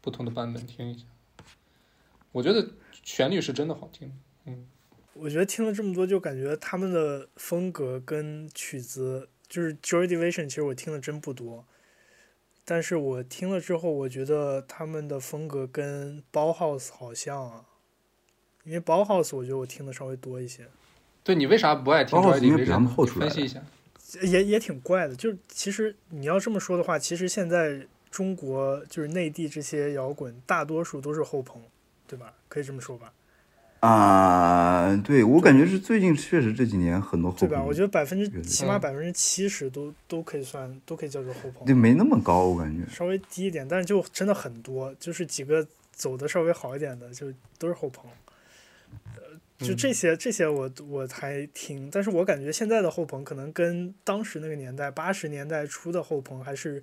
[0.00, 1.04] 不同的版本听一下。
[2.32, 2.66] 我觉得
[3.04, 4.10] 旋律是真的好听，
[4.46, 4.66] 嗯，
[5.12, 11.66] 我觉得听了这么多，就感觉他们的风格跟曲子，就是 Joy Division，其实我听的真不多，
[12.64, 17.66] 但是我听了之后，我觉得他们的风格跟 Bauhaus 好像啊，
[18.64, 20.68] 因为 Bauhaus 我觉得我听的稍微多一些，
[21.22, 22.80] 对你为啥不爱听包括 Joy 因为比他 Division？
[22.80, 23.62] 们后出来的分析一下。
[24.22, 25.14] 也也挺怪的。
[25.14, 31.62] 就是其实你要这么说的话，其实现在中国就是内地这些摇滚，大多数都是后朋，
[32.08, 32.32] 对吧？
[32.48, 33.12] 可以这么说吧，
[33.86, 37.62] 啊，对我感觉是最近确实这几年很多后朋对吧？
[37.62, 41.76] 我觉得百分之起码嗯百分之七十都都可以算，都可以叫做后朋就。
[41.76, 42.92] 没那么高，我感觉。
[42.92, 48.10] 稍微低一点，但是就真的很多，就是几个走的稍微好一点的，就都是后朋。
[49.60, 56.82] 呃，就嗯这些、这些我我还听，但是我感觉现在的后朋可能跟当时那个年代八十年代初的后朋还是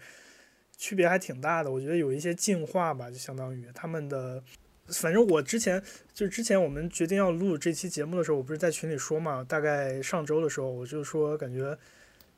[0.78, 1.72] 区别还挺大的。
[1.72, 4.42] 我觉得有一些进化吧，就相当于他们的。
[4.90, 5.84] 反正我之前
[6.14, 11.78] 就之前我们决定要录这期节目的时候，我不是在群里说嘛，大概上周的时候我就说感觉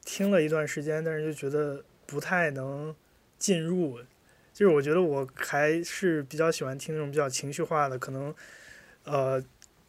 [0.04, 2.96] 听了一段时间，但是就觉得不太能
[3.38, 4.00] 进入，
[4.52, 8.34] 就是我觉得我还是比较喜欢听那种比较情绪化的，可能
[9.04, 9.40] 呃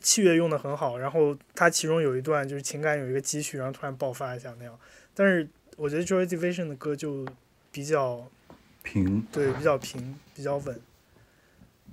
[0.01, 4.79] 器乐用的很好，然后它其中有一段就是情感有一个积蓄，然后突然爆发一下那样。
[5.15, 5.47] 但是
[5.77, 7.27] 我觉得 Joy Division 的歌就
[7.71, 8.27] 比较
[8.83, 10.81] 平，对比较平，比较稳，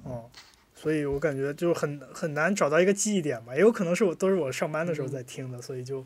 [0.03, 0.29] 哦，
[0.73, 6.05] 所以我感觉就很很难找到一个记忆点吧，也有可能是我都是我上班的时候在听的，所以就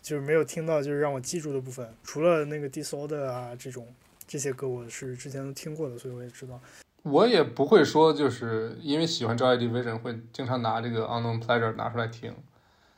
[0.00, 1.92] 就是没有听到就是让我记住的部分。
[2.04, 3.86] 除了那个 Disorder 啊这种
[4.26, 6.60] 这些歌，我是之前都听过的，所以我也知道。
[7.02, 12.34] 我也不会说，就是因为喜欢 Joy Division 会经常拿这个 Unknown Pleasure 拿出来听。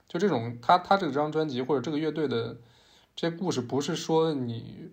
[0.08, 2.58] 就这种，他他这张专辑或者这个乐队的
[3.16, 4.90] 这些故事，不是说你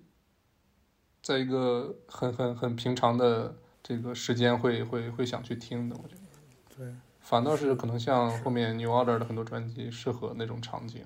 [1.21, 5.95] 在一个很很很平常的这个时间会会会想去听的。
[6.01, 11.03] 我觉得，对，反倒是可能像后面 New Order 的很多专辑适合那种场景，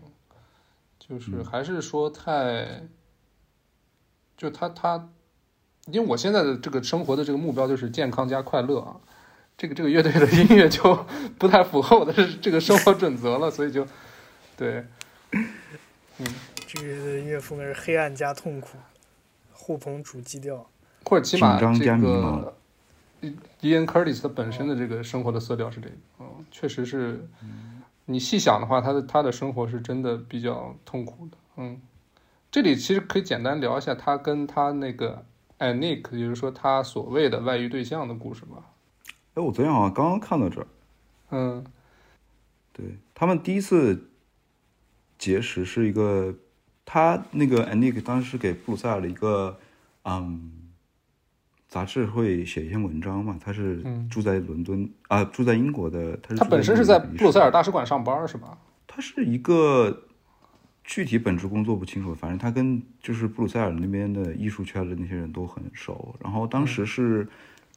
[1.00, 2.88] 就是还是说太，
[4.38, 5.10] 就他他，
[5.92, 8.96] 因为我现在的这个生活的这个目标就是健康加快乐啊，
[9.58, 11.06] 这个这个乐队的音乐就
[11.38, 13.86] 不太符合我的这个生活准则了，所以就
[14.56, 14.86] 对，
[15.32, 16.26] 嗯
[16.68, 18.78] 这个音乐风格是黑暗加痛苦，
[19.52, 20.68] 互捧主基调。
[21.06, 22.56] 或者起码这个
[23.62, 27.28] Ian Curtis 他本身的这个生活的色调是这个，嗯，确实是，
[28.06, 31.82] 你细想的话，他的他的生活是真的比较痛苦的，嗯，
[32.50, 35.26] 这里其实可以简单聊一下他跟他那个
[35.64, 38.58] Anik，也就是说他所谓的外遇对象的故事吧。
[39.36, 40.68] 哎，我昨天好像刚刚看到这儿，
[41.32, 41.64] 嗯
[42.72, 44.10] 对他们第一次
[45.18, 46.36] 结识是一个，
[46.84, 49.58] 他那个 Anik 当时给布鲁塞尔的一个，
[50.04, 50.52] 嗯，
[51.70, 58.58] 杂志会写一篇文章嘛，他是嗯住在伦敦啊、住在英国的，他是他本身是在布鲁塞尔大使馆上班是吧？
[58.86, 60.04] 他是一个
[60.84, 66.16] 具体本职工作不清楚，反正他跟就是布鲁塞尔那边的艺术圈的那些人都很熟。
[66.20, 67.24] 然后当时是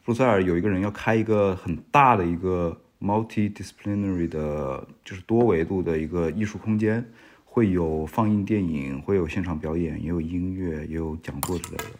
[0.04, 7.04] 布鲁塞尔有一个人要开一个很大的一个 multidisciplinary 的，就是多维度的一个艺术空间，
[7.44, 11.90] 会有放映电影，会有现场表演，也有音乐，也有讲座之类的。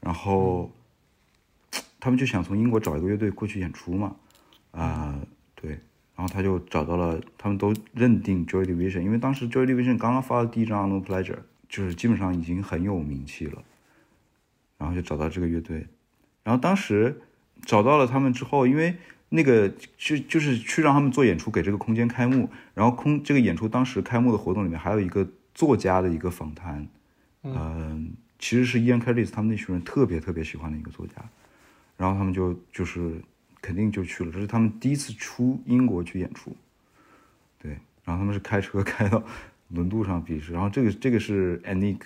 [0.00, 0.70] 然后
[1.98, 4.14] 他们就想从英国找一个乐队过去演出嘛，
[4.72, 5.18] 啊、
[5.54, 5.78] 对，
[6.18, 11.38] 然后他就找到了，他们都认定 Joy Division，因为当时 Joy Division 刚刚发了第一张 No Pleasure，
[11.68, 13.62] 就是基本上已经很有名气了，
[14.78, 15.86] 然后就找到这个乐队，
[16.42, 17.20] 然后当时
[17.64, 18.96] 找到了他们之后，因为
[19.28, 25.24] 那个就就是去让他们做演出，给这个空间开幕，然后空这个演出当时开幕的活动里面还有一个
[25.54, 26.84] 作家的一个访谈，
[27.44, 31.14] 嗯、其实是 Ian Curtis 他们那群人特别特别喜欢的一个作家，
[31.96, 33.22] 然后他们就就是
[33.60, 36.54] 肯定就去了，这是他们第一次出英国去演出，
[37.60, 37.72] 对，
[38.04, 39.22] 然后他们是开车开到
[39.68, 42.00] 轮渡上比试，然后这个这个是 Anik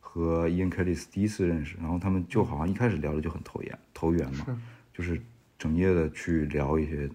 [0.00, 4.60] 和 Ian Curtis 第一次认识，然后他们就好像一开始聊的就很投缘投缘嘛，
[4.92, 5.20] 就是
[5.58, 7.10] 整夜的去聊一些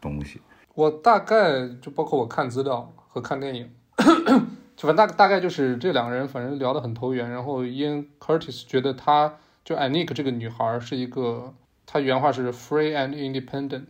[0.00, 0.40] 东西，
[0.74, 3.70] 我大概就包括我看资料和看电影，
[4.76, 11.54] 就反正大大概就是这两个人反正聊得很投缘，然后 Ian Curtis 觉得他就 Anik 这个女孩是一个，
[11.86, 13.86] 他原话是 free and independent，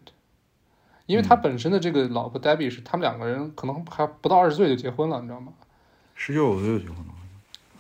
[1.06, 5.52] 因为他本身的这个老婆 Debbie 是他们两个人可能还不到二十岁就结婚了，你知道吗？
[6.14, 7.14] 十九岁就结婚了，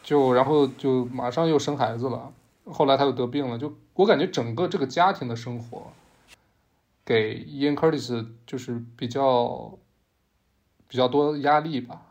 [0.02, 2.32] 就然后就马上又生孩子了，
[2.64, 5.92] 后来他又得病了，就我感觉整个这个家庭的生活，
[7.04, 9.78] 给 Ian Curtis 就是比较
[10.88, 12.02] 比较多压力吧，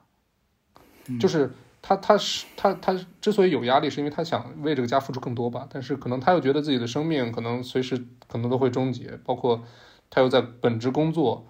[1.20, 1.52] 就是
[1.82, 7.98] 他他是他他之所以有压力，是因为他想为这个家付出更多吧，但是可能他又觉得自己的生命可能随时
[8.28, 9.64] 可能都会终结，包括
[10.10, 11.48] 他又在本职工作，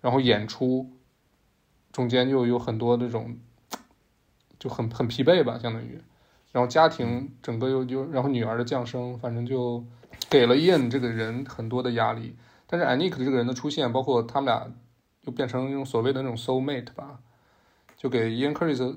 [0.00, 0.90] 然后演出
[1.90, 3.36] 中间又有很多那种
[4.58, 6.00] 就很很疲惫吧，相当于。
[6.52, 9.84] 然后家庭整个又又，然后女儿的降生，反正就
[10.30, 12.36] 给了 Ian 这个人很多的压力。
[12.68, 14.72] 但是 Anik 这个人的出现，包括他们俩
[15.22, 17.18] 又变成那种所谓的那种 soul mate 吧，
[17.96, 18.96] 就给 Ian Curtis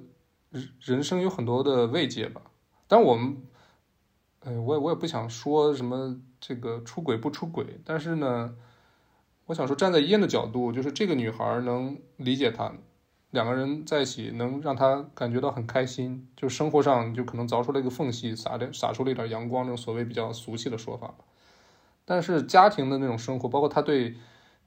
[0.49, 2.41] 人人生有很多的慰藉吧。
[2.87, 3.37] 但我们，
[4.41, 8.55] 哎，我也我也不想说什么这个出轨不出轨，但是呢，
[9.47, 12.73] 我想说站在 Ian 的角度，就是这个女孩能理解他，
[13.31, 21.13] 两个人在一起能让他感觉到很开心，就生活上就可能凿出了一个缝隙，洒点洒出了一点阳光，这种所谓比较俗气的说法。
[22.05, 24.15] 但是家庭的那种生活，包括他对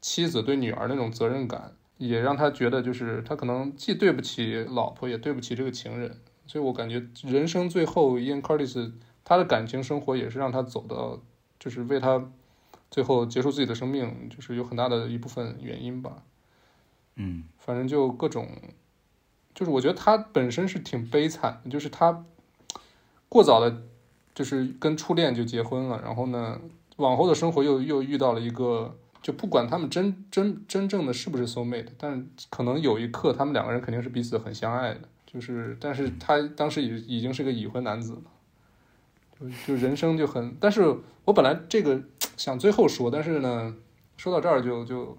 [0.02, 6.16] 妻子、对女儿那种责任感，也让他觉得就是他可能既对不起老婆，也对不起这个情人。
[6.46, 8.90] 所以我感觉人生最后，Ian Curtis
[9.22, 11.20] 他的感情生活也是让他走到，
[11.58, 12.32] 就是为他
[12.90, 16.22] 最后结束自己的生命，就是有很大的一部分原因吧。
[17.16, 18.48] 嗯反正就各种，
[19.54, 22.24] 就是我觉得他本身是挺悲惨，就是他
[23.28, 23.82] 过早的，
[24.34, 26.58] 就是跟初恋就结婚了，然后呢，
[26.96, 38.22] 往后的生活又又遇到了一个，就不管他们真真真正的是不是 soul mate，但可能有一刻他们两个人肯定是彼此很相爱的，就是但是他当时已已经是个已婚男子了，
[39.38, 42.00] 就就人生就很，但是我本来这个
[42.36, 43.74] 想最后说，但是呢，
[44.16, 45.16] 说到这儿就就。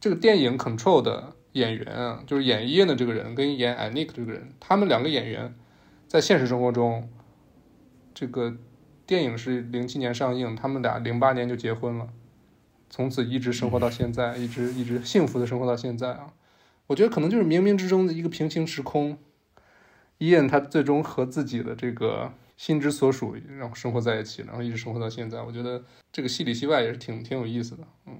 [0.00, 5.52] 这个电影《Control》的演员啊，就是演伊恩的这个人跟演 Anik 这个人，他们两个演员
[6.06, 7.10] 在现实生活中，
[8.14, 8.54] 这个
[9.04, 12.08] 电影是零七年上映，他们俩零八年就结婚了，
[12.90, 16.32] 从此一直生活到现在，一直一直幸福的生活到现在啊。
[16.86, 19.18] 我觉得可能就是冥冥之中的一个平行时空，
[20.18, 25.42] 伊恩他最终和自己的这个心之所属，然后生活在一起，然后一直生活到现在。
[25.42, 28.18] 我觉得这个戏里戏外也是挺挺有意思的，嗯。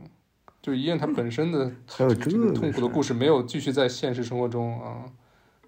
[0.61, 5.05] 就是伊恩他本身的还有这个痛苦的故事没有继续在现实生活中啊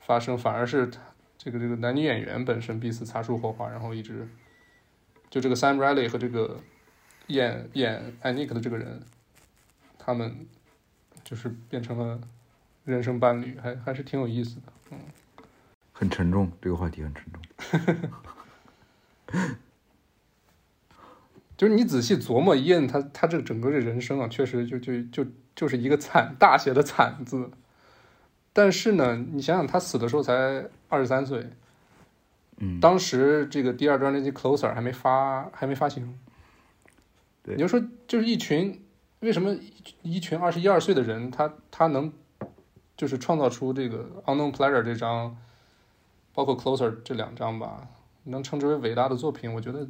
[0.01, 1.01] 发生，反而是他
[1.39, 4.29] 这个这个男女演员本身彼此擦出火花，然后一直
[5.31, 6.61] 就这个 Sam Riley 和这个
[7.31, 9.01] 演演艾尼克的这个人，
[9.99, 10.47] 他们
[11.25, 12.21] 就是变成了
[12.85, 14.63] 人生伴侣，还还是挺有意思的。
[14.91, 14.99] 嗯
[15.93, 17.43] 很沉重，这个话题很沉重。
[21.59, 27.51] 就是你仔细琢磨伊恩他他这整个这人生啊，确实就就就就是一个惨大写的惨字。
[28.55, 31.51] 但是呢，你想想他死的时候才二十三岁，
[32.57, 36.19] 嗯当时这个第二张专辑《Closer》还没发，还没发行。
[37.43, 38.83] 对你就说就是一群
[39.21, 39.55] 为什么
[40.03, 42.13] 一一群二十一二岁的人，他他能
[42.97, 45.37] 就是创造出这个《Unknown Pleasure》这张，
[46.35, 47.89] 包括《Closer》这两张吧，
[48.25, 49.87] 能称之为伟大的作品，我觉得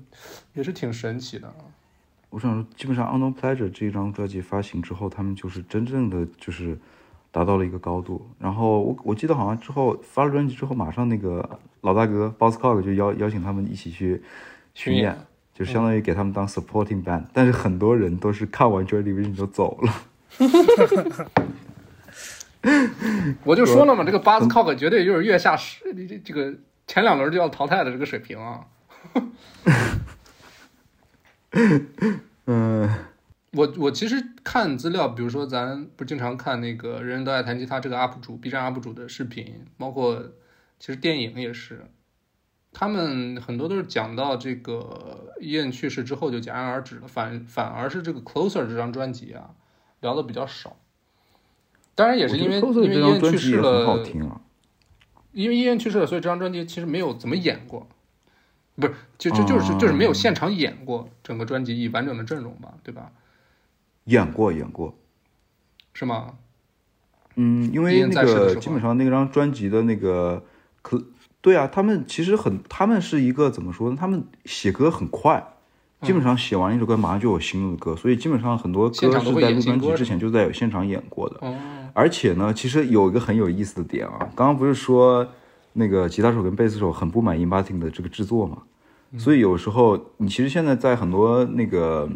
[0.55, 1.53] 也是挺神奇的。
[2.31, 6.79] 我想说，基本上《Unknown Pleasure》这张专辑发行之后，他们就是真正的就是
[7.33, 8.25] 达到了一个高度。
[8.39, 14.23] 然后我我记得好像之后发了专辑之后，马上那个老大哥 Boss Cog 就邀邀请他们一起去
[14.75, 15.19] 巡演，
[15.61, 19.93] 就相当于给他们当 supporting band、但是很多人都是看完 Joy Division 就走了。
[23.45, 26.55] 我就说了嘛，这个 Buzzcock 绝对就是月下十，这这个
[26.87, 28.65] 前两轮就要淘汰的这个水平啊。
[32.47, 32.89] 嗯、
[33.53, 40.25] 我我其实看资料，比如说咱不是经常看那个人人都爱弹吉他这个 UP 主，B 站 UP 主的视频，包括
[40.79, 41.85] 其实电影也是，
[42.73, 49.51] 他们很多都是讲到这个伊恩去世之后就戛然而止了，反反而是这个 Closer 这张专辑啊
[50.01, 50.77] 聊的比较少。
[51.95, 54.41] 当然也是因为因为伊恩去世了，听啊。
[55.33, 57.87] 因为伊恩去世了，所以这张专辑其实没有怎么演过，
[58.77, 63.13] 不是就就就是就是没有现场演过整个专辑以完整的阵容吧，对吧？
[64.05, 64.97] 演过演过，
[65.93, 66.35] 是吗？
[67.37, 70.45] 嗯，因为那个基本上那张专辑的那个
[70.83, 71.01] 可
[71.41, 73.97] 对啊，他们其实很，他们是一个怎么说呢？
[73.99, 75.55] 他们写歌很快，
[76.03, 81.37] 基本上写完一首歌马上就有新的歌，所以基本上很多歌都是在录专辑之前就在有现场演过的。
[81.41, 81.59] 哦，
[81.95, 85.27] 而且呢，其实有一个很有意思的点啊，刚刚不是说
[85.73, 88.59] 那个吉他手跟贝斯手很不满意 Martin 的这个制作嘛？
[89.19, 92.09] 所以有时候你其实现在在很多那个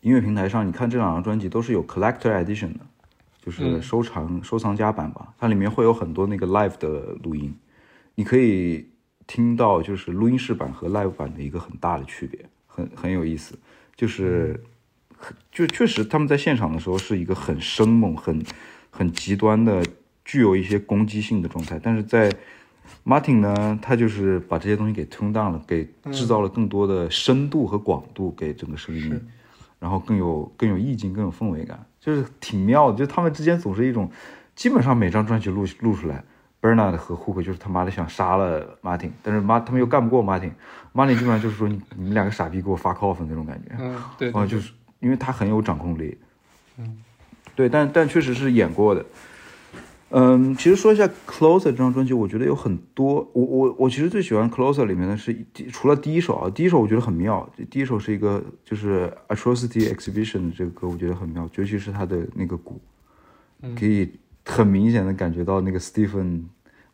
[0.00, 2.80] 音乐平台上，你看这两张专辑都是有 Collector Edition 的，
[3.42, 7.54] 就是嗯收藏、收藏家版吧，它里面会有很多那个 live 的录音，
[8.18, 8.84] 你可以
[9.28, 13.56] 听到就是录音室版和 live 版的一个很大的区别，很很有意思，
[13.94, 14.60] 就是。
[15.50, 18.40] 就确实他们在现场的时候是一个很生猛、很
[18.88, 19.84] 很极端的、
[20.24, 22.32] 具有一些攻击性的状态，但是在
[23.04, 29.20] Martin 呢，他就是把这些东西给 tune down 了，给制造了更多的深度和广度给整个声音，是
[29.80, 32.98] 然后更有更有意境、更有氛围感，就是挺妙的。
[32.98, 34.08] 就他们之间总是一种，
[34.54, 36.22] 基本上每张专辑录录出来
[36.60, 43.74] ，Bernard 和 Hook 就是他妈的想杀了 Martin，但是妈他们又干不过 Martin，Martin 基本上就是说你你们两个傻逼给我发 coffin 那种感觉。
[43.78, 46.16] 嗯，对，啊，对就是因为他很有掌控力，
[46.78, 46.98] 嗯，
[47.54, 49.04] 对，但但确实是演过的。
[50.10, 62.80] 嗯，其实说一下《Closer》这张专辑，我觉得有很多，我我我其实最喜欢《Closer》里面的是第除了第一首啊，第一首我觉得很妙，第一首是一个就是《Atrocity Exhibition》的这个歌，我觉得很妙，尤其是他的那个鼓，
[63.78, 64.10] 可以
[64.48, 66.44] 很明显的感觉到那个 Stephen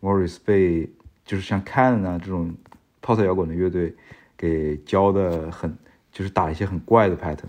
[0.03, 0.91] Morris 被
[1.25, 2.55] 就是像 Can 啊这种
[3.01, 3.95] 泡菜摇滚的乐队
[4.37, 5.75] 给教的很，
[6.13, 7.49] 就是打一些很怪的 pattern。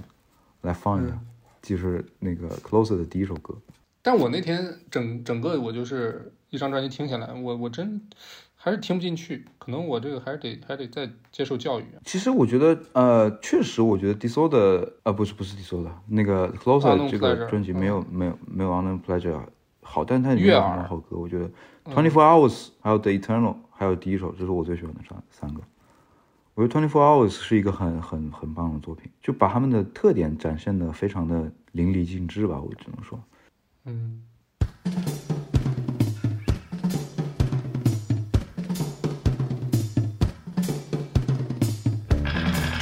[0.61, 1.15] 来放一下，
[1.61, 3.53] 就是那个 Closer 的第一首歌。
[4.01, 8.01] 但我那天整整个我就是一张专辑听下来，我我真
[8.55, 11.83] 还是听不进去，可能我这个还是得还得再接受教育。
[12.03, 19.39] 其实我觉得，呃，确实，我觉得 Disorder，呃，不是不是 Disorder，那个 Closer 这个专辑没有、没有没有 Unknown Pleasure
[19.95, 21.15] 好，但它里面悦有很多好歌。
[21.15, 21.49] 我觉得
[21.85, 25.61] Twenty Four Hours 还有 The Eternal 还有第一首，这是我最喜欢的三三个。
[26.53, 33.17] 我觉得 Twenty Four Hours 是一个很很很棒的作品，就把他们的特点展现的非常的淋漓尽致吧，我只能说。
[33.85, 34.21] 嗯，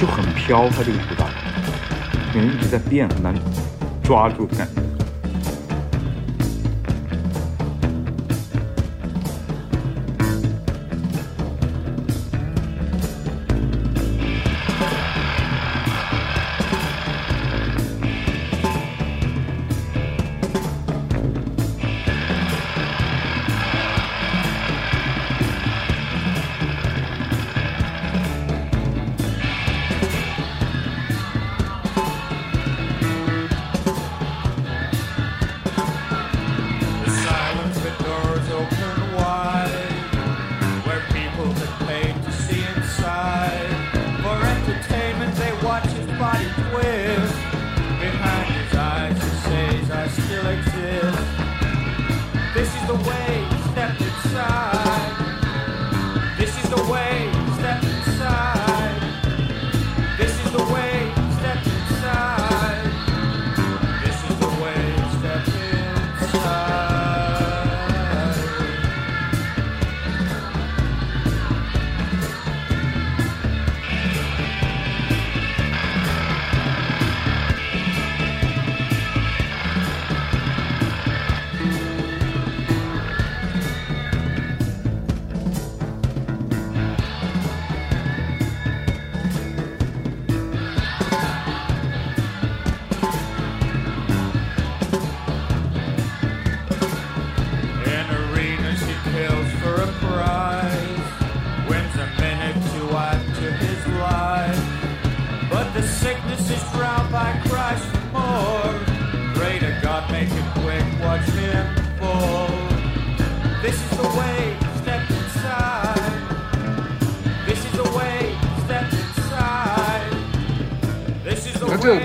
[0.00, 1.26] 就很飘，它这个鼓打，
[2.32, 3.32] 感觉一直在变，很难
[4.02, 4.93] 抓住的感觉。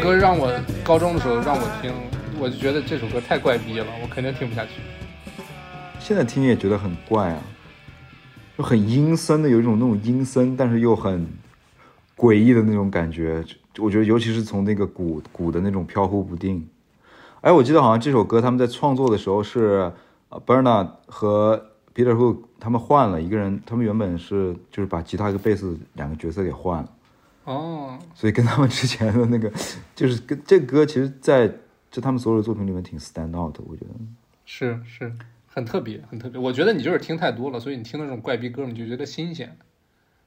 [0.10, 0.52] 歌让我
[0.84, 1.94] 高中的时候让我听，
[2.40, 4.72] 我就觉得这首歌太怪逼了，我肯定听不下去。
[6.00, 7.40] 现在听也觉得很怪啊，
[8.58, 11.28] 就很阴森的，有一种那种阴森，但是又很
[12.18, 13.46] 诡异的那种感觉。
[13.78, 16.68] 我觉得，尤其是从那个鼓鼓的那种飘忽不定。
[17.42, 19.92] 哎，我记得好像这首歌他们在创作的时候是
[20.44, 26.90] Bernard 和 Peter Hook 他们换了一个人，他们原本是就是把吉他跟贝斯两个角色给换了。
[27.52, 29.52] 哦，所以跟他们之前的那个，
[29.96, 31.52] 就是跟这个歌，其实在
[31.90, 33.92] 就他们所有的作品里面挺 stand out 的，我觉得。
[34.46, 35.12] 是是，
[35.48, 36.40] 很特别，很特别。
[36.40, 39.58] 我觉得你就是听太多了，所以你听那种怪逼歌，你就觉得新鲜。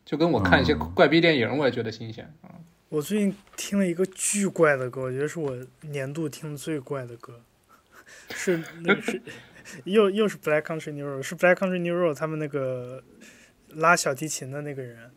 [0.05, 2.51] 就跟我看一些嗯怪逼电影，我也觉得新鲜啊。
[2.89, 7.40] 我最近听了一个巨怪的歌，我觉得是我年度听最怪的歌，
[8.35, 9.23] 是那个是
[9.85, 13.03] 又又是 Black Country New Road，是 Black Country New Road 他们那个
[13.69, 15.11] 拉小提琴的那个人，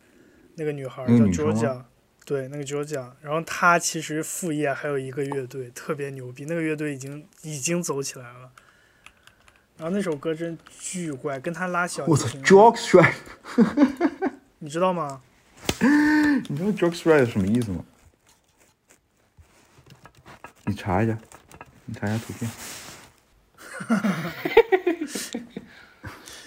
[0.54, 1.82] 那个女孩叫那个女生吗 Georgia，
[2.26, 8.50] 对，那个 Georgia，然后他其实副业还有一个乐队，特别牛逼，那个乐队已经已经走起来了。
[9.78, 12.42] 然后那首歌真巨怪，跟他拉小我操提琴
[14.58, 15.22] 你知道吗？
[16.48, 17.84] 你知道 Strike 是什么意思吗？
[20.64, 21.16] 你查一下，
[21.84, 22.50] 你查一下图片。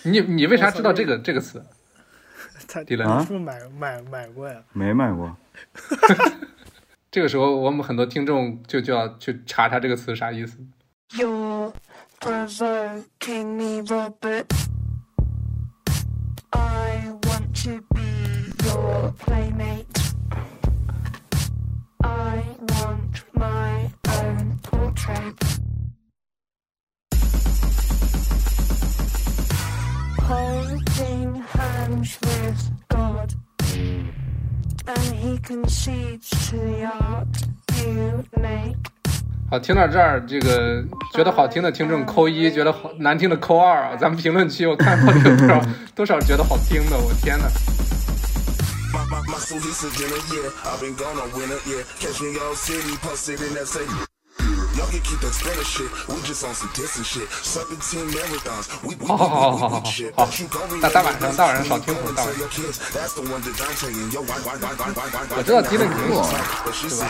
[0.04, 1.64] 你你为啥知道这个这个词？
[2.68, 4.62] 他迪伦你是不是买买买过呀？
[4.74, 5.38] 没买过，
[7.12, 10.58] 这个时候，我们很多听众就就要去查查这个词啥意思。
[39.52, 40.84] 好，听到这儿，这个
[41.14, 43.96] 觉得好听的听众扣一，觉得好难听的扣二啊！
[43.96, 47.46] 咱们评论区我看到底有多少多少觉得好听的，我天呐！
[59.08, 59.84] 好好好好好好
[60.16, 60.26] 好，
[60.82, 62.48] 大大晚上大晚上好听会儿，大晚上。
[65.38, 66.22] 我知道低了，你给我
[66.64, 67.04] 对吧？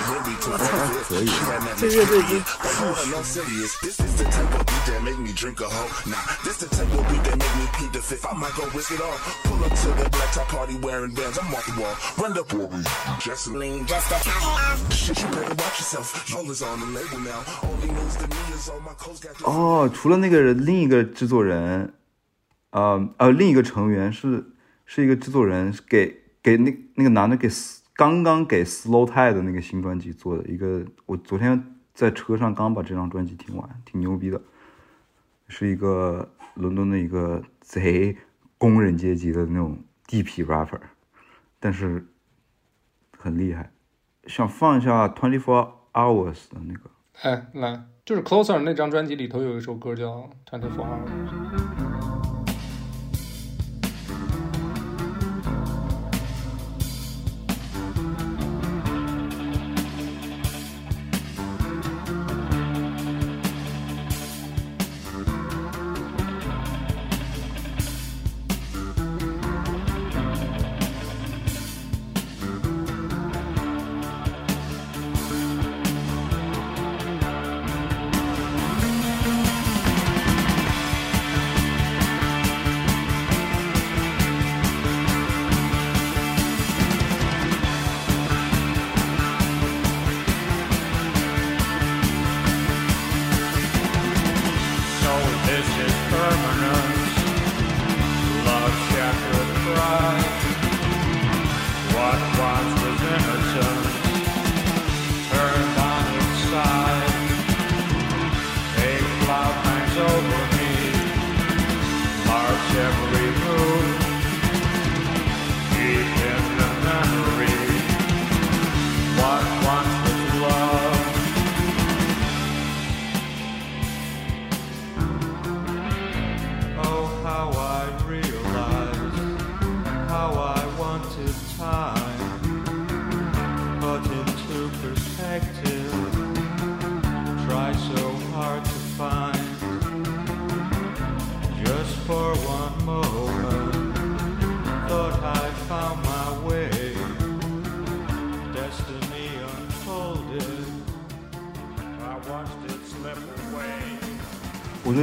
[1.08, 1.30] 可以，
[1.78, 2.32] 这乐队真。
[4.90, 5.90] That make me drink a hoe.
[6.10, 8.26] Nah, this the type of beat that make me plead the fifth.
[8.26, 9.18] I might go risk it all.
[9.46, 11.38] Pull up to the black top party wearing bands.
[11.38, 11.96] I'm off the wall.
[12.18, 12.68] Run the boy.
[13.22, 14.18] Jesseline, just a
[14.92, 16.08] Shit, you better watch yourself.
[16.34, 17.42] Rollers on the label now.
[17.64, 19.38] Only news to me is all my clothes got.
[19.44, 21.94] 哦，除了那个人，另一个制作人，
[22.72, 24.46] 呃呃，另一个成员是
[24.86, 34.42] 是一个制作人，给给那那个男的给 S- 刚刚给 Slow Tide 的那个新专辑做的一个，我昨天在车上刚把这张专辑听完，挺牛逼的，
[35.50, 38.16] 是一个伦敦的一个贼
[38.58, 40.80] 工人阶级的那种地痞 rapper，
[41.60, 42.08] 但是
[43.18, 43.72] 很厉害，
[44.28, 46.90] 想放一下 Twenty Four Hours 的那个。
[47.24, 51.10] 哎，来，就是 Closer 那张专辑里头有一首歌叫《Twenty Four Hours》。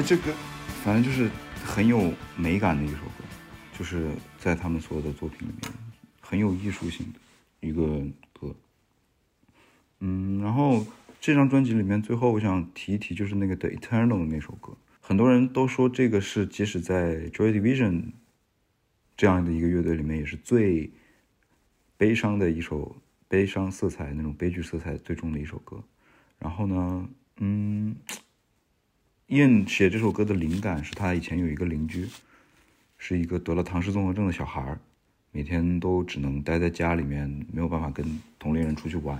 [0.06, 0.32] 这个
[0.84, 1.28] 反正就是
[1.64, 3.24] 很有美感的一首歌，
[3.76, 4.08] 就是
[4.38, 5.72] 在他们所有的作品里面
[6.20, 7.18] 很有艺术性的
[7.66, 8.00] 一个
[8.32, 8.54] 歌。
[9.98, 10.86] 嗯，然后
[11.20, 18.12] 这张专辑里面最后我想提一提就是那个《The Eternal》的那首歌，很多人都说这个是即使在 Joy Division
[19.16, 20.92] 这样的一个乐队里面也是最
[21.96, 22.94] 悲伤的一首，
[23.26, 25.82] 悲伤色彩那种悲剧色彩最重的一首歌。
[26.38, 27.08] 然后呢，
[27.38, 27.96] 嗯。
[29.28, 32.08] 燕写这首歌的灵感是他以前有一个邻居，
[32.96, 34.78] 是一个得了唐氏综合症的小孩儿，
[35.32, 38.06] 每天都只能待在家里面，没有办法跟
[38.38, 39.18] 同龄人出去玩。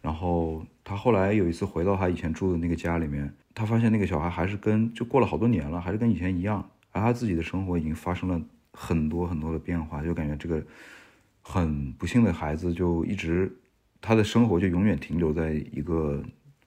[0.00, 8.40] 然后他后来有一次回到他以前住的那个家里面，他发现那个小孩还是跟就过了好多年了，还是跟以前一样，而他自己的生活已经发生了
[8.72, 10.64] 很多很多的变化，就感觉这个
[11.42, 13.54] 很不幸的孩子就一直
[14.00, 16.24] 他的生活就永远停留在一个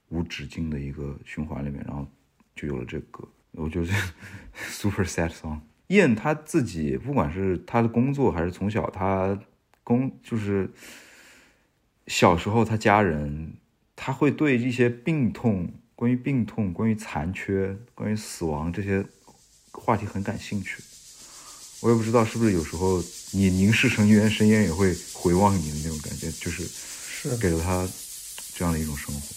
[0.10, 2.08] 无止境的一个循环里面，然后。
[2.57, 3.93] 就有了这个歌，我觉得
[4.69, 5.59] super sad song。
[5.88, 9.39] 燕他自己，不管是他的工作，还是从小他
[9.84, 10.69] 工，就是
[12.07, 13.53] 小时候他家人，
[13.95, 19.05] 他会对一些病痛、关于病痛、关于残缺、关于死亡这些
[19.71, 20.84] 话题很感兴趣。
[21.81, 23.01] 我也不知道是不是有时候
[23.31, 27.88] 你凝视深渊，深渊也会回望你的那种感觉，就是是给了他
[28.55, 29.36] 这样的一种生活。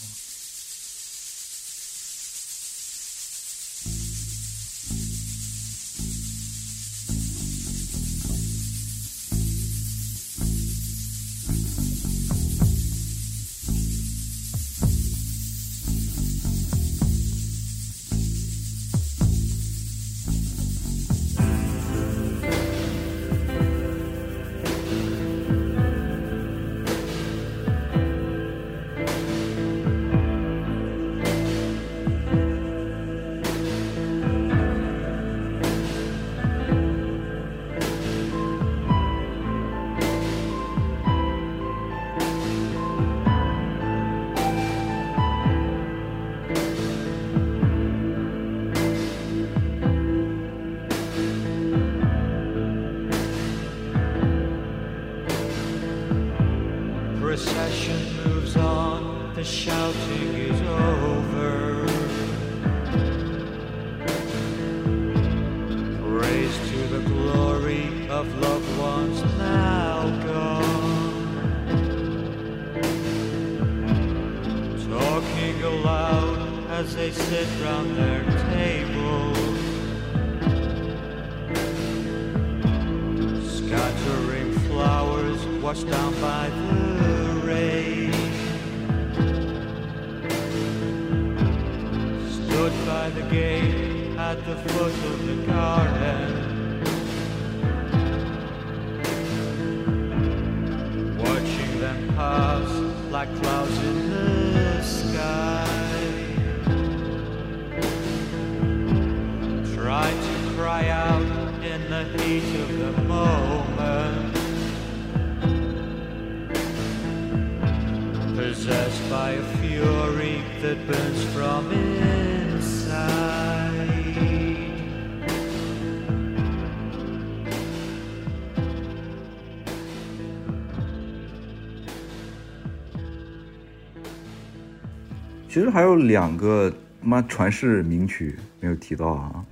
[135.61, 139.45] 其实还有两个妈传世名曲没有提到啊，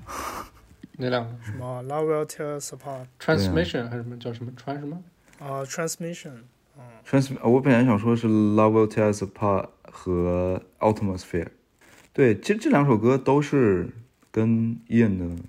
[0.96, 4.96] 哪两个什么 Love Will Tear Us Apart？Transmission 还是什么叫什么传什么？
[5.38, 6.42] 啊、t r a n s m i s s i o n
[7.06, 10.62] Trans，我本来想说是《Love Will Tear Us Apart》和
[10.94, 11.44] 《Atmosphere》，
[12.14, 13.90] 对，其实这两首歌都是
[14.30, 15.42] 跟 Ian 的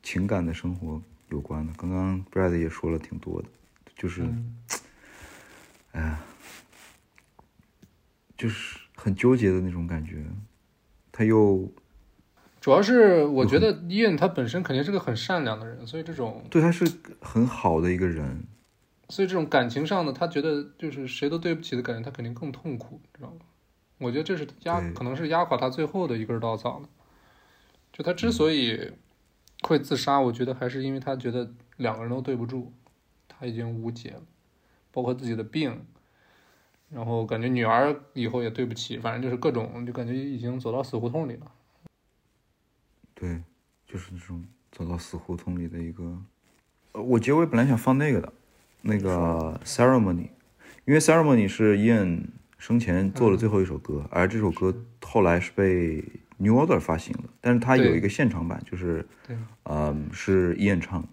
[0.00, 1.72] 情感的生活有关的。
[1.76, 3.48] 刚刚 Brad 也说了挺多的，
[3.96, 4.54] 就是，嗯
[5.90, 6.20] 哎呀，
[8.38, 10.24] 就是很纠结的那种感觉，
[11.12, 11.70] 他又
[12.58, 16.90] 主要是我觉得伊恩他本身肯定是个很善良的人，所以这种对他是
[17.20, 18.42] 很好的一个人，
[19.10, 23.40] 所以这种感情上的，他觉得就是谁都对不起的感觉，他肯定更痛苦，知道吗？
[23.98, 26.88] 我觉得这是压，可能是压垮他最后的一根稻草了。
[27.92, 28.90] 就他之所以
[29.60, 32.72] 会自杀，我觉得还是因为他觉得两个人都对不住，
[33.28, 34.22] 他已经无解了，
[34.90, 35.84] 包括自己的病，
[36.94, 41.50] 然后感觉女儿以后也对不起，反正就是各种，就感觉已经走到死胡同里了。
[43.14, 43.42] 对，
[43.86, 46.16] 就是这种走到死胡同里的一个。
[46.92, 48.32] 呃，我结尾本来想放那个的，
[48.82, 50.28] 那个 Ceremony，
[50.84, 52.26] 因为 Ceremony 是 Ian
[52.58, 54.72] 生前做的最后一首歌，而这首歌
[55.02, 56.04] 后来是被
[56.36, 61.08] New Order 发行的，但是它有一个现场版，就是对，嗯，是 Ian 唱的。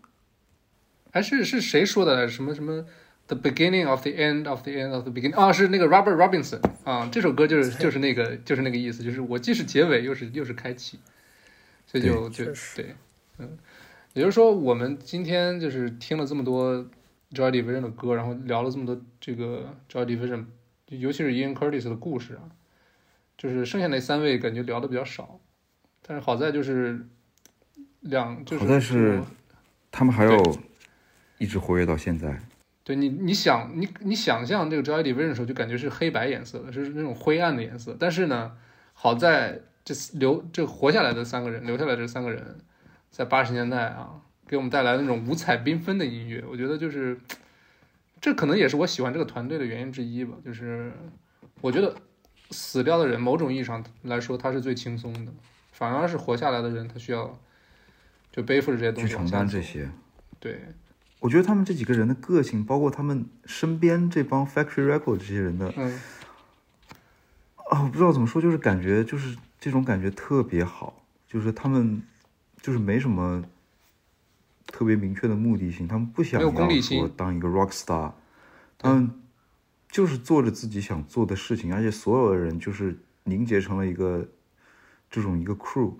[1.13, 2.27] 哎，是是谁说的来？
[2.27, 2.85] 什么什么
[3.31, 5.39] The beginning of the end of the end of the beginning？
[5.39, 10.99] 啊，是那个 Robert Robinson 啊，这首歌就是就是那个就是那个意思，就是我既是结尾又是又是开启，
[11.87, 12.43] 所以就就
[12.75, 12.93] 对，
[13.37, 13.57] 嗯，
[14.11, 16.85] 也就是说，我们今天就是听了这么多
[17.31, 20.47] Joy Division 的歌，然后聊了这么多这个 Joy Division，
[20.87, 22.51] 尤其是 Ian Curtis 的故事啊，
[23.37, 25.39] 就是剩下那三位感觉聊的比较少，
[26.05, 27.07] 但是好在就是
[28.01, 29.23] 两就是好在是
[29.89, 30.57] 他们还有
[31.37, 32.37] 一直活跃到现在。
[32.83, 37.95] 对你，你想你你想象这个 Joy Division 的时候，就感觉是黑白颜色的，就是那种灰暗的颜色。
[37.99, 38.51] 但是呢，
[38.93, 42.57] 好在这留这活下来的三个人，留下来这三个人，
[43.11, 46.43] 在八十年代啊，给我们带来那种五彩缤纷的音乐。
[46.49, 47.19] 我觉得就是，
[48.19, 50.35] 这可能也是我喜欢这个团队的原因之一吧。
[50.43, 50.91] 就是
[51.61, 51.95] 我觉得
[52.49, 55.31] 死掉的人，某种意义上来说，他是最轻松的，
[55.71, 57.39] 反而是活下来的人，他需要
[58.31, 59.87] 就背负着这些东去承西往下走担这些。
[60.39, 60.59] 对。
[61.21, 65.93] 我觉得他们这几个人的个性，包括他们身边这帮 Factory Record 这些人的，嗯，
[67.69, 72.01] 啊，我不知道怎么说，就是感觉就是这种感觉特别好，就是他们
[72.59, 73.43] 就是没什么
[74.65, 78.11] 特别明确的目的性，他们不想没有功利要心说当一个 rock star，
[78.79, 79.11] 他们
[79.91, 84.27] 就是做着自己想做的事情，而且所有的人就是凝结成了一个
[85.07, 85.93] 这种一个 crew，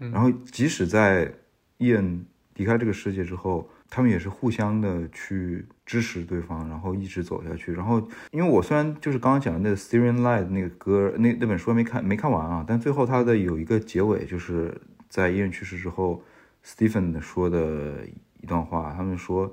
[0.00, 0.10] 嗯。
[0.10, 1.32] 然后即使在
[1.78, 2.24] Ian
[2.56, 7.72] 离开这个世界之后，他们也是互相的去支持对方，然后一直走下去。
[7.72, 8.00] 然后，
[8.30, 16.22] 因为我虽然就是刚刚讲的那个《Steering Light》那个歌，那那本书还没看没看完啊，但最后他的有一个结尾，就是在医院去世之后
[16.64, 18.06] ，Stephen 说的
[18.40, 19.52] 一段话，他们说，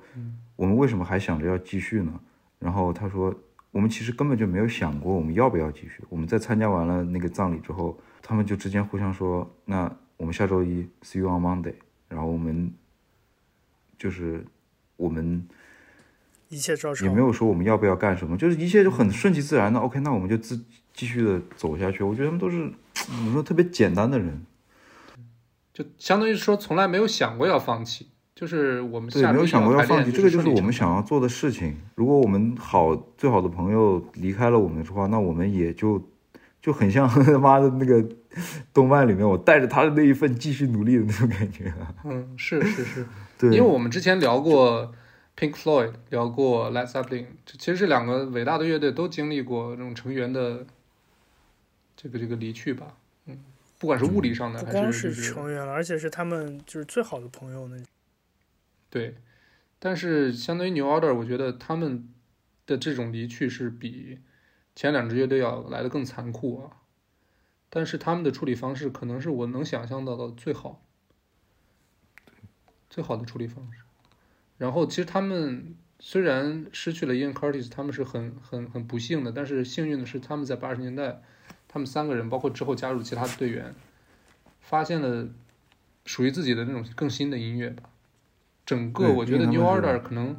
[0.55, 2.13] 我们为什么还想着要继续呢？
[2.59, 3.33] 然后他说，
[3.71, 6.03] 我们其实根本就没有想过我们要不要继续。
[6.09, 11.73] 我们在参加完了那个葬礼之后，他们就之间互相说，那我们下周一 see you on Monday，
[12.07, 12.71] 然后我们
[13.97, 14.45] 就是
[14.95, 15.47] 我们
[16.49, 17.07] 一切照常。
[17.07, 19.79] 也没有说我们要不要干什么，就是一切就很顺其自然的。
[19.79, 20.59] OK，那我们就自
[20.93, 22.03] 继续的走下去。
[22.03, 24.45] 我觉得他们都是怎么说特别简单的人，
[25.73, 30.11] 就相当于说从来没有想过要放弃，就是我们对，没有想过要放弃。
[30.11, 31.75] 这个就是我们想要做的事情。
[31.95, 36.01] 如果我们好最好的朋友离开了我们的话，那我们也就
[36.61, 38.03] 就很像 他妈的那个
[38.73, 41.73] 动漫里面，我带着他的那一份继续努力的那种感觉。
[42.03, 43.05] 嗯，是是是，
[43.37, 44.93] 对，因为我们之前聊过
[45.37, 50.65] Pink Floyd，聊过 Led Zeppelin，这其实这两个伟大的乐队都经历过这种成员的
[51.95, 53.37] 这个这个离去吧，嗯，
[53.79, 57.77] 不管是物理上的还不光是是成员了，而且是他们就是最好的朋友那。
[58.89, 59.15] 对，
[59.79, 62.09] 但是相当于 New Order，我觉得他们
[62.65, 64.19] 的这种离去是比
[64.75, 66.71] 前两支乐队要来的更残酷啊。
[67.69, 70.81] 但是他们的处理方式可能是我能想象到的最好、
[72.89, 73.79] 最好的处理方式。
[74.57, 81.21] 然后其实他们虽然失去了 Ian Curtis，他们是很很很不幸的，但是幸运的是他们在八十年代，
[81.67, 83.75] 他们三个人包括之后加入其他的队员，
[84.61, 85.27] 发现了
[86.05, 87.83] 属于自己的那种更新的音乐吧。
[88.65, 90.35] 整个我觉得 New Order 可能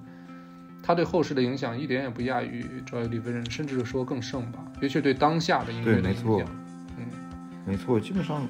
[0.82, 6.48] 他对后世的影响一点也不亚于 Joy Division，甚至说更胜吧，尤其是对当下的音乐的影对没错响。
[7.66, 8.48] 没错，基本上，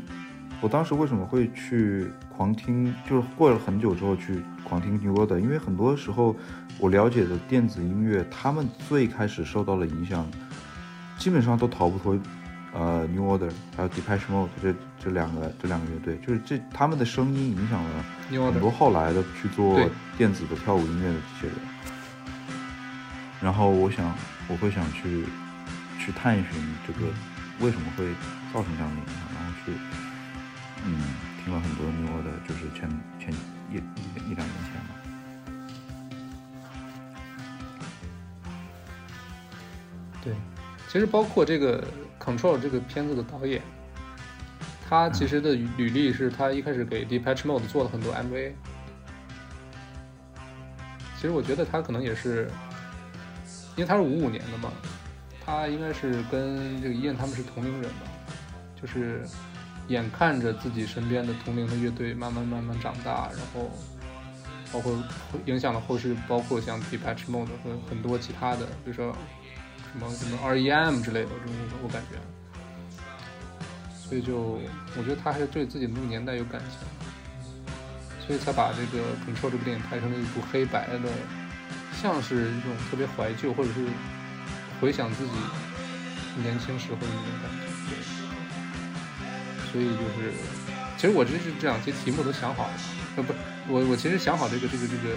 [0.60, 6.34] 我当时为什么会去狂听，就是过了很久之后去狂听 New Order，因为很多时候
[6.78, 10.28] 我了解的电子音乐，他们最开始受到的影响，
[11.16, 12.18] 基本上都逃不脱
[12.74, 18.04] 呃 New Order 还有 Depeche Mode 这这两个这两个乐队，就是这他们的声音影响了
[18.50, 19.80] 很多后来的去做
[20.16, 21.56] 电子的跳舞音乐的这些人。
[23.40, 24.12] 然后我想，
[24.48, 25.24] 我会想去
[26.00, 26.46] 去探寻
[26.84, 27.06] 这个
[27.60, 28.06] 为什么会
[28.52, 29.72] 造成这样的影响，然后去
[30.84, 31.00] 嗯
[31.44, 32.88] 听了很多 New Order，就是前
[33.18, 33.32] 前
[33.70, 34.94] 一一一两年前吧。
[40.22, 40.34] 对，
[40.88, 41.82] 其实包括这个
[42.22, 43.62] 《Control》这个片子的导演，
[44.88, 48.52] 他其实的履历是他一开始给 Depeche Mode 做了很多 MV。
[51.16, 52.50] 其实我觉得他可能也是，
[53.74, 54.70] 因为他是五五年的嘛，
[55.44, 58.06] 他应该是跟这个伊恩他们是同龄人吧，
[58.80, 59.26] 就是
[59.88, 63.70] 眼看着自己身边的同龄的乐队慢慢慢慢长大，然后
[64.72, 64.94] 包括
[65.46, 69.16] 影响了后世，包括像 Depeche Mode 和很多其他的，比如说
[69.92, 72.18] 什么什么 REM 之类的这种，我感觉，
[73.96, 74.60] 所以就
[74.96, 76.78] 我觉得他还是对自己的那个年代有感情，
[78.26, 81.08] 所以才把这个《Control》这部电影拍成了一部黑白的，
[82.02, 83.86] 像是一种特别怀旧，或者是
[84.80, 85.32] 回想自己
[86.42, 87.67] 年轻时候的那种感觉。
[89.72, 90.32] 所以就是，
[90.96, 92.74] 其实我真是这两期题目都想好了，
[93.16, 93.32] 呃，不，
[93.68, 95.14] 我我其实想好这个这个这个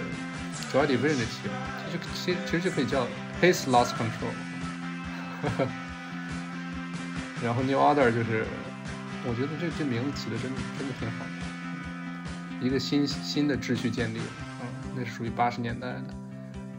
[0.70, 1.54] Joy Division 的题了，
[1.90, 3.06] 其实其其实就可以叫
[3.40, 4.34] His Lost Control。
[7.42, 8.46] 然后 New Order 就是，
[9.26, 11.24] 我觉得这这名字起的真的真的挺好，
[12.60, 14.24] 一个新新的秩序建立了，
[14.60, 16.04] 嗯，那是属于八十年代的，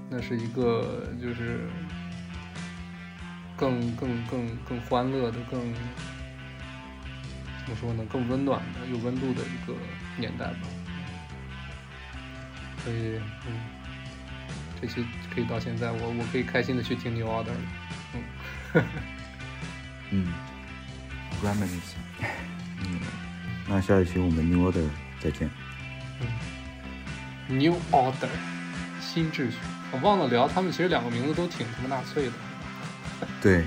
[0.10, 1.68] 那是一个就是
[3.58, 5.60] 更更更更欢乐的，更
[7.66, 9.74] 怎么说呢，更温暖的、有温度的一个
[10.18, 10.60] 年代吧。
[12.84, 13.60] 所以，嗯，
[14.82, 17.58] 这期可以到现在，我我可以开心的去听 New Order 了，
[18.14, 18.84] 嗯。
[20.16, 20.28] 嗯
[21.44, 21.96] ，Reminisce，
[22.86, 23.00] 嗯，
[23.68, 24.88] 那下一期我们 New Order
[25.20, 25.50] 再见。
[26.20, 28.30] 嗯 New Order，
[29.00, 29.58] 新秩序。
[29.92, 32.34] 我忘了聊，他们其实两个名字都挺他妈纳粹的。
[33.42, 33.66] 对，